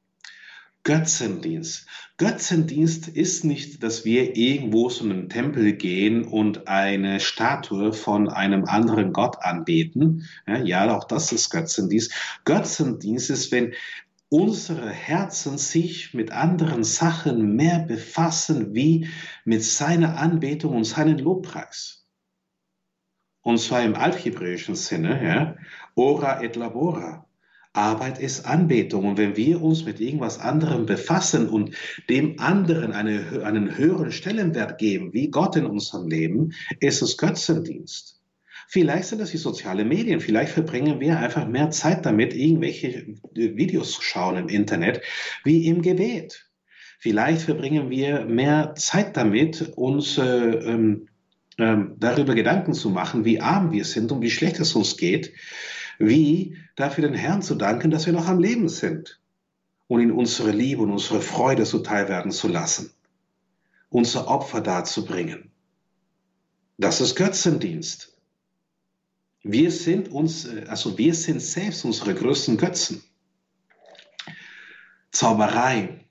Götzendienst. 0.87 1.85
Götzendienst 2.17 3.09
ist 3.09 3.45
nicht, 3.45 3.83
dass 3.83 4.05
wir 4.05 4.37
irgendwo 4.37 4.89
zu 4.89 5.03
einem 5.03 5.29
Tempel 5.29 5.73
gehen 5.73 6.25
und 6.25 6.69
eine 6.69 7.19
Statue 7.19 7.93
von 7.93 8.29
einem 8.29 8.67
anderen 8.67 9.13
Gott 9.13 9.43
anbeten. 9.43 10.29
Ja, 10.63 10.97
auch 10.97 11.03
das 11.03 11.33
ist 11.33 11.51
Götzendienst. 11.51 12.13
Götzendienst 12.45 13.31
ist, 13.31 13.51
wenn 13.51 13.75
unsere 14.29 14.89
Herzen 14.89 15.59
sich 15.59 16.15
mit 16.15 16.31
anderen 16.31 16.85
Sachen 16.85 17.57
mehr 17.57 17.81
befassen 17.81 18.73
wie 18.77 19.09
mit 19.45 19.65
seiner 19.65 20.19
Anbetung 20.19 20.77
und 20.77 20.85
seinem 20.85 21.19
Lobpreis. 21.19 22.07
Und 23.43 23.59
zwar 23.59 23.83
im 23.83 23.97
althebräischen 23.97 24.77
Sinne, 24.77 25.21
ja, 25.25 25.57
ora 25.97 26.45
et 26.45 26.55
labora. 26.55 27.26
Arbeit 27.77 28.19
ist 28.19 28.47
Anbetung. 28.47 29.05
Und 29.05 29.19
wenn 29.19 29.37
wir 29.37 29.63
uns 29.63 29.85
mit 29.85 30.01
irgendwas 30.01 30.41
anderem 30.41 30.87
befassen 30.87 31.49
und 31.49 31.75
dem 32.09 32.39
anderen 32.39 32.93
eine, 32.93 33.43
einen 33.45 33.77
höheren 33.77 34.13
Stellenwert 34.13 34.79
geben, 34.79 35.13
wie 35.13 35.31
Gott 35.31 35.57
in 35.57 35.67
unserem 35.67 36.09
Leben, 36.09 36.53
ist 36.81 37.03
es 37.03 37.17
Götzendienst. 37.17 38.17
Vielleicht 38.69 39.09
sind 39.09 39.21
das 39.21 39.31
die 39.31 39.37
sozialen 39.37 39.87
Medien. 39.87 40.21
Vielleicht 40.21 40.53
verbringen 40.53 40.99
wir 40.99 41.19
einfach 41.19 41.47
mehr 41.47 41.71
Zeit 41.71 42.05
damit, 42.05 42.35
irgendwelche 42.35 43.15
Videos 43.35 43.93
zu 43.93 44.03
schauen 44.03 44.37
im 44.37 44.49
Internet, 44.49 45.03
wie 45.45 45.67
im 45.67 45.83
Gebet. 45.83 46.49
Vielleicht 46.99 47.43
verbringen 47.43 47.91
wir 47.91 48.25
mehr 48.25 48.75
Zeit 48.75 49.17
damit, 49.17 49.73
uns 49.77 50.19
äh, 50.19 50.25
ähm, 50.25 51.09
äh, 51.59 51.77
darüber 51.97 52.35
Gedanken 52.35 52.73
zu 52.73 52.91
machen, 52.91 53.25
wie 53.25 53.41
arm 53.41 53.71
wir 53.71 53.85
sind 53.85 54.11
und 54.11 54.23
wie 54.23 54.31
schlecht 54.31 54.59
es 54.59 54.75
uns 54.75 54.97
geht, 54.97 55.33
wie 55.99 56.57
dafür 56.77 57.09
den 57.09 57.15
Herrn 57.15 57.43
zu 57.43 57.55
danken, 57.55 57.91
dass 57.91 58.07
wir 58.07 58.13
noch 58.13 58.27
am 58.27 58.39
Leben 58.39 58.69
sind. 58.69 59.21
und 59.89 60.01
in 60.01 60.11
unsere 60.11 60.51
Liebe 60.51 60.83
und 60.83 60.91
unsere 60.91 61.21
Freude 61.21 61.65
zuteil 61.65 62.09
werden 62.09 62.33
zu 62.33 62.49
lassen, 62.49 62.93
unser 63.89 64.29
Opfer 64.29 64.61
darzubringen. 64.61 65.51
Das 66.79 67.01
ist 67.01 67.15
Götzendienst. 67.15 68.17
Wir 69.43 69.71
sind 69.71 70.09
uns, 70.09 70.49
also 70.67 70.99
wir 70.99 71.15
sind 71.15 71.41
selbst 71.41 71.85
unsere 71.85 72.15
größten 72.15 72.57
Götzen. 72.57 73.03
Zauberei, 75.13 76.05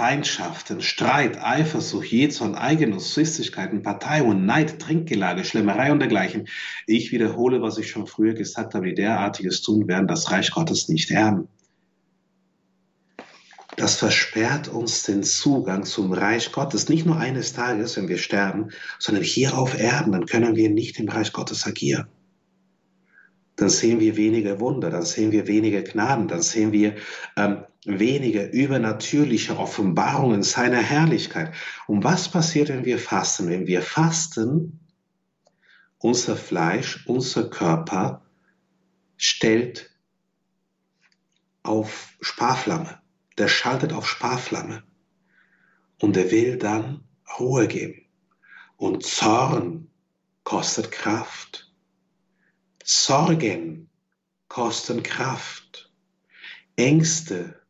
Feindschaften, 0.00 0.80
Streit, 0.80 1.44
Eifersucht, 1.44 2.06
Jezorn, 2.06 2.54
Eigennuss, 2.54 3.12
Zwistigkeiten, 3.12 3.82
Partei 3.82 4.22
und 4.22 4.46
Neid, 4.46 4.78
Trinkgelage, 4.78 5.44
Schlemmerei 5.44 5.92
und 5.92 5.98
dergleichen. 5.98 6.48
Ich 6.86 7.12
wiederhole, 7.12 7.60
was 7.60 7.76
ich 7.76 7.90
schon 7.90 8.06
früher 8.06 8.32
gesagt 8.32 8.72
habe, 8.72 8.86
die 8.86 8.94
derartiges 8.94 9.60
tun, 9.60 9.88
werden 9.88 10.08
das 10.08 10.30
Reich 10.30 10.52
Gottes 10.52 10.88
nicht 10.88 11.10
erben. 11.10 11.48
Das 13.76 13.96
versperrt 13.96 14.68
uns 14.68 15.02
den 15.02 15.22
Zugang 15.22 15.84
zum 15.84 16.14
Reich 16.14 16.50
Gottes. 16.50 16.88
Nicht 16.88 17.04
nur 17.04 17.18
eines 17.18 17.52
Tages, 17.52 17.98
wenn 17.98 18.08
wir 18.08 18.16
sterben, 18.16 18.70
sondern 18.98 19.22
hier 19.22 19.58
auf 19.58 19.78
Erden, 19.78 20.12
dann 20.12 20.24
können 20.24 20.56
wir 20.56 20.70
nicht 20.70 20.98
im 20.98 21.10
Reich 21.10 21.34
Gottes 21.34 21.66
agieren 21.66 22.08
dann 23.60 23.68
sehen 23.68 24.00
wir 24.00 24.16
weniger 24.16 24.58
Wunder, 24.58 24.88
dann 24.88 25.04
sehen 25.04 25.32
wir 25.32 25.46
weniger 25.46 25.82
Gnaden, 25.82 26.28
dann 26.28 26.40
sehen 26.40 26.72
wir 26.72 26.96
ähm, 27.36 27.64
weniger 27.84 28.50
übernatürliche 28.50 29.58
Offenbarungen 29.58 30.42
seiner 30.42 30.80
Herrlichkeit. 30.80 31.52
Und 31.86 32.02
was 32.02 32.30
passiert, 32.30 32.70
wenn 32.70 32.86
wir 32.86 32.98
fasten? 32.98 33.48
Wenn 33.48 33.66
wir 33.66 33.82
fasten, 33.82 34.80
unser 35.98 36.36
Fleisch, 36.36 37.06
unser 37.06 37.50
Körper 37.50 38.22
stellt 39.18 39.90
auf 41.62 42.14
Sparflamme. 42.22 42.98
Der 43.36 43.48
schaltet 43.48 43.92
auf 43.92 44.08
Sparflamme. 44.08 44.82
Und 46.00 46.16
er 46.16 46.30
will 46.30 46.56
dann 46.56 47.04
Ruhe 47.38 47.68
geben. 47.68 48.06
Und 48.78 49.04
Zorn 49.04 49.88
kostet 50.44 50.90
Kraft. 50.90 51.69
Sorgen 52.92 53.88
kosten 54.48 55.04
Kraft. 55.04 55.92
Ängste, 56.74 57.60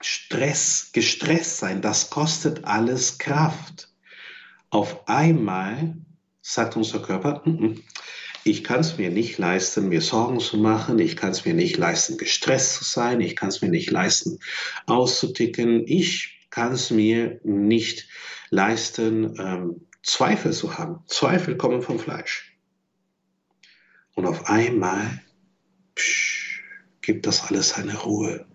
Stress, 0.00 0.90
gestresst 0.92 1.58
sein, 1.58 1.82
das 1.82 2.08
kostet 2.08 2.64
alles 2.64 3.18
Kraft. 3.18 3.88
Auf 4.70 5.08
einmal 5.08 5.96
sagt 6.42 6.76
unser 6.76 7.02
Körper, 7.02 7.42
mm, 7.44 7.50
mm, 7.50 7.82
ich 8.44 8.62
kann 8.62 8.80
es 8.80 8.98
mir 8.98 9.10
nicht 9.10 9.38
leisten, 9.38 9.88
mir 9.88 10.00
Sorgen 10.00 10.38
zu 10.38 10.58
machen, 10.58 11.00
ich 11.00 11.16
kann 11.16 11.32
es 11.32 11.44
mir 11.44 11.54
nicht 11.54 11.76
leisten, 11.76 12.18
gestresst 12.18 12.74
zu 12.74 12.84
sein, 12.84 13.20
ich 13.20 13.34
kann 13.34 13.48
es 13.48 13.62
mir 13.62 13.68
nicht 13.68 13.90
leisten, 13.90 14.38
auszuticken, 14.86 15.88
ich 15.88 16.46
kann 16.50 16.72
es 16.72 16.90
mir 16.90 17.40
nicht 17.42 18.08
leisten, 18.50 19.40
ähm, 19.40 19.88
Zweifel 20.04 20.52
zu 20.52 20.78
haben. 20.78 21.02
Zweifel 21.06 21.56
kommen 21.56 21.82
vom 21.82 21.98
Fleisch. 21.98 22.51
Und 24.14 24.26
auf 24.26 24.48
einmal 24.48 25.22
psch, 25.94 26.62
gibt 27.00 27.26
das 27.26 27.44
alles 27.44 27.74
eine 27.74 27.96
Ruhe. 27.96 28.46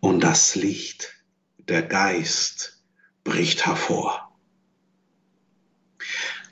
Und 0.00 0.20
das 0.20 0.54
Licht, 0.54 1.12
der 1.58 1.82
Geist 1.82 2.82
bricht 3.24 3.66
hervor. 3.66 4.30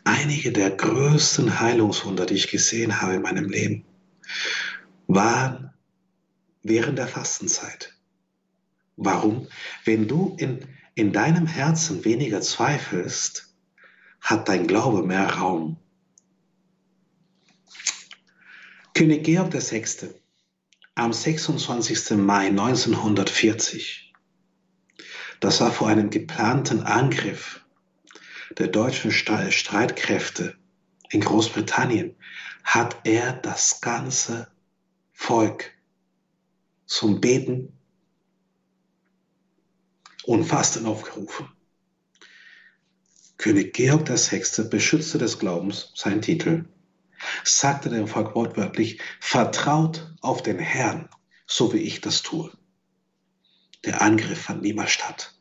Einige 0.04 0.52
der 0.52 0.70
größten 0.70 1.60
Heilungswunder, 1.60 2.26
die 2.26 2.34
ich 2.34 2.50
gesehen 2.50 3.00
habe 3.00 3.14
in 3.14 3.22
meinem 3.22 3.48
Leben, 3.48 3.84
waren 5.06 5.72
während 6.62 6.98
der 6.98 7.08
Fastenzeit. 7.08 7.94
Warum? 8.96 9.48
Wenn 9.84 10.08
du 10.08 10.36
in, 10.38 10.66
in 10.94 11.12
deinem 11.12 11.46
Herzen 11.46 12.04
weniger 12.04 12.40
zweifelst, 12.40 13.54
hat 14.20 14.48
dein 14.48 14.66
Glaube 14.66 15.06
mehr 15.06 15.34
Raum. 15.34 15.78
König 18.99 19.22
Georg 19.22 19.55
VI. 19.55 20.11
am 20.96 21.12
26. 21.12 22.16
Mai 22.16 22.49
1940, 22.49 24.12
das 25.38 25.61
war 25.61 25.70
vor 25.70 25.86
einem 25.86 26.11
geplanten 26.11 26.80
Angriff 26.80 27.64
der 28.59 28.66
deutschen 28.66 29.12
Streitkräfte 29.12 30.57
in 31.11 31.20
Großbritannien, 31.20 32.16
hat 32.64 32.96
er 33.05 33.34
das 33.34 33.80
ganze 33.80 34.49
Volk 35.12 35.70
zum 36.84 37.20
Beten 37.20 37.78
und 40.24 40.42
Fasten 40.42 40.86
aufgerufen. 40.86 41.49
König 43.36 43.74
Georg 43.74 44.09
VI. 44.09 44.64
Beschützer 44.64 45.20
des 45.20 45.38
Glaubens, 45.38 45.92
sein 45.94 46.20
Titel, 46.20 46.64
sagte 47.45 47.89
dem 47.89 48.07
Volk 48.07 48.34
wortwörtlich, 48.34 49.01
vertraut 49.20 50.14
auf 50.20 50.43
den 50.43 50.59
Herrn, 50.59 51.09
so 51.47 51.72
wie 51.72 51.78
ich 51.78 52.01
das 52.01 52.22
tue. 52.22 52.51
Der 53.84 54.03
Angriff 54.03 54.43
fand 54.43 54.62
niemals 54.62 54.91
statt. 54.91 55.34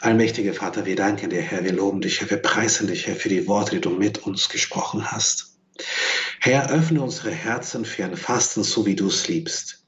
Allmächtiger 0.00 0.52
Vater, 0.52 0.84
wir 0.84 0.96
danken 0.96 1.30
dir, 1.30 1.40
Herr, 1.40 1.64
wir 1.64 1.72
loben 1.72 2.00
dich, 2.00 2.20
Herr, 2.20 2.28
wir 2.28 2.42
preisen 2.42 2.88
dich, 2.88 3.06
Herr, 3.06 3.16
für 3.16 3.28
die 3.30 3.46
Worte, 3.46 3.76
die 3.76 3.80
du 3.80 3.90
mit 3.90 4.18
uns 4.18 4.48
gesprochen 4.48 5.10
hast. 5.10 5.58
Herr, 6.40 6.70
öffne 6.70 7.02
unsere 7.02 7.30
Herzen 7.30 7.84
für 7.84 8.04
ein 8.04 8.16
Fasten, 8.16 8.64
so 8.64 8.84
wie 8.84 8.96
du 8.96 9.08
es 9.08 9.28
liebst. 9.28 9.86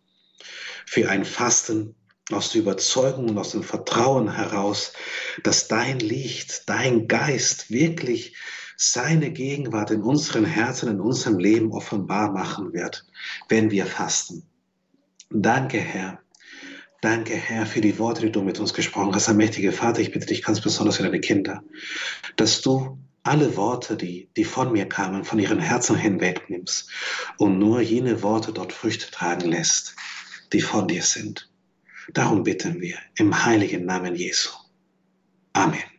Für 0.87 1.11
ein 1.11 1.25
Fasten 1.25 1.95
aus 2.33 2.53
der 2.53 2.63
Überzeugung 2.63 3.29
und 3.29 3.39
aus 3.39 3.51
dem 3.51 3.63
Vertrauen 3.63 4.35
heraus, 4.35 4.93
dass 5.43 5.69
dein 5.69 6.01
Licht, 6.01 6.69
dein 6.69 7.09
Geist 7.09 7.71
wirklich 7.71 8.37
seine 8.77 9.31
Gegenwart 9.31 9.91
in 9.91 10.03
unseren 10.03 10.45
Herzen, 10.45 10.91
in 10.91 11.01
unserem 11.01 11.39
Leben 11.39 11.73
offenbar 11.73 12.33
machen 12.33 12.73
wird, 12.73 13.07
wenn 13.49 13.71
wir 13.71 13.87
fasten. 13.87 14.45
Danke, 15.31 15.79
Herr. 15.79 16.21
Danke, 17.01 17.35
Herr, 17.35 17.67
für 17.67 17.81
die 17.81 17.99
Worte, 17.99 18.23
die 18.23 18.33
du 18.33 18.43
mit 18.43 18.59
uns 18.59 18.75
gesprochen 18.75 19.15
hast. 19.15 19.33
Mächtiger 19.33 19.73
Vater, 19.73 20.01
ich 20.01 20.13
bitte 20.13 20.27
dich 20.27 20.43
ganz 20.43 20.61
besonders 20.61 20.97
für 20.97 21.03
deine 21.03 21.21
Kinder, 21.21 21.63
dass 22.37 22.63
du 22.63 22.99
alle 23.23 23.57
Worte, 23.57 23.97
die, 23.97 24.29
die 24.37 24.45
von 24.45 24.73
mir 24.73 24.89
kamen, 24.89 25.25
von 25.25 25.39
ihren 25.39 25.59
Herzen 25.59 25.97
hinwegnimmst 25.97 26.91
und 27.39 27.59
nur 27.59 27.81
jene 27.81 28.23
Worte 28.23 28.53
dort 28.53 28.73
Früchte 28.73 29.11
tragen 29.11 29.51
lässt, 29.51 29.97
die 30.53 30.61
von 30.61 30.87
dir 30.87 31.03
sind. 31.03 31.51
Darum 32.13 32.45
bitten 32.45 32.81
wir 32.81 32.99
im 33.17 33.45
heiligen 33.45 33.85
Namen 33.85 34.15
Jesu. 34.15 34.51
Amen. 35.53 35.96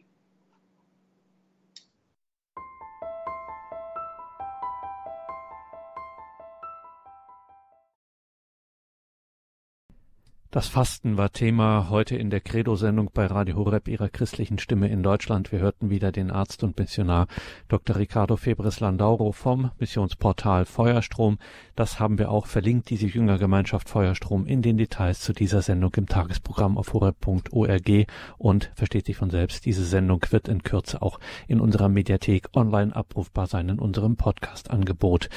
Das 10.50 10.70
Fasten 10.70 11.18
war 11.18 11.34
Thema 11.34 11.89
heute 11.89 12.16
in 12.16 12.30
der 12.30 12.39
Credo-Sendung 12.39 13.12
bei 13.14 13.26
Radio 13.26 13.58
Horeb 13.58 13.89
ihrer 13.89 14.08
christlichen 14.08 14.60
Stimme 14.60 14.88
in 14.88 15.04
Deutschland. 15.04 15.52
Wir 15.52 15.60
hörten 15.60 15.89
wieder 15.89 16.14
den 16.14 16.32
Arzt 16.32 16.64
und 16.64 16.80
Missionar 16.80 17.28
Dr. 17.68 17.98
Ricardo 17.98 18.38
Febres 18.38 18.80
Landauro 18.80 19.34
vom 19.34 19.72
Missionsportal 19.78 20.64
Feuerstrom. 20.64 21.38
Das 21.76 22.00
haben 22.00 22.18
wir 22.18 22.32
auch 22.32 22.45
verlinkt, 22.45 22.89
diese 22.89 23.08
Jüngergemeinschaft 23.08 23.89
Feuerstrom, 23.89 24.45
in 24.45 24.62
den 24.62 24.78
Details 24.78 25.20
zu 25.20 25.34
dieser 25.34 25.62
Sendung 25.62 25.93
im 25.95 26.08
Tagesprogramm 26.08 26.78
auf 26.78 26.93
horeb.org. 26.93 28.08
Und 28.38 28.72
versteht 28.74 29.08
sich 29.08 29.18
von 29.18 29.30
selbst, 29.30 29.66
diese 29.66 29.84
Sendung 29.84 30.26
wird 30.30 30.48
in 30.48 30.64
Kürze 30.64 31.02
auch 31.02 31.20
in 31.50 31.60
unserer 31.60 31.89
Mediathek 31.89 32.48
online 32.56 32.95
abrufbar 32.95 33.48
sein, 33.48 33.68
in 33.68 33.80
unserem 33.80 34.16
Podcast-Angebot. 34.16 35.28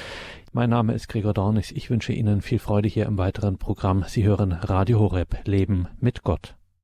Mein 0.53 0.71
Name 0.71 0.95
ist 0.95 1.07
Gregor 1.09 1.33
Dornis. 1.33 1.71
Ich 1.71 1.91
wünsche 1.91 2.13
Ihnen 2.13 2.43
viel 2.43 2.59
Freude 2.59 2.89
hier 2.89 3.07
im 3.07 3.19
weiteren 3.19 3.57
Programm. 3.57 4.03
Sie 4.09 4.25
hören 4.25 4.51
Radio 4.51 4.99
Horeb 4.99 5.47
Leben 5.47 5.87
mit 6.01 6.25
Gott. 6.25 6.57